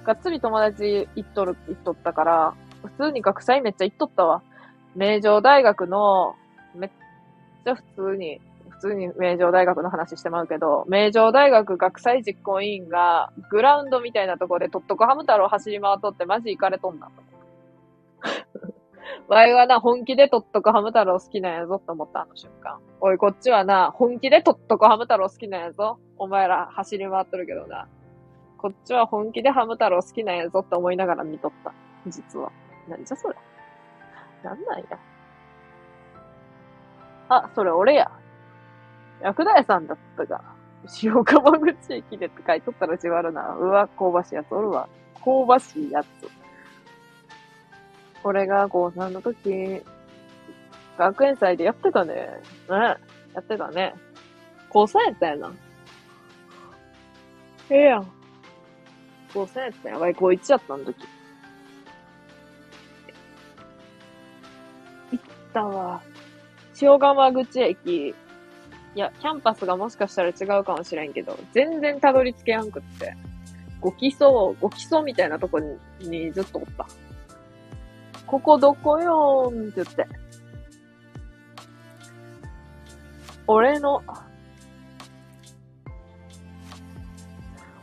[0.04, 2.54] がっつり友達行っとる、行っとったから、
[2.84, 4.44] 普通に学祭めっちゃ行っとったわ。
[4.94, 6.36] 名城大学の、
[6.76, 6.90] めっ
[7.64, 8.42] ちゃ普通に、
[8.82, 17.14] 通に名城大学の話してまうけど、名城大学学祭実行委員が、グラウンドみたいなところでとっとこハム太郎走り回っとってマジ行かれとんなと。
[19.30, 22.80] わいはな、本気でとっとこハム太郎好きなんやぞって思ったあの瞬間。
[23.00, 26.00] おい、こっちはな、本気でとっとこハム太郎好きなんやぞ。
[26.18, 27.88] お前ら走り回っとるけどな。
[28.58, 31.74] こっちは本気でハム太郎好きなんやぞって思いながら見とった。
[32.08, 32.52] 実は。
[32.88, 33.36] なんじゃそれ。
[34.44, 34.86] なんなんや。
[37.30, 38.12] あ、それ俺や。
[39.22, 40.42] 薬大さんだったが、
[41.04, 43.56] 塩釜口駅でって書いとったらじわるな。
[43.56, 44.88] うわ、香ばしいやつおるわ。
[45.16, 46.08] 香ばしいやつ。
[48.24, 49.84] これが高3の時、
[50.98, 52.14] 学園祭でやってたね。
[52.14, 52.22] ね。
[52.70, 52.98] や
[53.40, 53.94] ってたね。
[54.70, 55.52] 高3やったやな。
[57.70, 58.12] ええやん。
[59.34, 60.96] 高3やったやばい、高1やったん時。
[65.12, 66.02] 行ったわ。
[66.82, 68.16] 塩釜口駅、
[68.94, 73.16] いや、キャンパスがもしかしたら違うかもしれんけど、全然たどり着けやんくって。
[73.80, 74.28] ご基礎、
[74.60, 76.86] ご基礎みたいなとこににずっとおった。
[78.28, 80.08] ここどこよーんって言って。
[83.48, 84.04] 俺の、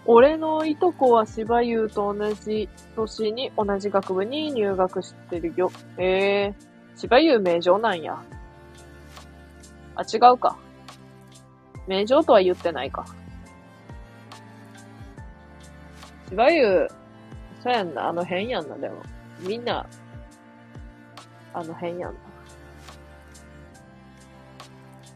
[0.06, 5.70] 俺のいとこは芝優と同じ年に同じ学部に入学してるよ。
[5.98, 8.22] ええー、芝優名城なんや。
[9.96, 10.56] あ、違うか。
[11.88, 13.06] 名城とは言ってないか。
[16.28, 16.88] 芝生、
[17.62, 18.96] そうやんな、あの辺やんな、でも。
[19.40, 19.86] みんな、
[21.54, 22.18] あの辺やんな。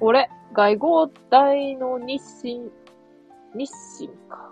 [0.01, 2.70] 俺、外合大の日清、
[3.55, 4.51] 日清か。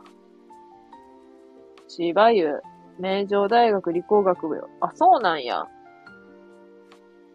[1.88, 2.60] 芝生、
[2.98, 4.68] 名城大学理工学部よ。
[4.80, 5.66] あ、そうなんや。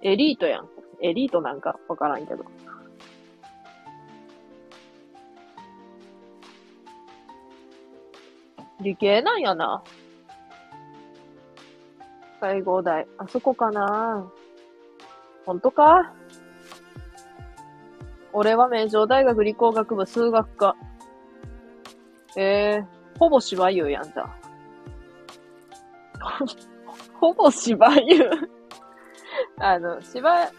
[0.04, 0.70] エリートやん。
[1.02, 2.46] エリートなんかわからんけど。
[8.82, 9.84] 理系なんやな。
[12.40, 13.08] 最後大。
[13.18, 14.26] あそこかな
[15.46, 16.14] ほんとか？
[18.34, 20.76] 俺は名城大学理工学部数学科。
[22.36, 24.30] えー、ほぼ芝優やんじゃ。
[27.20, 28.30] ほぼ芝優
[29.58, 30.50] あの、芝、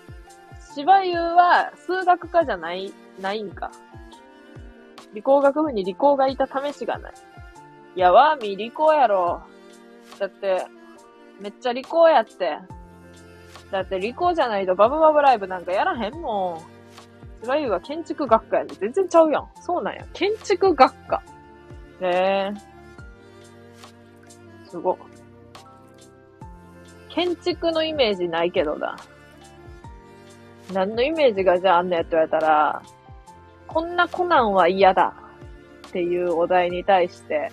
[0.74, 3.70] 芝優は数学科じゃない、ないんか。
[5.12, 7.12] 理工学部に理工がいた試しがない。
[8.00, 9.42] や、ワーミー理工やろ。
[10.18, 10.66] だって、
[11.40, 12.58] めっちゃ理工やって。
[13.70, 17.42] だって理工じゃないとバブバブライブなんかやらへんもん。
[17.42, 19.48] 芝生は建築学科やで全然ちゃうやん。
[19.60, 20.04] そうなんや。
[20.12, 21.22] 建築学科。
[22.00, 22.52] へえ。
[24.68, 24.98] すご。
[27.08, 28.96] 建築のイメージないけどな。
[30.72, 32.82] 何のイメージがじゃああんのやって言われたら、
[33.66, 35.14] こんなコナンは嫌だ
[35.88, 37.50] っていうお題に対して、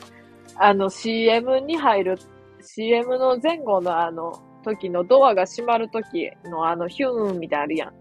[0.58, 2.18] あの CM に入る、
[2.62, 7.94] CM の前後のあの、時のドアが閉まる時のあのヒューンみたいなあるやん。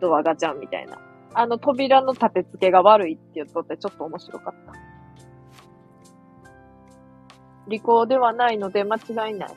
[0.00, 0.98] ドアガチャンみたいな。
[1.34, 4.72] あの扉の立て付けが悪いって言っとってちょっと面白かった。
[7.68, 9.54] 利口ではないので間違いない。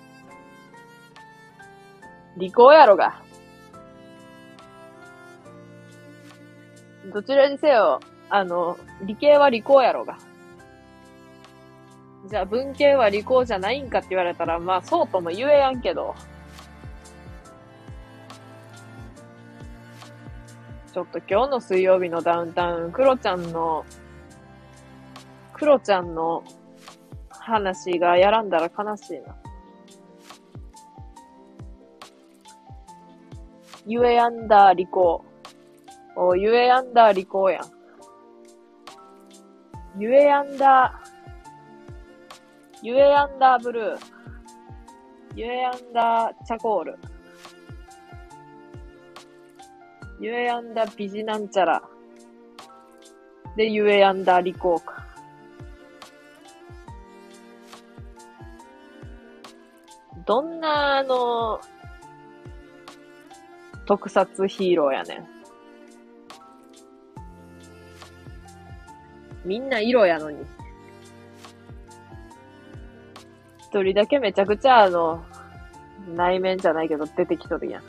[2.38, 3.22] 利口やろが。
[7.14, 8.00] どちらにせよ、
[8.30, 10.18] あの、理系は理工やろが。
[12.30, 16.14] じゃあ文系は理工じゃないんかって言われたら、まあそうとも言えやんけど。
[20.94, 23.86] ちょっと今日の水曜日のダウンタウン、クロちゃんの、
[25.54, 26.44] クロちゃんの
[27.30, 29.36] 話がやらんだら悲しいな。
[33.88, 36.20] ゆえアンダーリコー。
[36.20, 37.64] お、ゆえアンダーリコーやん。
[39.98, 41.09] ゆえアンダー、
[42.82, 43.98] ゆえアンダーブルー。
[45.36, 46.98] ゆえアンダーチャコール。
[50.22, 51.84] ゆえアンダービジなんちゃら。
[53.58, 55.06] で、ゆえアンダーリコーか。
[60.26, 61.60] どんな、あの、
[63.86, 65.28] 特撮ヒーローやねん。
[69.44, 70.46] みんな色やのに。
[73.70, 75.24] 一人だけめちゃくちゃあの、
[76.16, 77.84] 内面じゃないけど出てきとるやん。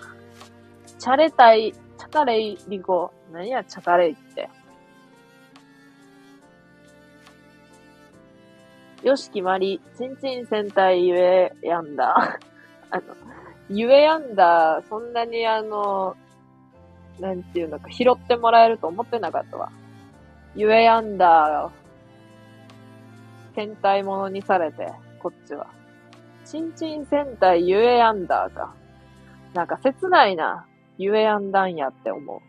[0.98, 3.10] チャレタイ、チャカレイリコ。
[3.32, 4.50] 何やチャカレイって。
[9.02, 12.38] よしきまり、ちんちん戦隊ゆえやんだ。
[12.90, 13.02] あの、
[13.70, 16.14] ゆえやんだ、そんなにあの、
[17.18, 19.72] なんていうのか、拾ってもらえると思ってなかったわ。
[20.54, 21.70] ゆえやんだ、
[23.54, 25.66] 戦隊ものにされて、こっちは。
[26.44, 28.74] ちんちん戦隊ゆえやんだか。
[29.54, 30.66] なんか切ないな。
[30.98, 32.40] ゆえやんだんやって思う。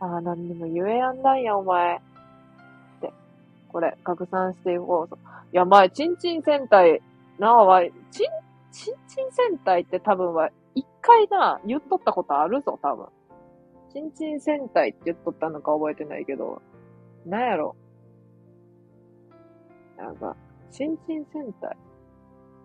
[0.00, 1.96] ああ、なんでもゆえやんだんや、お前。
[1.96, 2.00] っ
[3.00, 3.12] て
[3.68, 5.14] これ、拡散していこう。
[5.14, 7.00] いや、前、チンチン戦隊、
[7.38, 7.92] なあは、チン、
[8.72, 13.06] チンチン戦隊って多分は、一回な、言っとったことあるぞ、多分。
[13.92, 16.60] チンチン戦隊って言っとったのか覚えてないけど、
[17.24, 17.76] なんやろ。
[19.96, 20.36] なんか、
[20.74, 21.76] チンチン戦隊。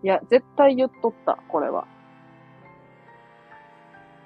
[0.01, 1.87] いや、絶対言っとった、これは。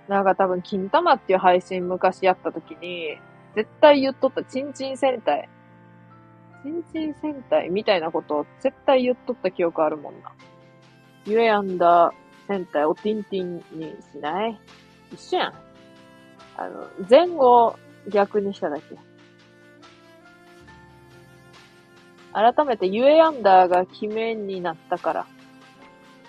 [0.08, 3.18] なんか多分、金玉っていう配信昔やった時に、
[3.56, 5.50] 絶対言っとった、チンチン戦隊。
[6.64, 10.32] 新人戦隊みたいなことを絶対言っとった記憶あるもんな。
[11.26, 12.14] ゆえアんだ
[12.48, 14.58] 戦隊をティンティンにしない？
[15.12, 15.54] 一緒やん。
[16.56, 17.76] あの、前後
[18.08, 18.96] 逆にしただけ。
[22.34, 25.26] 改めてゆえアンダーが決めになったから。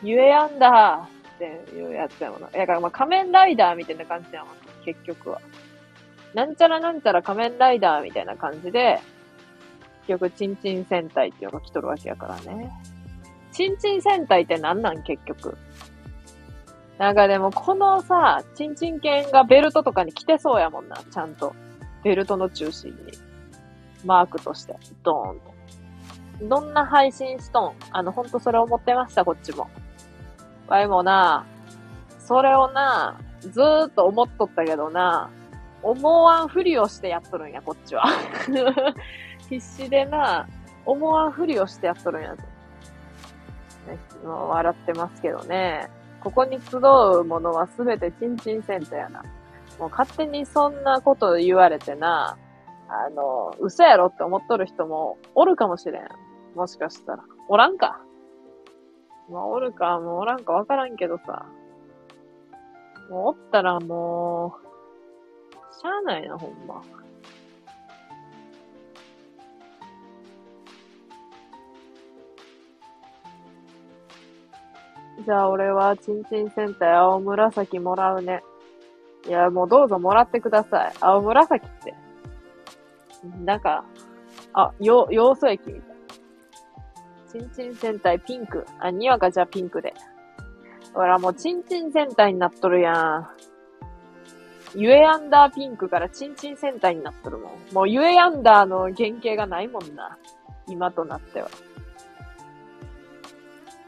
[0.02, 2.48] ゆえアンダーっていうやつやもんな。
[2.48, 4.55] だからまあ仮面ライダーみたいな感じやもん
[4.85, 5.40] 結局は。
[6.35, 9.01] なんちゃらなんちゃら仮面ライダーみたいな感じで、
[10.06, 12.70] 結局、チンチン戦隊っていうのが来とるわけやからね。
[13.52, 15.02] チンチン戦隊って何なん？
[15.02, 15.56] 結局。
[16.98, 21.55] なんかでも、このさ、チンチン犬がベルトとかに来てそうやもんな、ちゃんと。
[22.02, 22.97] ベルトの中心に。
[24.05, 25.53] マークとして、ドーンと。
[26.48, 29.68] どんな配信しとんあの、ほんとそれ思ってました、こっちも。
[30.68, 31.46] わいもな、
[32.18, 35.30] それをな、ずーっと思っとったけどな、
[35.82, 38.04] 思わんふりをしてやっとるんや、こっちは。
[39.48, 40.46] 必死でな、
[40.86, 42.34] 思わんふりをしてやっとるんや。
[42.34, 42.38] ね、
[44.24, 45.90] 笑ってますけどね。
[46.20, 49.22] ここに集うものはすべてチンチンセンターやな。
[49.78, 52.38] もう勝手にそんなこと言われてな、
[52.88, 56.08] あの、嘘やろって思っとる人もおるかもしれん。
[56.55, 57.24] もしかしたら。
[57.48, 58.01] おらんか。
[59.31, 61.47] まあ、おるか、もうおらんかわからんけどさ。
[63.10, 66.82] もうおったらもう、しゃあないな、ほんま。
[75.24, 78.43] じゃあ俺は、ちんちん戦隊青紫もらうね。
[79.26, 80.93] いや、もうどうぞもらってください。
[81.01, 81.94] 青紫って。
[83.44, 83.85] なんか、
[84.52, 85.93] あ、よ、要素液みたい。
[87.35, 88.65] ちんちん戦隊ピンク。
[88.78, 89.93] あ、にわかじゃあピンクで。
[90.93, 93.28] ほら、もうちんちん戦隊になっとるやん。
[94.77, 97.74] ゆえアンダーピンクからちんちん戦隊になっとるもん。
[97.74, 100.16] もうゆえアンダーの原型がないもんな。
[100.69, 101.48] 今となっては。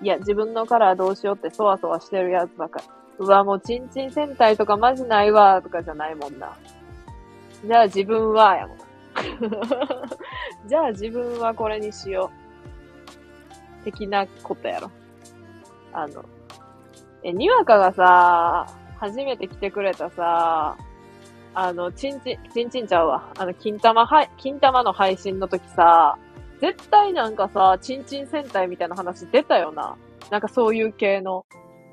[0.02, 2.86] いや、自分のカラーどうしようってそわそわしてるやつばかり。
[3.20, 6.56] うわ、もうチンチン戦隊とかマジないわ、とかじゃないもんな。
[7.64, 8.78] じゃあ自分は、やもん。
[10.66, 12.45] じゃあ自分はこれにしよう。
[13.86, 14.90] 的なことやろ。
[15.92, 16.24] あの、
[17.22, 18.66] え、にわかがさ、
[18.98, 20.76] 初めて来てくれたさ、
[21.54, 23.32] あの、ちんちん、ちんちんちゃうわ。
[23.38, 26.18] あの、金玉はい、金玉の配信の時さ、
[26.60, 29.96] 絶対なんかさ、ちんちん戦隊みたいな話出たよな。
[30.30, 31.46] なんかそういう系の。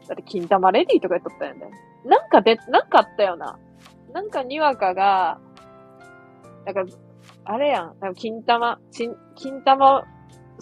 [0.07, 1.69] だって金玉レディーとか言っとったよね。
[2.05, 3.57] なんかで、なんかあったよな。
[4.11, 5.39] なんかにわかが、
[6.65, 6.95] なんか、
[7.45, 7.99] あれやん。
[7.99, 10.05] なんか金玉、ちん、金玉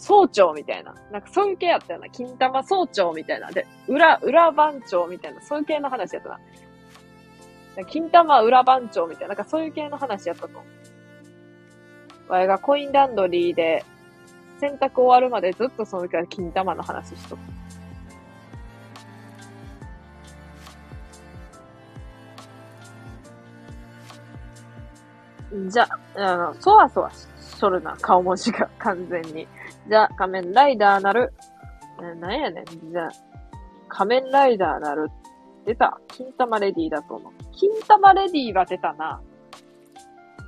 [0.02, 0.96] 総長みたいな。
[1.12, 2.10] なんかそういう系やったよな。
[2.10, 3.52] 金玉総長みたいな。
[3.52, 5.42] で、裏、裏番長みたいな。
[5.42, 6.40] そういう系の話やったな。
[7.86, 9.28] 金玉裏番長みたいな。
[9.30, 10.64] なんかそういう系の話やったと。
[12.28, 13.86] わいがコインランドリーで、
[14.60, 17.62] 洗濯終わるまでずっとその時は金玉の話しとった。
[25.70, 29.48] じゃ、あの、そわそわしとるな、顔文字が、完全に。
[29.90, 31.34] じゃ、仮面ライダーなる。
[32.00, 32.66] な、なんやねん。
[32.66, 33.10] じゃ、
[33.90, 35.10] 仮面ライダーなる。
[35.66, 36.00] 出た。
[36.08, 37.34] 金玉レディだと思う。
[37.52, 39.22] 金玉レディが出たな。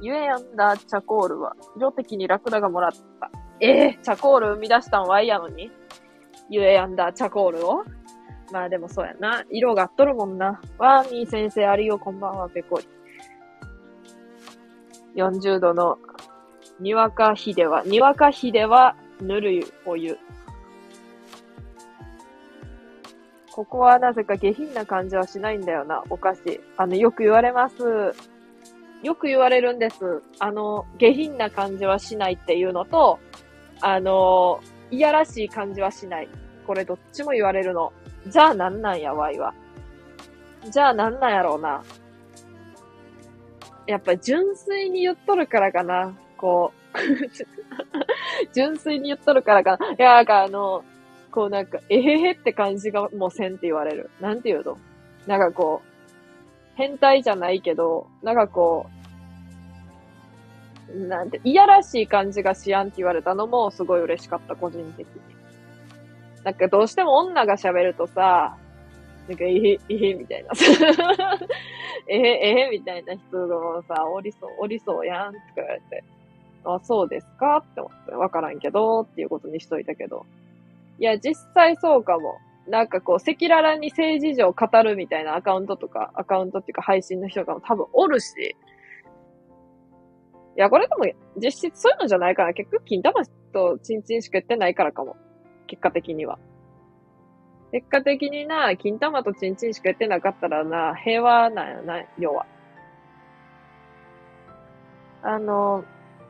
[0.01, 3.31] ゆえやんだ、チャコールは、色的にラクダがもらった。
[3.60, 5.72] ええー、チャコール生み出したんワイやのに？
[6.49, 7.84] ゆえやんだ、チャコールを？
[8.51, 9.43] まあでもそうやな。
[9.49, 10.60] 色がっとるもんな。
[10.77, 12.88] ワーミー先生、ありよ、こんばんは、ペコリ。
[15.15, 15.97] 40度の
[16.80, 20.18] にわかひでは、にわかひではぬるいお湯。
[23.52, 26.60] ここはなぜか下品な感じはしないんだよな、お菓子。
[26.76, 28.14] あの、よく言われます。
[29.04, 30.24] よく言われるんです。
[30.40, 33.20] あの、下品な感じはしないっていうのと、
[33.82, 34.60] あの、
[34.90, 36.30] いやらしい感じはしない。
[36.66, 37.94] これどっちも言われるの。
[38.28, 39.54] じゃあなんなんや、わいは。
[40.72, 41.84] じゃあなんなんやろうな。
[43.86, 46.18] やっぱ純粋に言っとるからかな。
[46.38, 46.82] こう。
[48.53, 49.91] 純粋に言っとるからかな。
[49.91, 50.84] いや、なんかあの、
[51.32, 54.10] こうなんか、えへへって感じがもうせんって言われる。
[54.22, 54.78] なんて言うの？
[55.28, 55.88] なんかこう、
[56.76, 58.88] 変態じゃないけど、なんかこ
[60.90, 65.22] う、なんて、いやらしい感じがしやんって言われたのもすごい嬉しかった、個人的に。
[66.44, 68.57] なんかどうしても女が喋るとさ、
[69.28, 70.49] なんか、えへ、えへ、みたいな。
[72.10, 76.03] えへ、えへ、みたいな人がさ、おりそう、おりそうやん、って言われて。
[76.65, 77.57] あ、そうですか？
[77.57, 80.26] って思って、わからんけど、っていうことにしといたけど。
[80.99, 82.38] いや、実際そうかも。
[82.68, 88.56] なんかこう、赤裸々に政治上語るみたいなアカウントとか、アカウントっていうか配信の人が多分おるし。
[90.56, 92.53] いや、これでも実質そういうのじゃないかな。
[92.53, 95.18] 結局、金玉とチンチンしか言ってないからかも。
[95.68, 96.40] 結果的には。
[97.72, 102.45] 結果的にな、金玉とチンチンしか言ってなかったらな、平和なんやな、要は。
[105.23, 105.84] あの、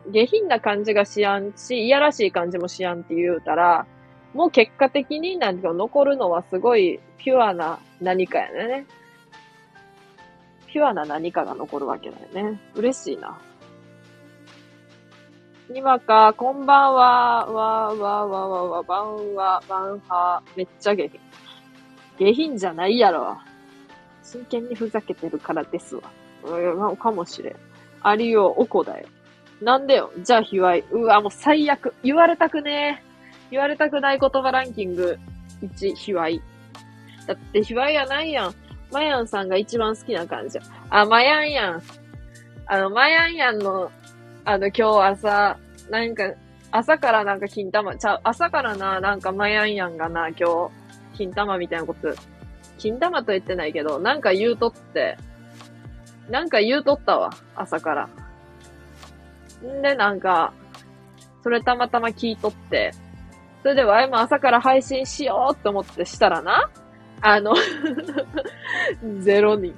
[0.07, 3.85] 下品な感じがしやんし、いやらしい感じもしやんって言うたら、
[4.34, 8.85] もう結果的になんか残るのはすごいピュアな何かやね。
[10.67, 12.59] ピュアな何かが残るわけだよね。
[12.75, 13.39] 嬉しいな。
[15.69, 21.19] にわか、こんばんは、わー、わー、わー、わー、わー、ばんは、ばんは、めっちゃ下品。
[22.17, 23.38] 下品じゃないやろ。
[24.21, 26.03] 真剣にふざけてるからですわ。
[26.43, 27.55] うん、かもしれん。
[28.01, 29.07] ありよう、おこだよ。
[29.64, 30.11] なんでよ。
[30.19, 30.84] じゃあ、卑猥。
[30.91, 31.94] うわ、もう最悪。
[32.03, 33.14] 言われたくねえ。
[33.52, 35.18] 言われたくない言葉ランキング
[35.61, 36.41] 1、卑猥。
[37.27, 38.56] だって、卑猥やないやん。
[38.91, 40.60] マヤンさんが一番好きな感じ。
[40.90, 41.81] あ、マヤンやん。
[42.65, 43.90] あの、マヤンやんの、
[44.44, 45.57] あの、今日朝、
[45.90, 46.31] なんか、
[46.72, 52.14] 朝からなんか金玉、ちゃう、朝からな、なんかマヤンやんがな、今日、金玉みたいなこと、
[52.77, 55.18] 金玉と言ってないけど、なんか言うとって、
[56.30, 58.10] なんか言うとったわ、朝から。
[59.65, 60.53] んで、なんか、
[61.41, 62.91] それたまたま聞いとって、
[63.61, 66.69] それでワイも朝から配信しようと思ってしたらな、
[67.22, 67.53] あの
[69.19, 69.73] ゼロ人。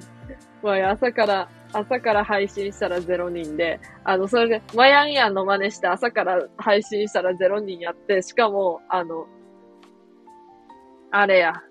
[0.62, 9.26] ワイ朝から、朝から配信したらゼロ人で、あの、それで、マヤンヤンの真似して朝から配信したらゼロ人やって、しかも、あの、
[11.10, 11.62] あれや、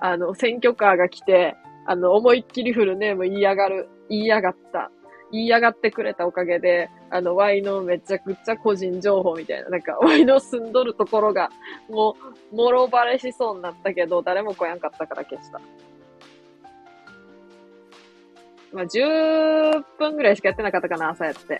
[0.00, 1.56] あの、選挙カーが来て、
[1.86, 4.90] あの、思いっきりフルネーム言いやがる、言いやがった。
[5.30, 11.50] 言いやがってくれたおかげで、あの、ワイのめちゃくちゃ個人情報みたいな、なんか、 ワイの住んどるところが、
[11.88, 12.16] も
[12.52, 15.60] う、もろバレしそうになったけど、誰も来やんかったから消した。
[18.72, 21.58] まあ、10分ぐらいしかやってなかったかな、朝やって。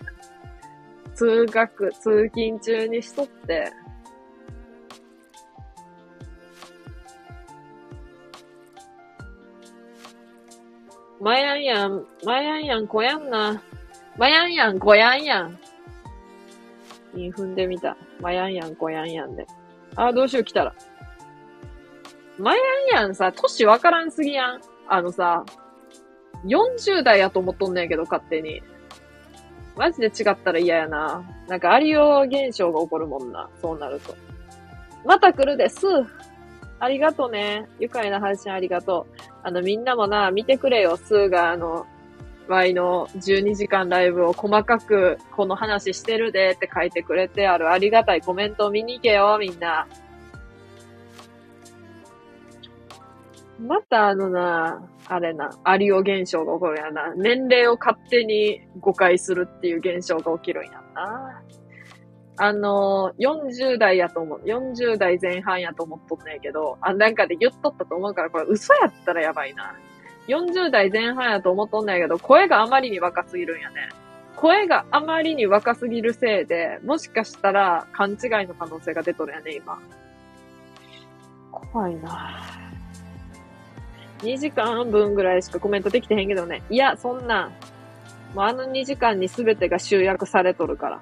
[1.15, 3.71] 通学、通勤中にしとって、
[11.19, 13.61] まやんやん、まやんやん、こやんな。
[14.19, 15.57] まやんやん、こやんやん。
[17.13, 17.95] に踏んでみた。
[18.19, 19.47] まやんやん、こやんやんで。
[19.95, 20.75] あー、どうしよう、来たら。
[22.37, 22.57] 前
[22.91, 24.61] やんやんさ、歳わからんすぎやん。
[24.89, 25.45] あのさ、
[26.45, 28.61] 40代やと思っとんねんけど、勝手に。
[29.77, 31.23] マジで違ったら嫌やな。
[31.47, 33.49] なんか、アリオ現象が起こるもんな。
[33.61, 34.17] そうなると。
[35.05, 35.87] また来るです。
[36.81, 37.69] ありがとね。
[37.79, 39.21] 愉快な配信ありがとう。
[39.43, 40.97] あの、みんなもな、見てくれよ。
[40.97, 41.87] スーが、あの、
[42.49, 49.87] Y の12時間ライブを細かく、この話してるでって書いてくれてあるありがたいコメントを見に行けよ、みんな。
[53.59, 57.13] またあのな、あれな、アリオ現象が起こるやな。
[57.15, 61.43] 年齢を勝手に誤解するっていう現象が起きるんやな。
[62.37, 64.41] あの、40代やと思う。
[64.45, 69.75] 40代前半やと思っとんねんけど、あ、なんかで言っとったと思うから、これ嘘やったらやばいな。
[70.27, 73.89] 40代前半やと思っとんねんけど、声があまりに若すぎるんやね。
[74.35, 78.17] 声があまりに若すぎるせいで、もしかしたら勘違い
[78.47, 79.79] の可能性が出とるやね、今。
[81.51, 82.41] 怖いな
[84.19, 86.61] 2時間分ぐらいしかコメントできてへんけどね。
[86.69, 87.49] いや、そんなん、
[88.35, 91.01] もうあの2時間に全てが集約されとるから。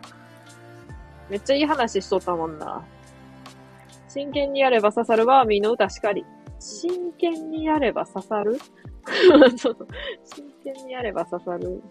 [1.30, 2.84] めっちゃいい話しとったもんな。
[4.08, 6.26] 真剣にやれば刺さるワーミーの歌しかり。
[6.60, 8.58] 真剣にやれば刺さる？
[9.08, 9.88] そ うそう。
[10.24, 11.82] 真剣にやれば刺さる。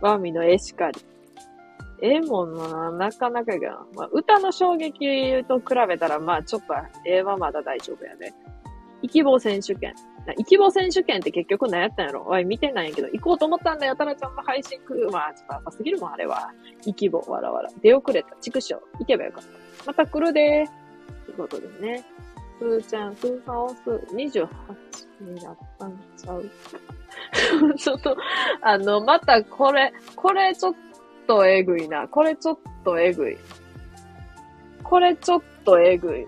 [0.00, 1.00] ワーミの絵しかり。
[2.02, 6.74] 絵もんな、なかなかやけど、まあ、歌の衝撃と比べたら、まあちょっと
[7.06, 8.34] 絵はまだ大丈夫やね。
[9.02, 9.94] 生き棒選手権。
[10.36, 12.24] 生き棒選手権って結局何やったんやろ？
[12.24, 15.10] わい、見てないんやけど、行こうと思ったんだよ、タラちゃんの配信来る。
[15.10, 16.50] まあ、ちょっと浅すぎるもん、あれは。
[16.82, 17.70] 生き棒、わらわら。
[17.80, 18.74] 出遅れた、畜生。
[18.98, 19.86] 行けばよかった。
[19.86, 21.24] また来るでー。
[21.26, 22.04] ということですね。
[22.58, 23.74] すーちゃん、スーファオス
[24.12, 24.48] 28
[25.20, 26.50] になったんちゃう？
[27.76, 28.16] ちょっと、
[28.62, 30.74] あの、またこれ、これちょっ
[31.26, 32.08] とえぐいな。
[32.08, 33.36] これちょっとえぐい。
[34.82, 36.26] これちょっとえぐい。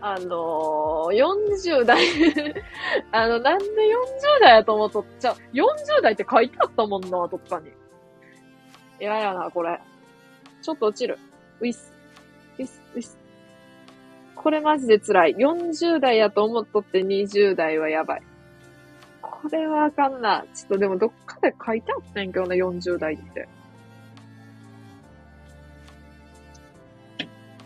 [0.00, 2.00] あのー、40代
[3.10, 3.68] あの、なんで40
[4.40, 7.72] 代やと思っとっちゃう？40代って書いてあったもんな、どっかに。
[9.00, 9.80] 嫌やな、これ。
[10.62, 11.18] ちょっと落ちる。
[11.60, 11.92] ウィス。
[12.58, 13.18] ウィス、ウィス。
[14.40, 15.34] これマジで辛い。
[15.36, 18.22] 40代やと思っとって20代はやばい。
[19.20, 20.44] これはあかんな。
[20.54, 23.48] ちょっとでもどっかで書いてあったんやけどな、40代って。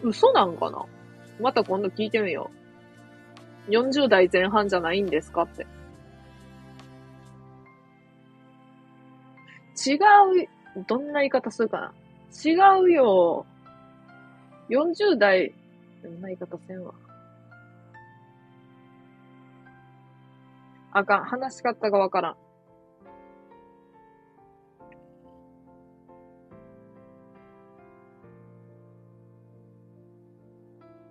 [0.03, 0.85] 嘘なんかな？
[1.41, 2.51] また今度聞いてみよ
[3.69, 3.71] う。
[3.71, 5.67] 40代前半じゃないんですかって。
[9.87, 9.99] 違う、
[10.87, 11.93] どんな言い方するかな？
[12.45, 13.47] 違うよ。
[14.69, 15.55] 40代、
[16.03, 16.93] どんない方せんわ。
[20.93, 21.25] あかん。
[21.25, 22.37] 話し方がわからん。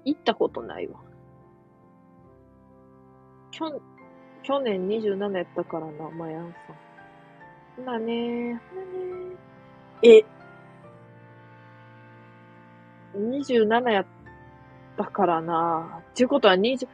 [0.04, 1.00] 行ったことないわ。
[3.52, 3.82] 去、
[4.44, 6.54] 去年27やったからな、マヤン
[7.78, 7.86] さん。
[7.86, 8.60] まあね、
[10.04, 10.24] え、
[13.16, 14.21] 27やった
[14.98, 16.02] だからな。
[16.12, 16.88] っていうことは20、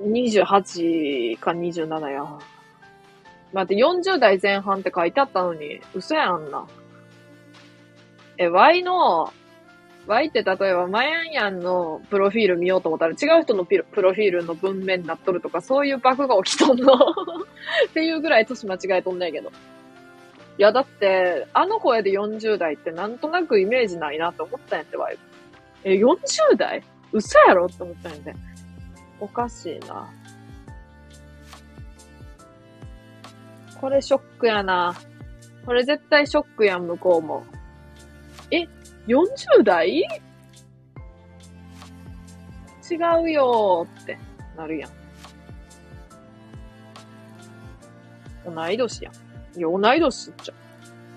[0.00, 2.38] 28か27や。
[3.52, 6.66] 待って、40代前半って書いてあったのに、嘘やんな。
[8.36, 9.32] え、Y の
[10.06, 16.92] Y って例えば、マヤンヤンのプロフィール見ようと思ったら違う人のプロフィールの文面になっとるとか、そういうバグが起きとんの
[17.88, 19.50] っていうぐらい年間違えとんねんけど。
[20.58, 25.18] いや、だって、あの声で40代ってなんとなくイメージないなって思ったんやって、ワイ
[25.84, 26.82] え、40代？
[27.14, 28.34] 嘘やろって思ったんやで。
[29.20, 30.12] おかしいな。
[33.80, 34.94] これショックやな。
[35.64, 37.44] これ絶対ショックやん、向こうも。
[38.50, 38.66] え、
[39.06, 40.00] 40代？
[42.90, 44.18] 違うよーって
[44.56, 44.90] なるやん。
[48.44, 49.14] 同い年やん。
[49.56, 50.54] いや、同い年っちゃ。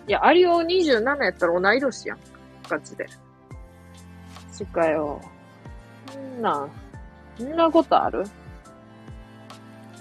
[0.08, 2.20] いや、アリオ27やったら同い年やん。
[2.70, 3.08] ガチで。
[4.54, 5.37] しかよー。
[6.16, 6.68] んな、
[7.40, 8.24] んなことある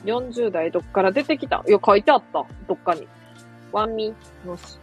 [0.05, 1.65] ?40 代どっから出てきた？
[1.67, 2.47] いや、書いてあった。
[2.69, 3.09] どっかに。
[3.73, 4.15] ワンミ
[4.47, 4.79] のし。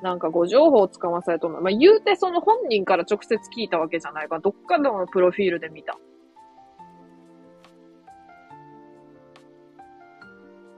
[0.00, 1.60] なんかご情報をつかまされとんの。
[1.60, 5.98] まあ、言うてその本人から直接聞いたわけじゃないから、どっかのプロフィールで見た。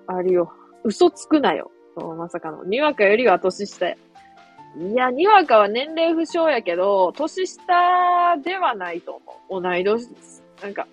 [0.07, 0.53] あるよ。
[0.85, 1.71] 嘘つくなよ。
[2.17, 2.65] まさかの。
[2.65, 3.95] にわかよりは年下
[4.77, 9.63] いや、にわかは年齢不詳やけど、年下ではないと思う。
[9.63, 10.87] 同い年です、なんか、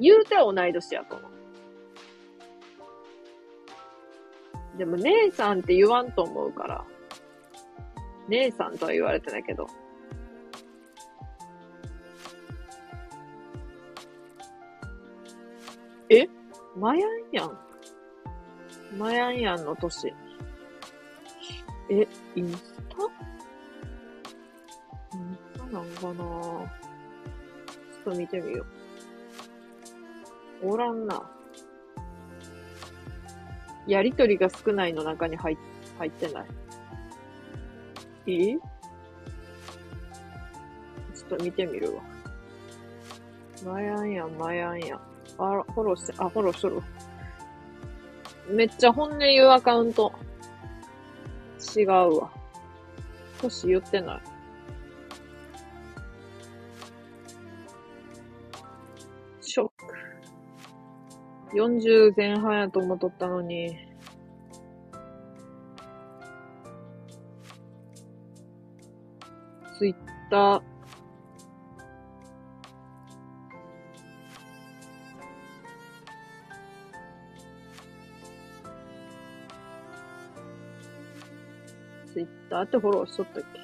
[0.00, 1.28] 言うては同い年やと思
[4.74, 4.78] う。
[4.78, 6.84] でも、姉さんって言わんと思うから。
[8.28, 9.68] 姉さんとは言われてないけど。
[16.08, 16.28] え？
[16.76, 17.58] マヤンやん。
[18.98, 20.12] マヤンやんの年。
[21.88, 22.96] え、インスタ？
[25.16, 26.14] インスタなんかな？
[26.14, 26.66] ちょ
[28.00, 28.66] っと見てみよ
[30.62, 30.70] う。
[30.70, 31.22] おらんな。
[33.86, 35.56] やりとりが少ないの中に入
[35.98, 36.46] 入ってない。
[38.26, 38.56] え？
[38.56, 42.02] ちょっと見てみるわ。
[43.64, 45.00] マヤンやん、マヤンやん。
[45.38, 46.82] あら、フォローして、あ、フォローしとる。
[48.48, 50.12] めっちゃ本音言うアカウント。
[51.74, 52.30] 違うわ。
[53.40, 54.20] 年言ってない。
[59.40, 61.56] ショック。
[61.56, 63.76] 40前半やと思っとったのに。
[69.78, 69.94] ツイッ
[70.30, 70.75] ター。
[82.48, 83.60] ターってフォローしとったっけ？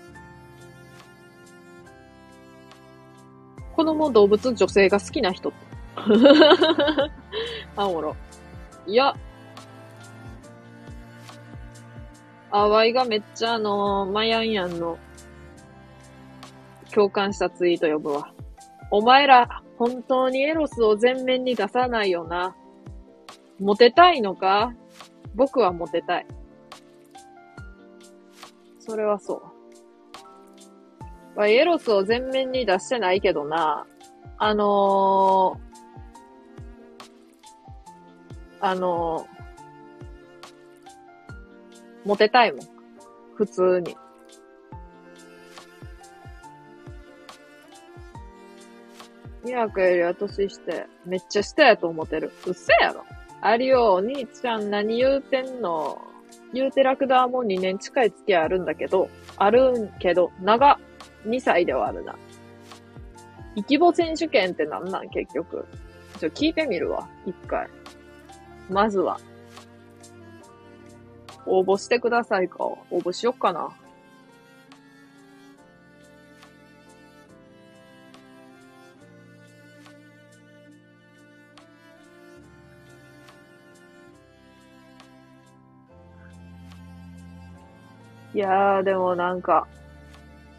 [3.74, 5.52] 子供、動物、女性が好きな人。
[7.76, 8.14] あ、おろ。
[8.86, 9.14] いや。
[12.50, 14.98] あわいがめっちゃあのー、マヤンヤンの
[16.92, 18.30] 共感したツイート呼ぶわ。
[18.90, 22.54] お前ら、本当にエロスを前面に出さないよな。
[23.59, 24.74] モテたいのか？
[25.34, 26.26] 僕はモテたい。
[28.84, 29.42] それはそう。
[31.36, 33.86] まあ、エロスを前面に出してないけどな。
[34.38, 42.66] あのー、あのー、モテたいもん。
[43.36, 43.96] 普通に。
[49.44, 52.32] ミワクよりは年して、めっちゃ下やと思ってる。
[52.46, 53.04] うっせやろ。
[53.40, 56.11] ありよ、お兄ちゃん何言うてんの？
[56.52, 60.78] 言うてラクダはもう2年近い付き合いあるんだけど、あるんけど、長、
[61.26, 62.14] 2歳ではあるな。
[63.54, 65.08] イキボ選手権ってなんなん？
[65.10, 65.66] 結局。
[66.18, 67.08] ちょ、聞いてみるわ。
[67.26, 67.68] 一回。
[68.70, 69.18] まずは。
[71.46, 72.64] 応募してくださいか。
[72.64, 73.68] 応募しよっかな。
[88.34, 89.66] いやー、でもなんか、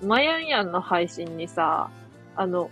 [0.02, 1.90] マヤンヤンの配信にさ、
[2.36, 2.70] あの、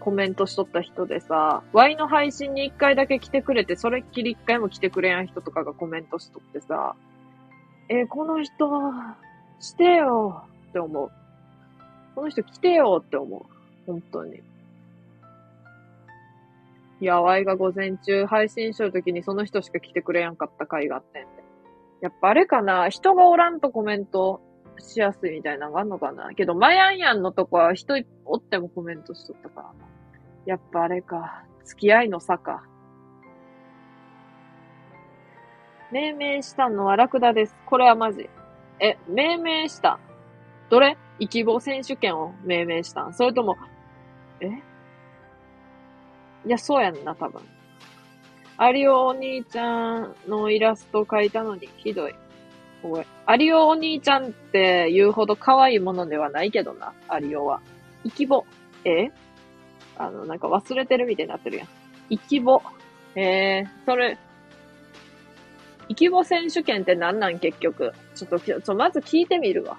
[0.00, 6.94] コメントしとった人でさ、Y の配信に一回だけ来てくれて、それっきり一回も来てくれやん人とかがコメントしとってさ、
[7.88, 8.70] えー、この人、
[9.60, 11.10] してよって思う。
[12.14, 13.42] この人来てよって思う。
[13.86, 14.40] 本当に。
[17.00, 21.26] いや、Y が午前中配信しとるときにその人しか来てくれやんかった回があってん。
[22.04, 22.90] やっぱあれかな？
[22.90, 24.42] 人がおらんとコメント
[24.78, 26.34] しやすいみたいなのがあんのかな？
[26.34, 27.94] けど、マヤンヤンのとこは人
[28.26, 29.74] おってもコメントしとったからな。
[30.44, 31.44] やっぱあれか。
[31.64, 32.62] 付き合いの差か。
[35.92, 37.56] 命名したのはラクダです。
[37.64, 38.28] これはマジ。
[38.80, 39.98] え、命名した？
[40.68, 40.98] どれ？
[41.20, 43.14] 生き棒選手権を命名したん？
[43.14, 43.56] それとも、
[44.40, 44.48] え？
[44.48, 44.50] い
[46.50, 47.40] や、そうやんな、多分。
[48.56, 52.14] アリオお兄ちゃんのイラスト描いたのに、ひどい。
[52.82, 53.06] おい。
[53.26, 57.60] アリオお兄ちゃんって言うほど可愛いものではないけどな、アリオは。
[58.04, 58.44] イキボ。
[58.84, 59.10] え？
[59.96, 61.68] あの、なんか忘れてるみたいになってるやん。
[62.10, 62.62] イキボ。
[63.16, 64.18] えー、それ、
[65.88, 67.38] イキボ選手権って何なん？
[67.38, 67.92] 結局。
[68.14, 69.78] ちょっと、ちょ、まず聞いてみるわ。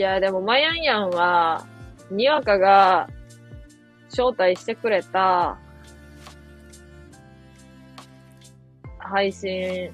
[0.00, 1.66] いや、でも、マヤンヤンは、
[2.10, 3.06] にわかが、
[4.08, 5.58] 招待してくれた、
[8.96, 9.92] 配信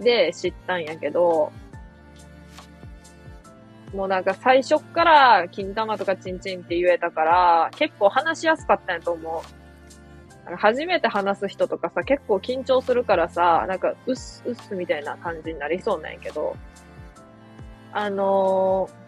[0.00, 1.52] で知ったんやけど、
[3.94, 9.44] もうなんか最初っから金玉とかチンチンって言えたから、結構話しやすかったんやと思
[10.50, 10.56] う。
[10.56, 16.56] 初めて話す人とかさ、結構緊張するからさ、なんか、うっす、うっすみたいな感じになりそうなんやけど、
[17.92, 19.05] あのー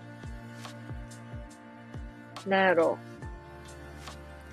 [2.49, 2.99] なんやろ。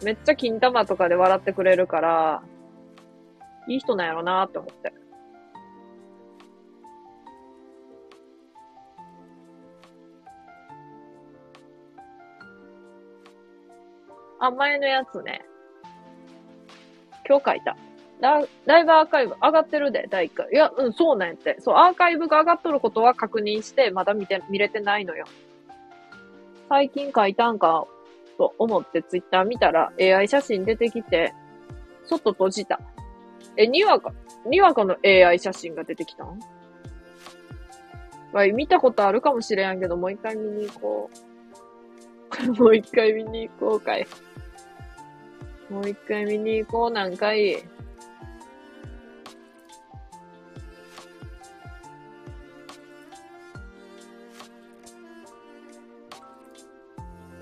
[0.04, 2.44] めっちゃ金玉とかで笑ってくれるから、
[3.68, 4.94] いい人なんやろなって思って。
[14.40, 15.46] あ、前のやつね。
[17.28, 17.76] 今日書いた。
[18.22, 20.50] ラライブアーカイブ上がってるで、第1回。
[20.52, 21.58] いや、うん、そうなんやって。
[21.60, 25.26] そう、アーカイブが上がっとることは確認して、まだ見て、見れてないのよ。
[26.70, 27.86] 最近書いたんか、
[28.38, 31.34] と思ってツイッター見たら AI 写真出てきて、
[32.08, 32.80] ちょっと閉じた。
[33.58, 34.14] え、にわか、
[34.46, 36.40] にわかの AI 写真が出てきたん？
[38.34, 42.52] わい、見たことあるかもしれんけど、もう一回見に行こう。
[42.62, 44.06] もう一回見に行こうかい。
[45.70, 47.64] もう一回見に行こうなんかい。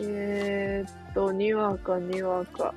[0.06, 2.74] えー、っと、にわか、にわか。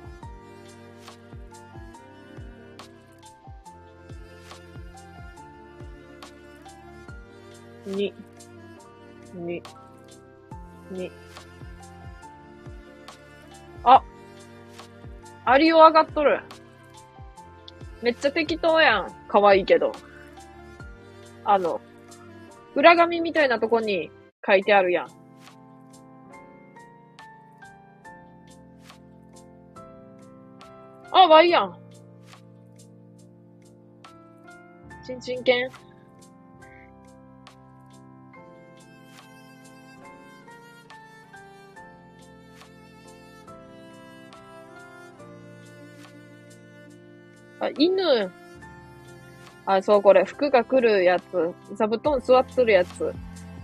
[7.85, 8.13] に、
[9.33, 9.63] に、
[10.91, 11.11] に。
[13.83, 14.03] あ
[15.45, 16.41] アリオ上がっとる。
[18.01, 19.15] めっちゃ適当やん。
[19.27, 19.91] 可愛いけど。
[21.45, 21.79] あの、
[22.75, 24.11] 裏紙みたいなとこに
[24.45, 25.16] 書いてあるやん。
[31.17, 31.75] あ、わいやん。
[35.03, 35.71] ちんちんけん。
[47.59, 48.31] あ、犬。
[49.65, 51.51] あ、そう、これ、服が来るやつ。
[51.73, 53.11] 座布団座っとるやつ。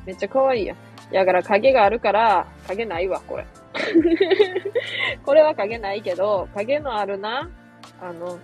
[0.07, 0.77] めっちゃ可愛いやん。
[1.11, 3.45] やから影があるから、影ないわ、これ。
[5.26, 7.50] これは影ないけど、影のあるな、
[8.00, 8.40] あの、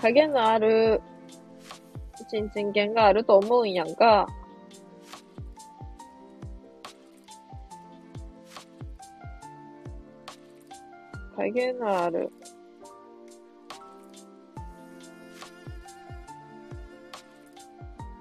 [0.00, 1.00] 影のある、
[2.28, 4.26] ちんちん犬があると思うんやんか。
[11.36, 12.30] 影のある。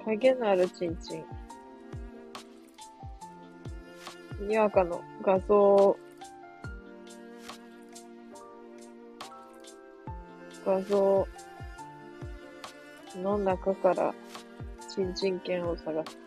[0.04, 1.35] 影のあるちんちん。
[4.40, 5.98] にわかの画像、
[10.66, 11.28] 画像
[13.16, 14.14] の中から、
[14.94, 16.18] ちんちん犬を探す。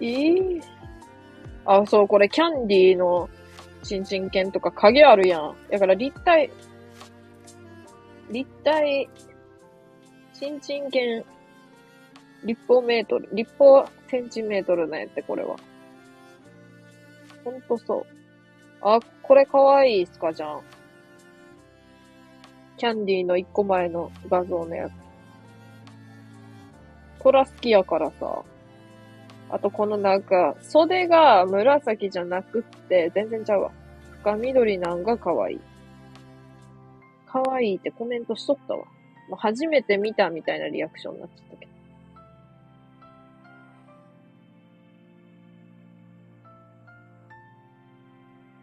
[0.00, 0.62] えー、
[1.64, 3.30] あ、そう、これキャンディーの
[3.84, 5.56] ちんちん犬とか影あるやん。
[5.70, 6.50] だから立体、
[8.30, 9.08] 立体、
[10.32, 11.24] ちんちん犬、
[12.44, 15.56] 立方メートル、立方センチメートルなんやって、これは。
[17.44, 18.06] ほんとそう。
[18.80, 20.60] あ、これかわいいっすか、じゃん。
[22.76, 24.92] キャンディーの一個前の画像のやつ。
[27.22, 28.42] トラ好きやからさ。
[29.54, 33.70] あとこのなんか、袖が紫じゃなくって、全然ちゃうわ。
[34.22, 35.60] 深緑なんが可愛い。
[37.24, 38.80] 可愛いってコメントしとったわ。
[39.28, 41.72] もう初めて見たみたいなリアクションになっちゃったけど。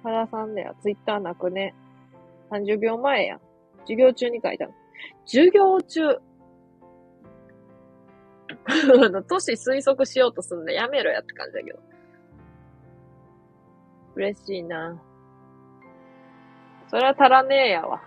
[0.04, 1.74] 原さんねや、ツイッターなくね。
[2.50, 3.40] 30秒前や。
[3.84, 4.74] 授業中に書いたの。
[5.26, 6.20] 授業中、
[9.28, 11.80] 都市推測しようとすんのやめろやって感じだけど。
[14.16, 15.02] 嬉しいな。
[16.90, 18.02] それは足らねえやわ。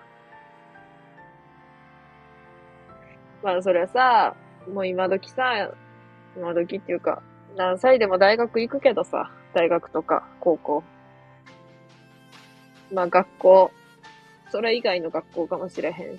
[3.42, 4.36] まあ、それはさ、
[4.72, 5.70] もう今時さ、
[6.36, 7.22] 今時っていうか、
[7.56, 10.82] 何歳でも大学行くけどさ、大学とか高校。
[12.92, 13.70] まあ学校、
[14.50, 16.18] それ以外の学校かもしれへん。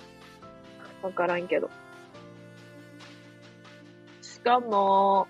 [1.02, 1.70] わからんけど。
[4.46, 5.26] かも、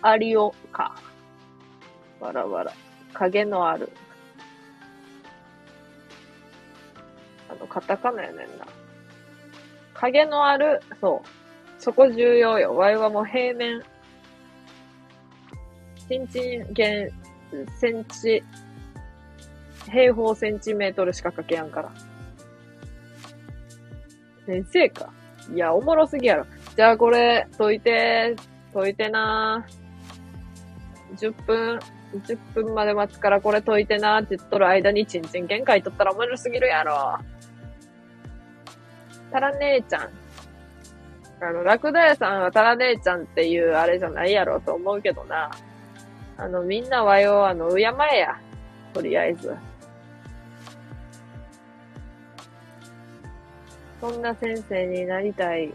[0.00, 0.96] アリオか。
[2.20, 2.72] わらわら。
[3.12, 3.92] 影のある。
[7.50, 8.66] あの、カタカナやねんな。
[9.92, 11.28] 影のある、そう。
[11.78, 12.74] そこ重要よ。
[12.74, 13.82] ワイはもう平面。
[16.08, 17.12] 新陳元
[17.78, 18.42] センチ、
[19.90, 21.92] 平方センチメートルしか書けやんから。
[24.46, 25.12] 先生か。
[25.54, 26.46] いや、おもろすぎやろ。
[26.78, 28.36] じゃあこれ、解いて、
[28.72, 29.66] 解いてな
[31.16, 31.80] 10分、
[32.24, 37.18] 10分まで待つからこれ解いてなって言っとる間にちんちん限界取ったら面白すぎるやろ。
[39.32, 40.10] タラ姉ちゃん。
[41.40, 45.50] あの、ラクダ屋さんはタラ姉ちゃんっていうあれじゃないやろと思うけどな。
[46.36, 47.80] あの、みんなはよ、あの、敬
[48.12, 48.40] えや。
[48.94, 49.52] とりあえず。
[54.00, 55.74] そんな先生になりたい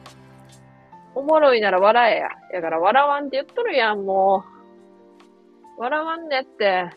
[1.15, 2.30] おもろいなら笑えや。
[2.53, 4.44] やから笑わんって言っとるやん、も
[5.77, 5.81] う。
[5.81, 6.90] 笑わんねって。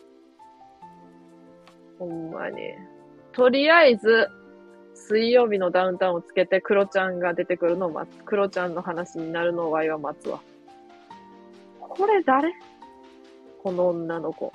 [1.99, 2.57] ほんまに。
[3.33, 4.27] とりあえず、
[4.93, 8.23] 水曜日のダウンタウンをつけて、クロちゃんが出てくるのを待つ。
[8.23, 10.41] クロちゃんの話になるのをワイは待つわ。
[11.79, 12.53] これ誰？
[13.63, 14.51] この女の子。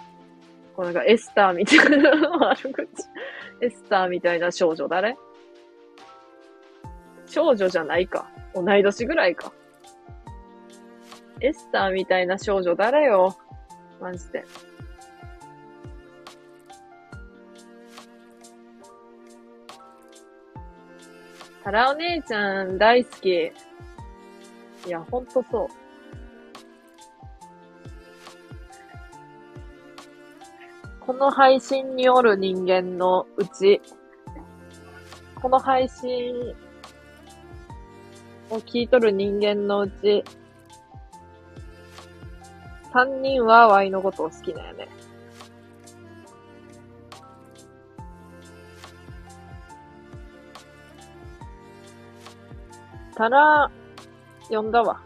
[0.77, 2.87] こうなんかエスターみたいな悪口。
[3.61, 5.17] エスターみたいな少女誰？
[7.33, 8.31] 少女じゃないか。
[8.55, 9.51] 同い年ぐらいか。
[11.41, 13.35] エスターみたいな少女誰よ？
[14.03, 14.45] マジで。
[21.65, 23.31] タラお姉ちゃん大好き。
[24.87, 25.69] いや、ほんとそう。
[31.01, 33.81] この配信におる人間のうち、
[35.41, 36.55] この配信
[38.53, 40.23] を聞いとる人間のうち、
[42.93, 44.89] 3人はワイのことを好きだよね。
[53.15, 53.71] たら、
[54.51, 55.01] 呼んだわ。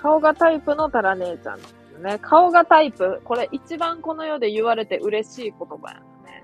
[0.00, 1.98] 顔がタイプのタラ姉ちゃんです。
[1.98, 2.18] ね。
[2.20, 3.20] 顔がタイプ。
[3.24, 6.42] これ一番この世で言われて嬉しい言葉やね。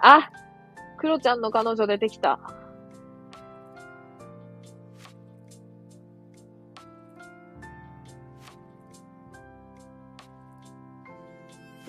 [0.00, 0.30] あ
[0.98, 2.38] クロちゃんの彼女出てきた。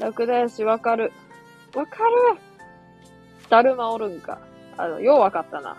[0.04, 1.14] 楽だよし、わかる。
[1.74, 2.38] わかる
[3.50, 4.38] だるまおるんか。
[4.76, 5.78] あの、ようわかったな。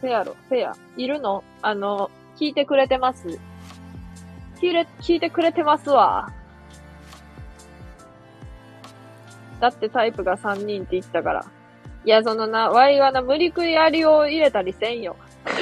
[0.00, 0.72] せやろ、せや。
[0.96, 1.44] いるの？
[1.60, 3.38] あの、聞いてくれてます。
[4.58, 6.32] 聞いれ、聞いてくれてますわ。
[9.60, 11.44] だってタイプが3人って言ったから。
[12.06, 15.14] いや、そのな、ワイはな、無理くりありを入れたりせんよ。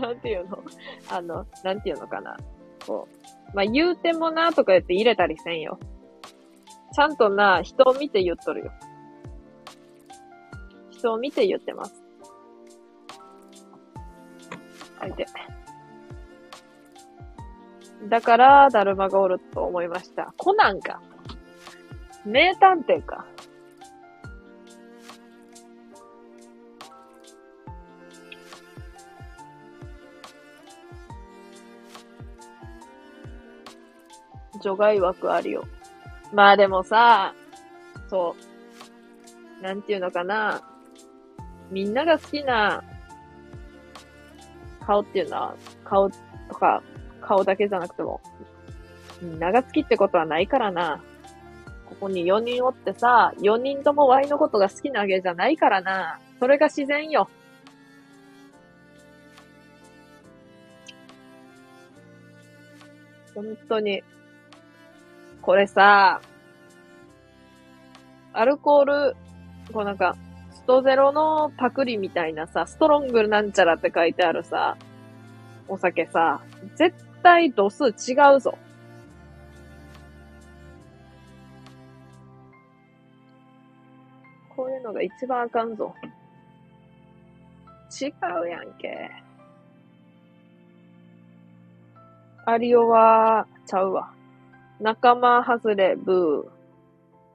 [0.00, 0.62] なんていうの？
[1.10, 2.34] あの、なんていうのかな。
[2.86, 3.17] こう。
[3.54, 5.78] まあ、言うてもな、とか言って入れたりせんよ。
[6.94, 8.72] ちゃんとな、人を見て言っとるよ。
[10.90, 12.02] 人を見て言ってます。
[14.98, 15.26] はいて。
[18.08, 20.32] だから、だるまがおると思いました。
[20.36, 21.00] コナンか。
[22.24, 23.26] 名探偵か。
[34.60, 35.64] 除外枠あるよ。
[36.32, 37.34] まあでもさ、
[38.08, 38.36] そ
[39.60, 39.62] う。
[39.62, 40.62] なんていうのかな。
[41.70, 42.82] みんなが好きな
[44.86, 45.54] 顔っていうのは、
[45.84, 46.16] 顔と
[46.54, 46.82] か、
[47.20, 48.20] 顔だけじゃなくても、
[49.20, 51.02] みんなが好きってことはないからな。
[51.86, 56.20] ここに4人おってさ、4人とも Y のことが好きなわけじゃないからな。
[56.38, 57.28] それが自然よ。
[63.34, 64.02] 本当に。
[65.42, 66.20] これさ、
[68.32, 69.16] アルコール、
[69.72, 70.16] こうなんか、
[70.52, 74.76] ストゼロのパクリみたいなさ、ストロングなんちゃらって書いてあるさ、
[75.66, 76.40] お酒さ、
[76.76, 78.56] 絶対度数違うぞ。
[84.54, 85.94] こういうのが一番あかんぞ。
[88.00, 88.12] 違
[88.42, 89.10] うやんけ。
[92.44, 94.17] アリオは、ちゃうわ。
[94.80, 96.58] 仲間外れ、ブー。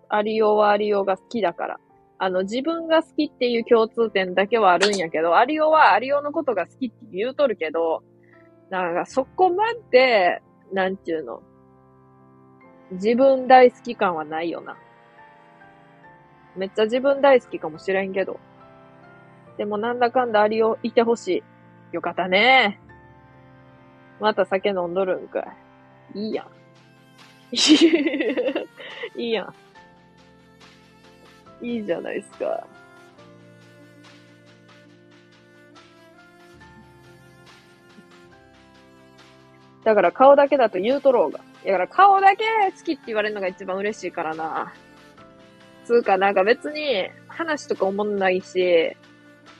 [0.10, 1.80] アリオはアリオが好きだから。
[2.20, 8.04] あの、自分が好きっていう共通点だけはあるんやけど、アリオはアリオのことが好きって言うとるけど、
[8.70, 10.42] なんかそこまで、
[10.72, 11.42] なんちゅうの。
[12.92, 14.78] 自分大好き感はないよな。
[16.56, 18.40] めっちゃ自分大好きかもしれんけど。
[19.58, 21.44] でもなんだかんだアリオいてほし
[21.92, 21.96] い。
[21.96, 22.80] よかったね。
[24.20, 25.56] また酒飲んどるんか
[26.16, 26.28] い。
[26.28, 26.63] いいやん。
[29.16, 29.44] いいや
[31.62, 31.66] ん。
[31.66, 32.68] いいじゃないですか。
[39.84, 41.42] だから顔だけだと言うとろうが。
[41.64, 42.44] だから顔だけ
[42.76, 44.74] 好きって言われるのが一番嬉しいからな。
[45.86, 48.98] つうかなんか別に話とか思んないし、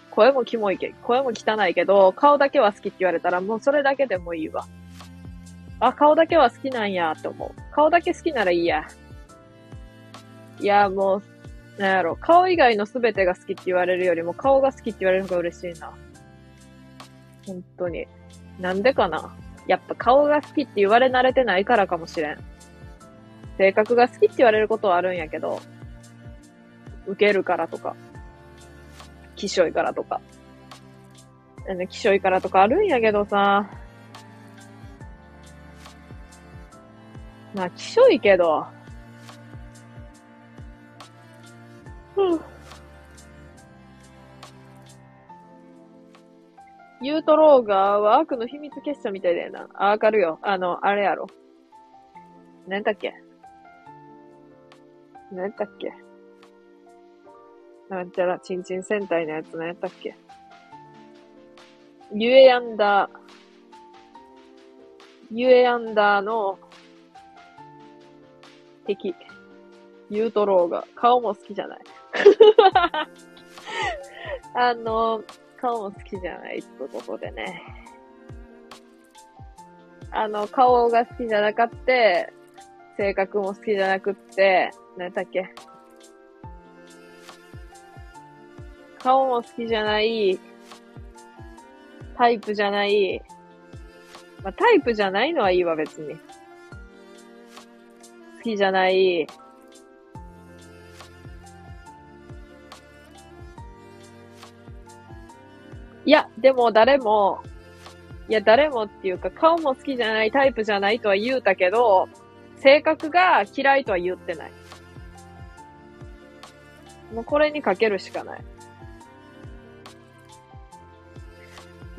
[0.10, 4.66] 声もキモいけ、声も汚いけど、顔だけは好きって言われたらもうそれだけでもいいわ。
[5.86, 7.76] あ、顔だけは好きなんやって思う。
[7.76, 8.88] 顔だけ好きならいいや。
[10.62, 15.92] いや、もう、なんやろ、顔以外の全てが好きって言われるよりも顔が好きって言われるのが嬉しいな。
[17.46, 18.08] 本当に。
[18.62, 19.36] なんでかな
[19.68, 22.38] やっぱ顔が好きって言われ慣れてないからかもしれん。
[23.58, 25.60] 性格が好きって言われることはあるんやけど、
[27.08, 27.94] 受けるからとか、
[29.36, 30.22] きしょいからとか。
[31.70, 33.70] あの、きしょいからとかあるんやけどさ。
[37.54, 38.66] まあ、きしょいけど。
[42.16, 42.40] うん。
[47.02, 49.68] ユートローガーは悪の秘密結社みたいだよな。
[49.74, 50.40] あ、わかるよ。
[50.42, 51.28] あの、あれやろ。
[52.68, 53.14] 何だっけ？
[55.32, 55.94] 何だっけ？
[57.90, 60.16] なんちゃら、チンチン戦隊のやつ何やったっけ？
[62.14, 63.10] ユエアンダー、
[65.32, 66.58] ユエアンダーの
[68.86, 69.16] 敵、
[70.10, 71.80] ユートローが、顔も好きじゃない。
[74.56, 75.24] あの、
[75.58, 77.62] 顔も好きじゃないってことでね。
[80.12, 82.32] あの、顔が好きじゃなかって、
[82.98, 85.54] 性格も好きじゃなくって、何だっけ
[89.00, 90.40] 顔も好きじゃない、
[92.16, 93.22] タイプじゃない、
[94.44, 96.16] まあ、タイプじゃないのはいいわ、別に。
[98.44, 99.28] きじゃない、
[106.06, 107.42] いや、でも誰も、
[108.28, 112.10] いや、誰もっていうか、顔も好きじゃない、タイプじゃないとは言うたけど、
[112.58, 114.52] 性格が嫌いとは言ってない。
[117.14, 118.44] もうこれにかけるしかない。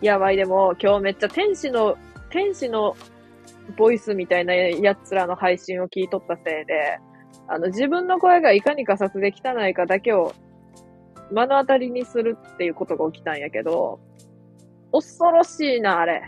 [0.03, 1.97] やばい、でも今日めっちゃ天使の、
[2.29, 2.97] 天使の
[3.77, 6.99] ボイスみたいなやつらの配信を聞いとったせいで、
[7.49, 10.33] あの、自分の声がいかにか撮で汚いかだけを
[11.31, 14.01] 目の当たりにするっていうことが起きたんやけど、
[14.93, 16.23] 恐ろしいな、あれ。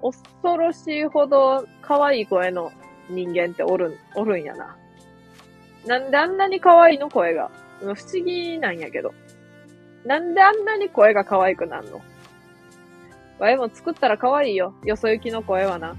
[0.00, 2.72] 恐ろしいほど可愛い声の
[3.08, 4.76] 人間っておるん、おるんやな。
[5.86, 7.50] なんであんなに可愛いの声が。
[7.80, 9.12] 不思議なんやけど。
[10.04, 12.00] なんであんなに声が可愛くなんの？
[13.42, 14.72] わいも作ったら可愛いよ。
[14.84, 15.96] よそ行きの声はな。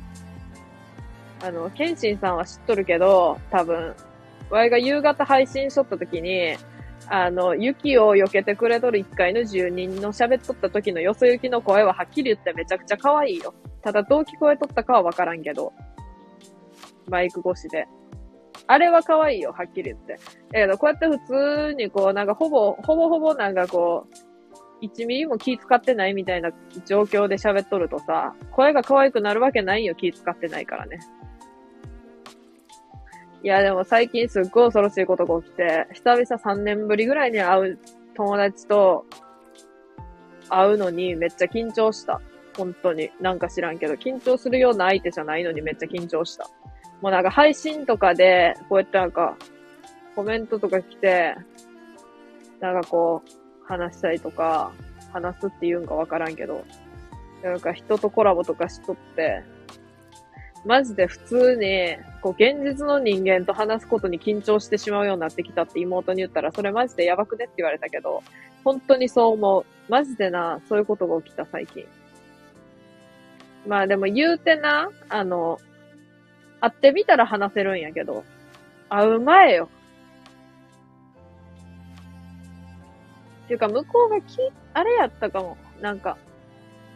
[1.42, 3.94] あの、ケンシンさんは知っとるけど、多分、
[4.50, 6.56] わいが夕方配信しとった時に、
[7.10, 13.54] あの、雪を避けてくれとる一階の住人の喋っとった時のよそ行きの声ははっきり言ってめちゃくちゃ可愛いよ。
[13.82, 15.74] ただどう聞こえとったかはわからんけど。
[17.10, 17.90] マイク越しで。
[18.68, 20.18] あれは可愛いよ、はっきり言って。
[20.54, 24.33] えけど、こうやって普通にこう、なんかほぼ、ほぼほぼなんかこう、
[24.84, 26.52] 1ミリも気使ってないみたいな
[26.86, 31.00] 状況で喋っとるとさ、声が可愛くなるわけないよ、気使ってないからね。
[33.44, 37.80] いや、でも最近すっごい恐ろしいことが起きて、久々3年ぶりぐらいに会う
[38.14, 39.06] 友達と
[40.50, 42.22] 会うのにめっちゃ緊張した。
[42.58, 43.10] 本当に。
[43.20, 46.50] なんか知らんけど、緊張するような相手じゃないのにめっちゃ緊張した。
[47.02, 49.38] もうなんか配信とかで、こうやってなんか、
[50.16, 51.36] コメントとか来て、
[52.60, 53.43] なんかこう、
[53.74, 54.72] 話したりとか、
[55.12, 56.66] 話すって言うんかわからんけど、
[57.44, 59.44] なんか人とコラボとかしとって、
[60.66, 68.24] マジで普通に、こう、現実の人間と話すことに緊張してしまうようになってきたって妹に言ったら、それマジでやばくねって言われたけど、
[68.64, 69.66] 本当にそう思う。
[69.90, 71.86] マジでな、そういうことが起きた最近。
[73.68, 75.60] まあでも言うてな、あの、
[76.62, 78.24] 会ってみたら話せるんやけど、
[78.90, 79.70] 会う前よ。
[83.48, 84.38] ていうか、向こうがき、
[84.74, 85.58] あれやったかも。
[85.82, 86.18] なんか、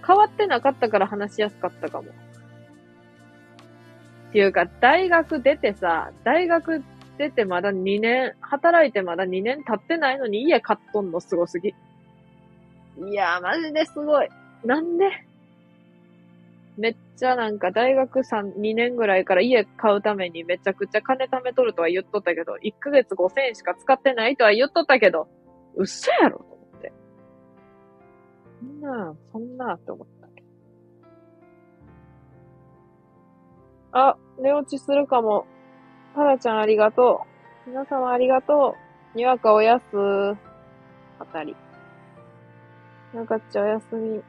[0.05, 2.09] 変わってなかったから話しやすかったかも。
[4.29, 6.83] っていうか、大学出てさ、大学
[7.17, 11.69] 出てまだ2年、働いてまだ2年経ってないのに家買っとんのすごすぎ。
[13.09, 14.29] いやー、マジですごい。
[14.63, 15.05] なんで？
[16.77, 25.27] めっちゃなんか大学3、2年ぐらいから家買うためにめちゃくちゃ金貯めとるとは言っとったけど、1ヶ月5000円しか使ってないとは言っとったけど、
[25.77, 26.93] 嘘やろと思って。
[28.59, 30.47] そんな、そんなって思ったけど。
[33.91, 35.45] あ、寝落ちするかも。
[36.15, 37.25] タラちゃんありがと
[37.67, 37.69] う。
[37.69, 38.75] 皆様ありがと
[39.15, 39.17] う。
[39.17, 39.83] にわかおやす。
[41.19, 41.55] あたり。
[43.13, 44.21] なかっちゃおやすみ。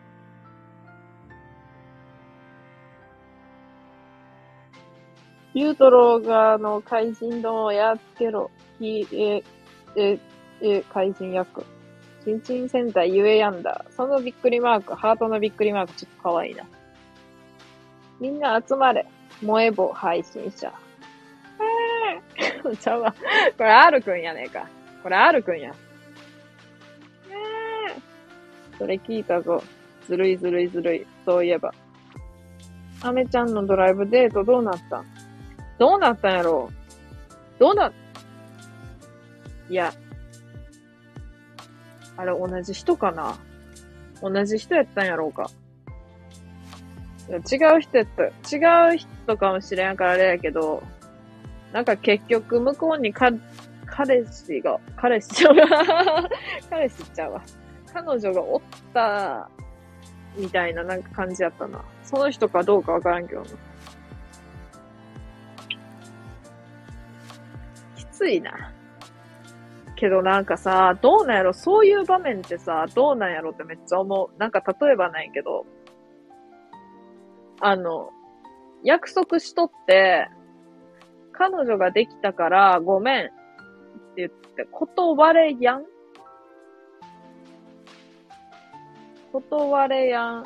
[5.54, 8.50] ユートローが、あの、怪人どもやっつけろ。
[8.78, 9.42] ひ、え、
[9.96, 10.18] え、
[10.62, 11.64] え、怪人役。
[12.24, 13.84] チンチン戦隊ゆえやんだ。
[13.90, 16.64] そのびっくりマーク、ハートのびっくりマーク、ちょっとかわいいな。
[18.20, 19.06] みんな集まれ。
[19.40, 20.72] 萌え棒配信者。
[21.60, 23.14] えー、ちゃうわ。
[23.56, 24.68] これ R くんやねえか。
[25.02, 25.72] これ R くんや。
[27.30, 29.62] えー、それ聞いたぞ。
[30.08, 31.06] ずるいずるいずるい。
[31.24, 31.72] そういえば。
[33.00, 35.04] アメちゃんのドライブデートどうなった
[35.78, 36.68] どうなったんやろ
[37.56, 37.60] う？
[37.60, 37.92] どうな、
[39.70, 39.92] いや、
[42.18, 43.38] あれ、同じ人かな？
[44.20, 45.48] 同じ人やったんやろうか。
[47.28, 48.24] 違う人やった。
[48.24, 50.82] 違う人かもしれんからあれやけど、
[51.72, 53.30] なんか結局向こうにか、
[53.86, 55.54] 彼氏が、彼氏ちゃう
[56.68, 57.42] 彼氏ちゃうわ。
[57.94, 58.60] 彼女がおっ
[58.92, 59.48] た、
[60.36, 61.84] みたいななんか感じやったな。
[62.02, 63.46] その人かどうかわからんけどな。
[67.94, 68.72] きついな。
[69.98, 71.52] けどなんかさ、どうなんやろ？
[71.52, 74.38] そういう場面ってさ、どうなんやろってめっちゃ思う。
[74.38, 75.66] なんか例えばないけど、
[77.60, 78.10] あの、
[78.84, 80.28] 約束しとって、
[81.32, 83.32] 彼女ができたからごめんって
[84.16, 85.84] 言って、断れやん
[89.32, 90.44] 断れやん。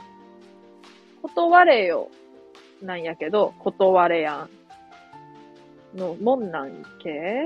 [1.22, 2.08] 断れよ。
[2.82, 4.48] なんやけど、断れや
[5.94, 5.98] ん。
[5.98, 7.44] のもんなんけ？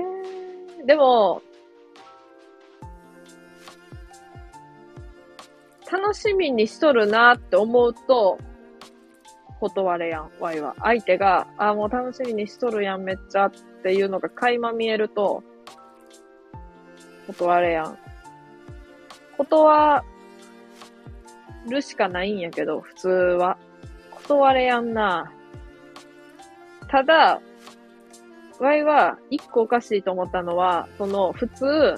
[0.85, 1.41] でも、
[5.91, 8.37] 楽しみにしとるなって思うと、
[9.59, 10.75] 断れやん、ワイは。
[10.79, 13.51] 相手が、あ、もう楽しみにしとるやん、めっちゃっ
[13.83, 15.43] ていうのが垣間見えると、
[17.27, 17.97] 断れやん。
[19.37, 20.03] 断
[21.69, 23.57] るしかないんやけど、普通は。
[24.27, 25.31] 断れやんな。
[26.87, 27.41] ただ、
[28.59, 31.95] ワイは一個おかしいと思ったのは、その、普通、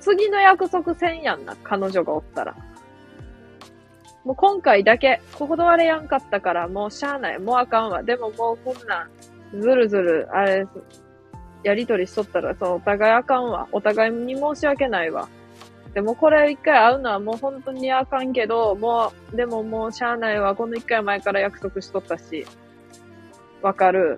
[0.00, 2.56] 次の約束せんやんな、彼女がおったら。
[4.24, 7.38] もう今回だけ、ここ断れやんかったから、もうしゃあない。
[7.38, 8.02] もうあかんわ。
[8.02, 10.66] でももうこんなん、ずるずる、あれ、
[11.62, 13.68] やりとりしとったら、そのお互いあかんわ。
[13.72, 15.28] お互いに申し訳ないわ。
[15.92, 20.54] でもこれ一回会うのはもう本当にあかんけど、もう、でももうしゃあないわ。
[20.54, 22.46] この一回前から約束しとったし。
[23.62, 24.16] わかる。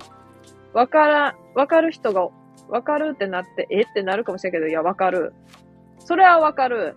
[0.72, 2.28] わから、わかる人が、
[2.68, 5.34] わかるってなって、えってなるかもしれんけど、いや、わかる。
[5.98, 6.96] それはわかる。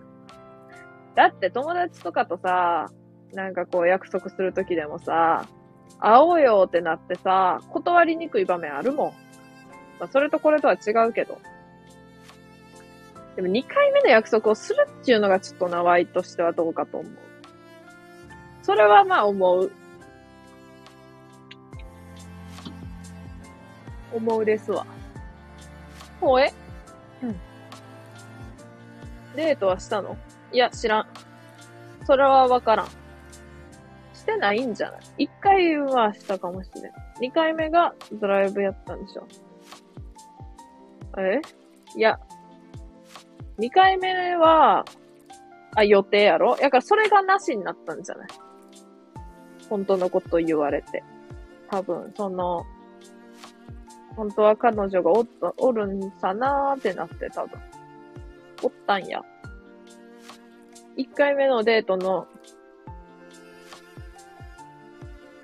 [1.14, 2.86] だって友達とかとさ、
[3.34, 5.46] なんかこう約束するときでもさ、
[5.98, 9.12] 会おうよってなってさ、断りにくい場面あるもん。
[10.00, 11.38] まあ、それとこれとは違うけど。
[13.36, 17.12] でも2回目の約束をするっていうのがちょっとなワイとしてはどうかと思う。
[18.62, 19.70] それはまあ思う。
[24.12, 24.84] 思うですわ。
[26.20, 26.52] ほえ？
[27.22, 27.36] うん。
[29.36, 30.16] デートはしたの？
[30.52, 31.06] いや、知らん。
[32.04, 32.88] それはわからん。
[34.30, 35.00] してないんじゃない？
[35.24, 36.92] 一回はしたかもしれん。
[37.20, 39.26] 二回目がドライブやったんでしょ。
[41.18, 41.40] え？
[41.96, 42.18] いや。
[43.58, 44.84] 二回目は、
[45.74, 46.56] あ、予定やろ？
[46.58, 48.28] やからそれがなしになったんじゃない？
[49.68, 51.02] 本当のこと言われて。
[51.68, 52.64] 多分、その、
[54.16, 57.60] 本当は彼女がおった、おるんさなーってなって多分。
[58.62, 59.20] おったんや。
[60.96, 62.26] 一回目のデートの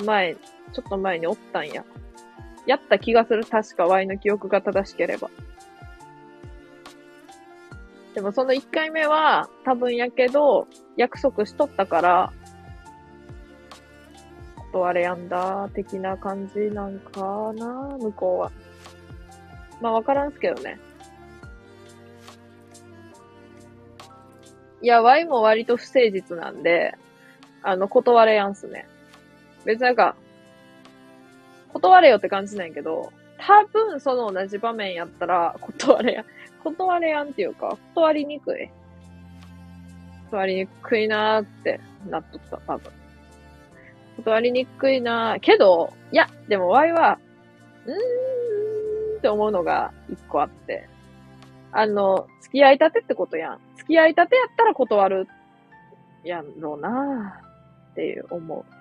[0.05, 1.85] 前、ちょっと前におったんや。
[2.66, 3.44] やった気がする。
[3.44, 5.31] 確か Y の記憶が正しければ。
[8.14, 10.66] でもその1回目は多分やけど、
[10.97, 12.32] 約束しとったから、
[14.73, 18.52] 断れやんだ、的な感じなんかな、向こうは。
[19.81, 20.78] まあわからんすけどね。
[24.82, 26.97] いや、Y も割と不誠実なんで、
[27.62, 28.89] あの、断れやんすね。
[29.67, 30.15] 別になんか、
[31.73, 36.25] 断れよって感じなんやけど、多分その同じ場面やったら、断れや、
[36.65, 38.71] 断れやんっていうか、断りにくい。
[40.31, 42.93] 断りにくいなーってなっとった、多分。
[44.19, 45.41] 断りにくいなー。
[45.41, 47.19] けど、いや、でも Y は、
[47.85, 50.89] うーんって思うのが一個あって。
[51.73, 53.59] あの、付き合いたてってことやん。
[53.77, 55.29] 付き合いたてやったら断る
[56.25, 58.76] やんろうなーっていう思う。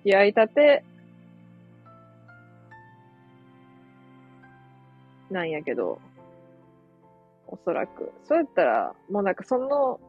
[0.00, 0.82] 付き合いたて、
[5.30, 6.00] なんやけど、
[7.46, 8.12] おそらく。
[8.24, 10.00] そうやったら、もうなんかその、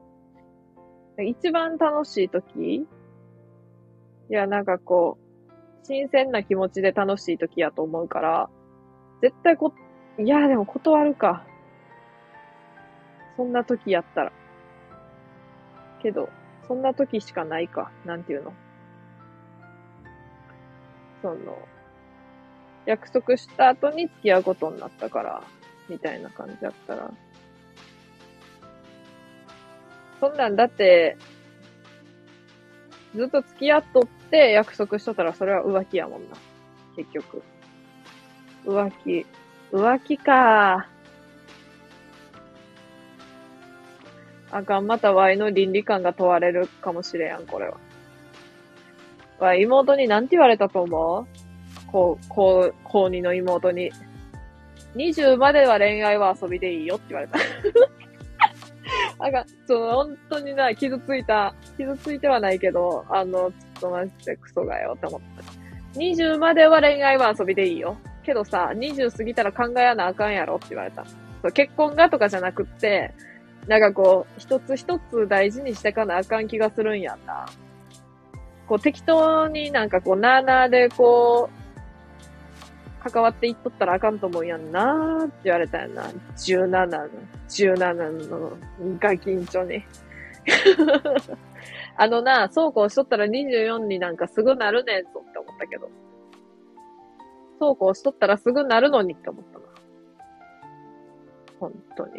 [1.24, 2.88] 一番楽しい時い
[4.30, 8.50] や、なんかこう、新鮮な気持ちで楽しい時やと思うから、
[9.22, 9.74] 絶対こ、
[10.18, 11.46] いや、でも断るか。
[13.36, 14.32] そんな時やったら。
[16.02, 16.30] けど、
[16.68, 17.92] そんな時しかないか。
[18.06, 18.54] なんていうの。
[21.22, 21.58] その、
[22.86, 25.44] 約束した後に付き合うことになったから、
[25.88, 27.12] みたいな感じだったら。
[30.20, 31.18] そんなんだって、
[33.16, 36.38] ずっと付き合っとって約束しとったらそれは浮気やもんな。
[36.96, 37.42] 結局。
[38.66, 39.26] 浮気。
[39.72, 40.88] 浮気か。
[44.52, 47.78] あかん、また Y の倫理観が問われるかもしれやん、これは。
[49.46, 51.28] わ、妹になんて言われたと思う？
[51.92, 53.92] こう、こう、高2の妹に。
[54.96, 57.40] 20までは恋愛は遊びでいいよって言われた。
[59.20, 63.52] あか、その、本当にな、傷ついた、傷ついてはないけど、あの、ちょっ
[63.82, 66.00] とマジでクソがよって思った。
[66.00, 67.98] 20までは恋愛は遊びでいいよ。
[68.24, 71.06] けどさ、20過ぎたら考えやなあかんやろって言われた。
[71.06, 73.14] そう結婚がとかじゃなくって、
[73.68, 77.46] なんかこう、一つ一つ大事にしてかなあかん気がするんやんな。
[78.72, 81.50] こう適当になんかこう、なーなーでこ
[83.04, 86.04] う、関わっていっとったらあかんと思うやんなーって言われたやんな。
[86.38, 87.10] 17の、
[87.50, 88.58] 17の
[88.98, 89.84] ガキンチョに。
[91.98, 95.90] あのな、そうこうしとったら24になんかすぐなるねんぞって思ったけど。
[97.60, 99.66] そうこうしとったらすぐなるのにって思ったな。
[101.60, 102.14] 本当に。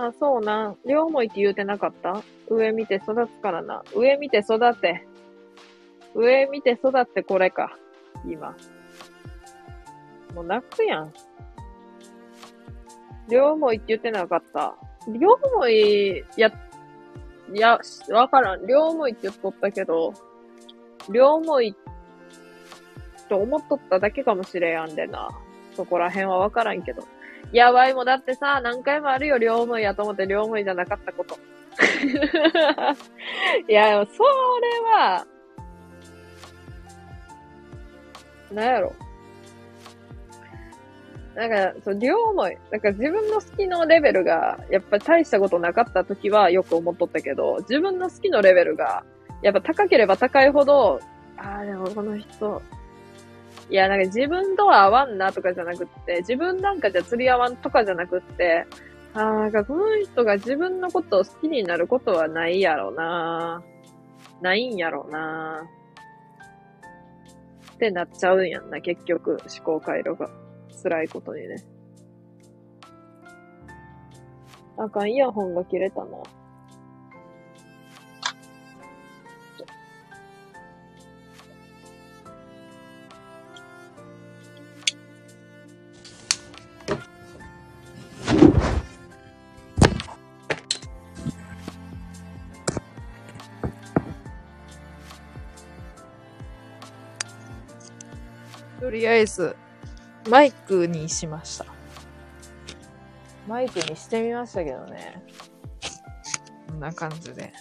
[0.00, 0.76] あ、そうな。
[0.86, 2.22] 両思いって言うてなかった？
[2.48, 3.82] 上見て育つからな。
[3.96, 5.08] 上見て育て。
[6.14, 7.76] 上見て育ってこれか。
[8.24, 8.56] 今。
[10.36, 11.12] もう泣くやん。
[13.28, 14.76] 両思いって言ってなかった。
[15.08, 16.52] 両思い、や、
[17.52, 17.80] いや、
[18.10, 18.66] わからん。
[18.68, 20.14] 両思いって言っとったけど、
[21.10, 21.74] 両思い
[23.28, 25.28] と思っとっただけかもしれやんでな。
[25.74, 27.02] そこら辺はわからんけど。
[27.52, 31.38] やばいもだってさ、何回もあるよ、両思いやと思って両思いじゃなかったこと。
[33.68, 35.26] いや、それは、
[38.52, 38.92] なんやろ。
[41.34, 42.58] なんか、そう、両思い。
[42.70, 49.04] なんか自分の好きのレベルが、やっぱり大したことなかった時はよく思っとったけど、自分の好きのレベルが、
[49.42, 51.00] やっぱ高ければ高いほど、
[51.36, 52.60] ああ、でもこの人、
[53.70, 58.66] いや、なんか自分とは合わんなとかじゃなくって、自分なんかじゃ釣り合わんとかじゃなくって、
[59.14, 63.62] ああ、なんかこの人が自分のことを好きになることはないやろな。
[64.40, 65.68] ないんやろな。
[67.74, 70.30] ってなっちゃうんやんな、結局、思考回路が。
[70.82, 71.56] 辛いことにね。
[74.76, 76.18] あかん、イヤホンが切れたな。
[98.88, 99.54] とりあえず、
[100.30, 101.66] マイクにしました。
[103.46, 105.22] マイクにしてみましたけどね。
[106.68, 107.52] こんな感じで。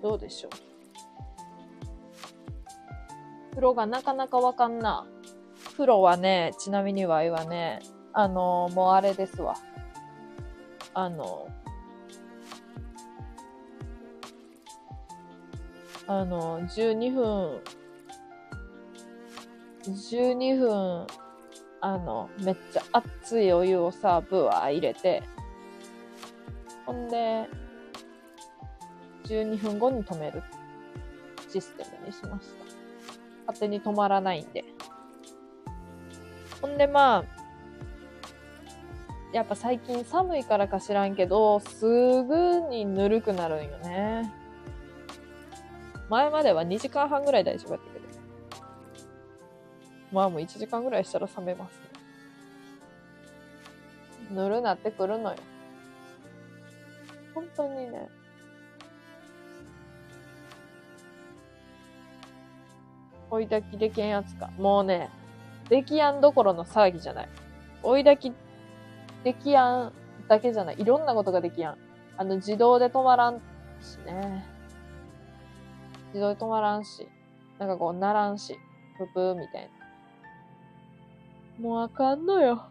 [0.00, 0.50] どうでしょう。
[3.50, 5.04] 風呂がなかなかわかんな。
[5.72, 7.80] 風呂はね、ちなみにワイはね、
[8.12, 9.56] あのー、もうあれですわ。
[10.94, 17.60] あのー、あのー、12分
[19.90, 21.06] 12分、
[21.80, 25.22] あの、めっちゃ熱いお湯をさ、ブワー入れて、
[26.84, 27.48] ほんで、
[29.24, 30.42] 12分後に止める
[31.48, 32.64] システムにしました。
[33.46, 34.64] 勝手に止まらないんで。
[36.60, 37.24] ほんでまあ、
[39.32, 44.32] やっぱ最近寒いからか知らんけど、すぐにぬるくなるんよね。
[46.08, 47.95] 前までは2時間半ぐらい大丈夫だった。
[50.12, 51.86] まあもう1時間ぐらいしたら冷めますね。
[54.30, 55.36] ぬるなってくるのよ。
[57.34, 58.08] 本当にね。
[63.30, 64.50] 追い炊きでけんやつか。
[64.58, 65.10] もうね、
[65.68, 67.28] 出来やんどころの騒ぎじゃない。
[67.82, 68.34] 追い炊き
[69.24, 69.92] できやん
[70.28, 70.76] だけじゃない。
[70.78, 71.76] いろんなことができやん。
[72.16, 73.40] あの、自動で止まらん
[73.80, 74.46] しね。
[76.08, 77.08] 自動で止まらんし。
[77.58, 78.56] なんかこう、ならんし。
[78.98, 79.75] ぷぷーみたいな。
[81.58, 82.64] もうあかんのよ。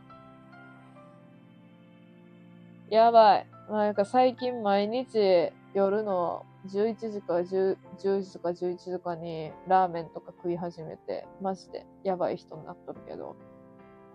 [2.90, 3.48] やばい。
[3.70, 13.36] なんか最近毎日夜の11時か 10, 10時とか11時とかにラーメンとか食い始めて、マジでやばい人になっとるけど、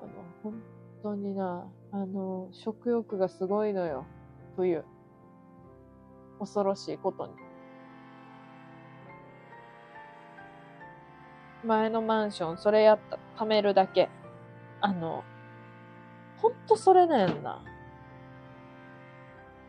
[0.02, 0.62] あの、本
[1.02, 4.06] 当にな、あの、食欲がすごいのよ。
[4.56, 4.84] 冬。
[6.38, 7.32] 恐ろしいことに。
[11.64, 14.08] 前のマンション、それやった、貯めるだけ。
[14.80, 15.24] あの、
[16.38, 17.62] ほんとそれなんやんな。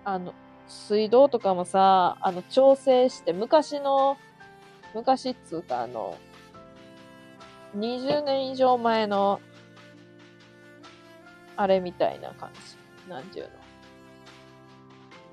[0.05, 0.33] あの、
[0.67, 4.17] 水道とかもさ、あの、調整して、昔の、
[4.93, 6.17] 昔っつうか、あの、
[7.75, 9.41] 20年以上前の、
[11.57, 13.09] あれみたいな感じ。
[13.09, 13.51] なんていうの？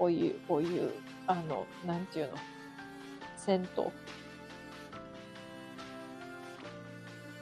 [0.00, 0.92] お湯、お湯、
[1.26, 2.36] あの、なんていうの？
[3.36, 3.84] 銭湯。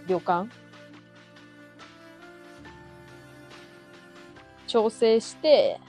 [0.07, 0.49] 旅館？
[4.77, 5.81] 調整して、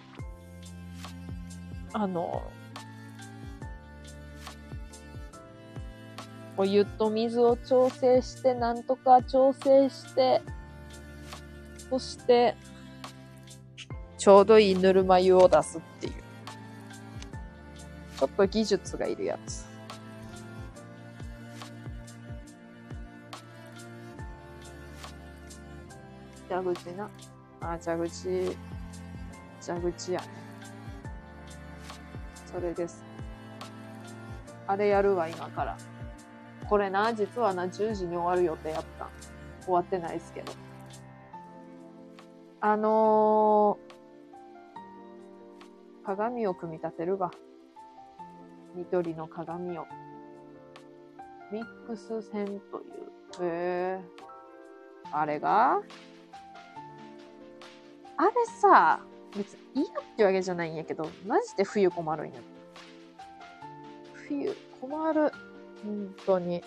[1.92, 2.42] あの、
[6.56, 10.42] お湯と水を調整して、なんとか調整して、
[11.90, 12.56] そして、
[14.18, 16.14] ちょうどいいぬるま湯を出すっていう。
[18.18, 19.66] ちょっと技術がいるやつ。
[26.48, 27.10] 蛇口な？
[27.60, 28.56] あ、蛇口、
[29.68, 30.22] 蛇口や。
[32.46, 33.04] それです。
[34.66, 35.78] あれやるわ、今から。
[36.70, 39.10] これな、実はな、10時に終わる予定やった。
[39.66, 40.54] 終わってないですけど。
[42.62, 47.32] あのー、鏡を組み立てるわ。
[48.76, 49.86] 緑の鏡を。
[51.52, 52.60] ミックス線という。
[53.42, 54.02] へえ。
[55.12, 55.82] あれが？
[58.20, 59.00] あれさ、
[59.38, 62.40] 別に嫌ってわけじゃないんやけど、マジで冬困るんや。
[64.28, 65.32] 冬困る。
[65.84, 66.64] 本当に。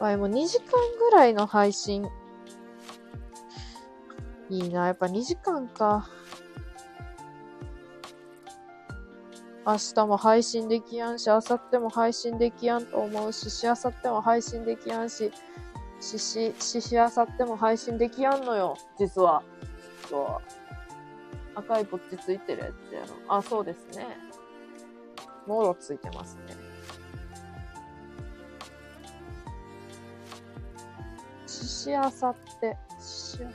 [0.00, 0.66] わい、もう2時間
[0.98, 2.08] ぐらいの配信。
[4.50, 6.10] いいな、やっぱ2時間か。
[9.64, 15.30] 明日も配信できやんし、明後日も配信できやんと思うし、しあさっても配信できやんし、
[16.02, 19.42] しし、ししあさっても配信できやんのよ、実は。
[20.10, 20.40] そ
[21.54, 21.58] う。
[21.58, 23.14] 赤いポッチついてるやつやろ。
[23.28, 24.18] あ、そうですね。
[25.46, 26.56] もろついてますね。
[31.46, 33.52] ししあさって、ししあさ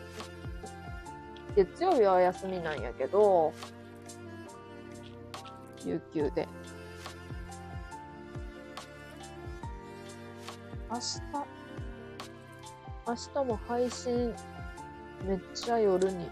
[1.51, 1.65] って。
[1.65, 3.51] 月曜日は休みなんやけど、
[5.83, 6.47] 有給で。
[10.89, 11.56] 明日、
[13.07, 14.33] 明日も配信
[15.25, 16.29] めっちゃ夜に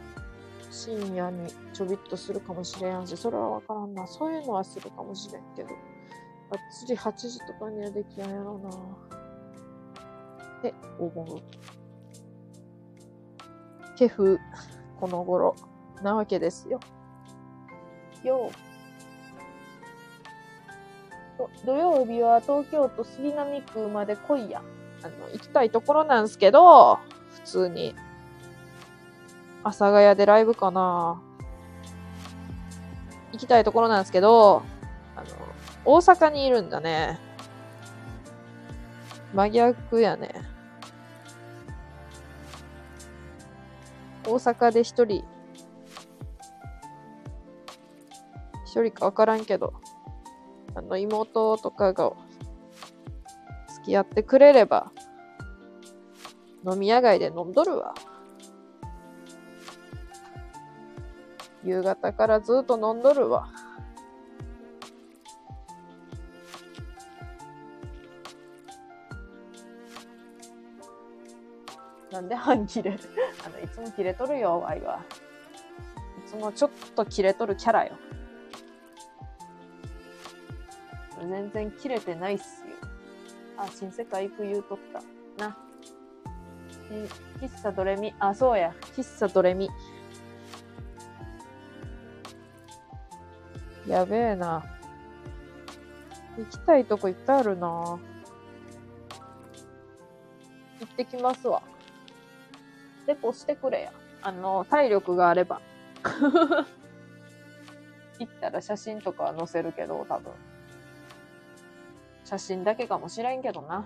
[0.70, 4.06] 深夜にちょびっとするかもしれんし、それはわからんな。
[4.06, 5.78] そういうのはするかもしれんけど、がっ
[6.78, 8.70] つり8時とかにはできやんやろな。
[8.70, 11.42] って思う。
[13.98, 14.38] ケフ、
[15.00, 15.56] この頃、
[16.04, 16.82] なわけですよ。
[18.24, 18.56] よう。
[21.66, 24.62] 土曜日は東京都杉並区まで来いや。
[25.06, 26.96] あの、行きたいところなんですけど、
[27.36, 27.96] 普通に。
[29.64, 31.20] 阿佐ヶ谷でライブかな
[33.32, 34.64] 行きたいところなんですけど、
[35.16, 35.26] あの、
[35.86, 37.20] 大阪にいるんだね。
[39.34, 40.34] 真逆やね。
[44.26, 45.24] 大阪で一人、
[48.66, 49.74] 一人かわからんけど、
[50.74, 52.14] あの、妹とかが
[53.86, 54.92] 付き合ってくれれば、
[56.68, 57.94] 飲み屋街で飲んどるわ。
[61.64, 63.48] 夕方からずっと飲んどるわ。
[72.12, 72.98] なんで半切れ
[73.46, 75.00] あの、いつも切れとるよ、ワイは。
[76.26, 77.96] いつもちょっと切れとるキャラよ。
[81.20, 82.65] 全然切れてないっす。
[83.58, 85.02] あ、新世界行く言うとった。
[85.44, 85.58] な。
[86.92, 87.08] え、
[87.40, 88.14] 喫茶ドレミ。
[88.20, 88.74] あ、そうや。
[88.96, 89.70] 喫茶ドレミ。
[93.88, 94.64] やべえな。
[96.38, 97.68] 行きたいとこいっぱいあるな。
[97.68, 98.00] 行
[100.84, 101.62] ってきますわ。
[103.08, 103.94] レポしてくれや。
[104.22, 105.62] あの、体力があれば。
[108.20, 110.32] 行ったら写真とか載せるけど、多分。
[112.26, 113.86] 写真だけかもしれんけどな。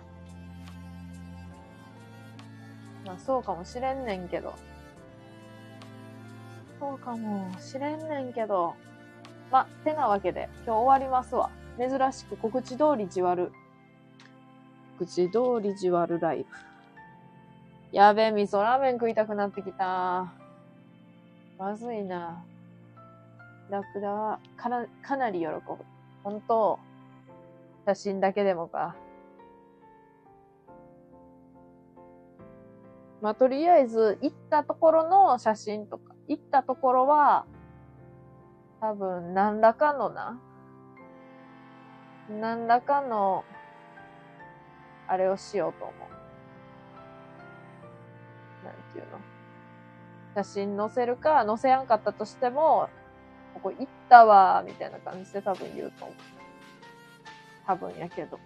[3.06, 4.54] まあ、そうかもしれんねんけど。
[6.80, 8.76] そうかもしれんねんけど。
[9.52, 11.50] まあ、てなわけで、今日終わりますわ。
[11.78, 13.52] 珍しく告知通りじわる。
[14.98, 16.46] 告知通りじわるライブ。
[17.92, 20.32] やべえ、味噌ラーメン食いたくなってきた。
[21.58, 22.44] まずいな。
[23.70, 25.60] ラクダはかな、かなり喜ぶ。
[26.24, 26.80] 本当
[27.90, 28.96] 写真だけでもか。
[33.20, 37.48] まあ、とりあえず、行ったところの写真とか、行ったところは、
[38.80, 40.40] 多分、何らかのな、
[42.30, 43.44] 何らかの
[45.08, 46.00] あれをしようと思う。
[48.66, 49.18] なんていうの
[50.36, 52.88] 写真載せるか、載せやんかったとしても、
[53.56, 56.39] ここ行ったわ、みたいな感じで多分言うと思う。
[57.70, 58.40] 多分やけど。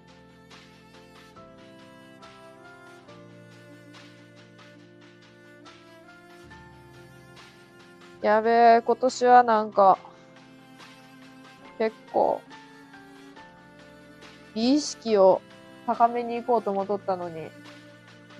[8.22, 9.98] やべえ、今年はなんか、
[11.78, 12.42] 結構、
[14.54, 15.42] 美意識を
[15.88, 17.48] 高めに行こうと思っとったのに、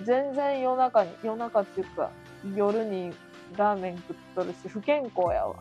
[0.02, 2.10] 全然夜中に、夜中っていうか、
[2.54, 3.14] 夜に
[3.56, 5.56] ラーメン食っとるし、不健康やわ。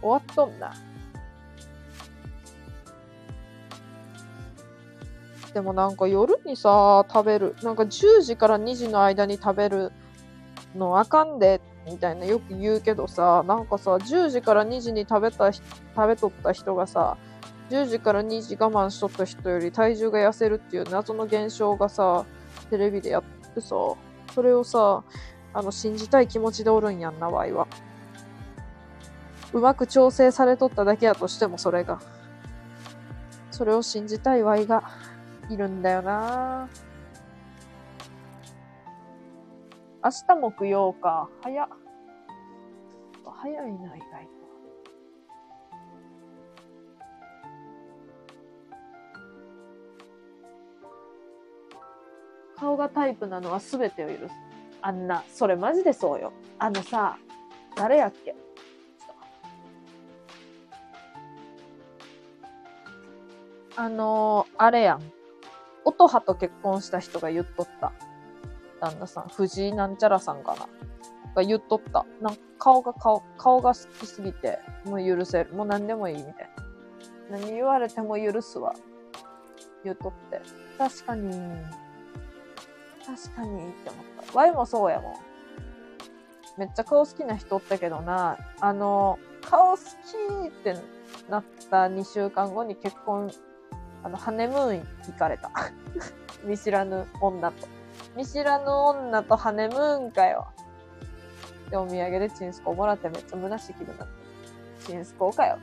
[0.00, 0.72] 終わっとんな。
[5.52, 7.56] でもなんか夜にさ、食べる。
[7.62, 9.92] なんか10時から2時の間に食べる
[10.76, 15.64] のあかんでみたいなよく言うけどさ、なんかさ、10時から2時に食べた、食
[16.06, 17.16] べとった人がさ、
[17.70, 22.24] 10時から2時我慢しとった人より体重が痩せるっていう謎の現象がさ、
[22.68, 23.22] テレビでやっ
[23.54, 23.76] てさ、
[24.34, 25.02] それをさ、
[25.52, 27.66] あの、信じたい気持ちでおるんやんな、ワイは。
[29.52, 32.00] うまく調整されとっただけやとしても、それが。
[33.50, 34.84] それを信じたいワイが
[35.50, 36.68] いるんだよな
[40.02, 41.28] 明日木曜か。
[41.42, 41.68] 早っ。
[43.24, 44.30] 早いな、意外と。
[52.56, 54.34] 顔がタイプなのは全てを許す。
[54.82, 56.32] あんな、それマジでそうよ。
[56.58, 57.18] あのさ、
[57.74, 58.34] 誰やっけ？
[63.76, 65.02] あのー、あれやん。
[65.84, 67.92] 音羽と結婚した人が言っとった。
[68.80, 70.68] 旦那さん、藤井なんちゃらさんかな。
[71.34, 72.06] が言っとった。
[72.20, 75.52] なんか顔が顔、顔が好きすぎて、もう許せる。
[75.52, 76.34] もう何でもいいみたい
[77.30, 77.38] な。
[77.38, 78.74] 何言われても許すわ。
[79.84, 80.40] 言っとって。
[80.78, 81.30] 確かに。
[83.06, 84.38] 確かにって思った。
[84.38, 85.14] ワイもそうやもん。
[86.58, 90.74] めっちゃ顔好きな人おったけどな、あの、顔好きって
[91.28, 93.30] なった2週間後に結婚、
[94.02, 95.50] あの、ハネムーン行かれた。
[96.44, 97.68] 見知らぬ女と。
[98.16, 100.48] 見知らぬ女とハネムーンかよ。
[101.70, 104.08] で、お土産でチンスコもらってめっちゃ虚しい気分だっ
[104.78, 104.86] た。
[104.86, 105.58] チンスコかよ。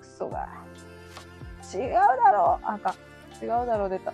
[0.00, 0.48] クソが。
[1.72, 2.64] 違うだろう。
[2.64, 3.44] あかん。
[3.44, 4.12] 違うだろう出た。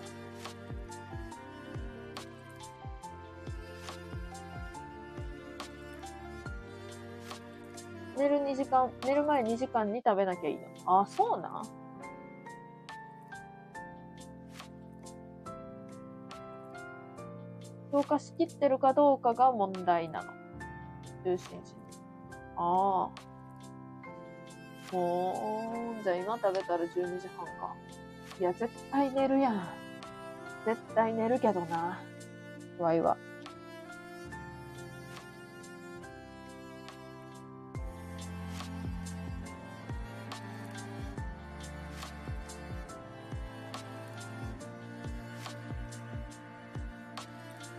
[8.17, 11.01] 寝る2時間、寝る前2時間に食べなきゃいいの。
[11.01, 11.63] あ、そうな
[17.95, 20.33] 消化しきってるかどうかが問題なの。
[21.23, 21.75] 中心時。
[22.57, 23.11] ああ。
[24.93, 27.77] もう、じゃあ今食べたら12時半か。
[28.41, 29.63] いや、絶対寝るやん。
[30.67, 32.01] 絶対寝るけどな。
[32.81, 33.17] わいわ。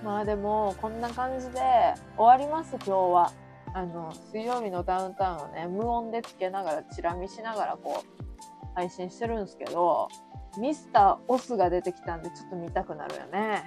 [0.05, 1.59] まあでも、こんな感じで
[2.15, 3.31] 終わります、今日は。
[3.73, 10.07] あの、水曜日のダウンタウンをね、無音でつけながら、チラ見しながらこう、配信してるんですけど、
[10.59, 13.63] ミスターオスが出てきたんで、ちょっと見たくなるよね。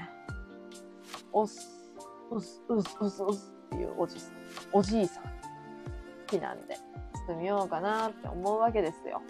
[1.33, 1.59] オス、
[2.31, 4.35] オス、オス、オス、オスっていうおじさん、
[4.73, 5.31] おじいさん、好
[6.29, 6.83] きなんで、ちょ
[7.25, 9.23] っと見ようかなって思うわけですよ。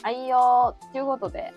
[0.00, 0.92] はいよー。
[0.92, 1.52] ということで、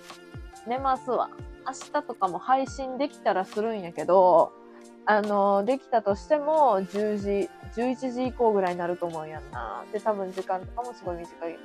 [0.66, 1.30] 寝ますわ。
[1.67, 4.65] 明日とかも配信できたらするんやけど、
[5.06, 9.85] あの、できたとしても、10時、11時以降ぐらいになると思うやんな。
[9.92, 11.58] で、多分時間とかもすごい短い。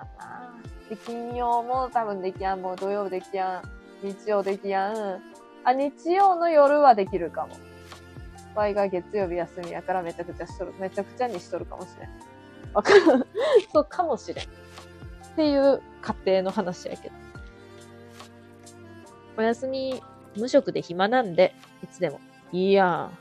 [0.00, 0.54] かな。
[0.88, 2.62] で、金曜も多分できやん。
[2.62, 3.62] もう土曜できや
[4.02, 4.06] ん。
[4.06, 5.20] 日曜できやん。
[5.64, 7.56] あ、日曜の夜はできるかも。
[8.54, 12.10] 場合が月曜日休みやからめちゃくちゃしとる、めちゃくちゃにしとるかもしれん。
[12.72, 13.26] わかる
[13.72, 14.44] そうかもしれん。
[14.44, 14.48] っ
[15.36, 17.14] ていう家庭の話やけど。
[19.36, 20.02] お休み
[20.36, 22.20] 無職で暇なんで、いつでも。
[22.52, 23.18] いいやん。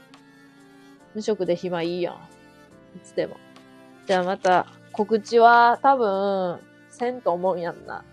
[1.16, 2.16] 無職で暇いいやん。
[2.16, 2.18] い
[3.04, 3.38] つでも。
[4.08, 8.04] じゃあまた、告知は多分、せんと思うんやんな。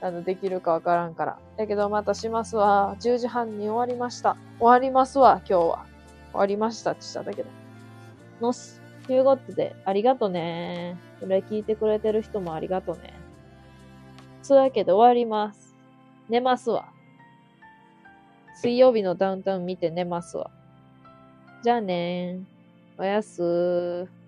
[0.00, 1.38] あの、できるかわからんから。
[1.56, 2.96] だけどまたしますわ。
[3.00, 4.36] 10時半に終わりました。
[4.58, 5.86] 終わりますわ、今日は。
[6.32, 7.48] 終わりましたってしただけど。
[8.40, 8.80] のす。
[9.06, 10.96] ということで、ありがとね。
[11.20, 13.14] これ聞いてくれてる人もありがとね。
[14.42, 15.74] そうやけど終わります。
[16.28, 16.93] 寝ますわ。
[18.54, 20.50] 水曜日のダウンタウン見て寝ますわ。
[21.62, 23.02] じゃあねー。
[23.02, 24.23] おやすー。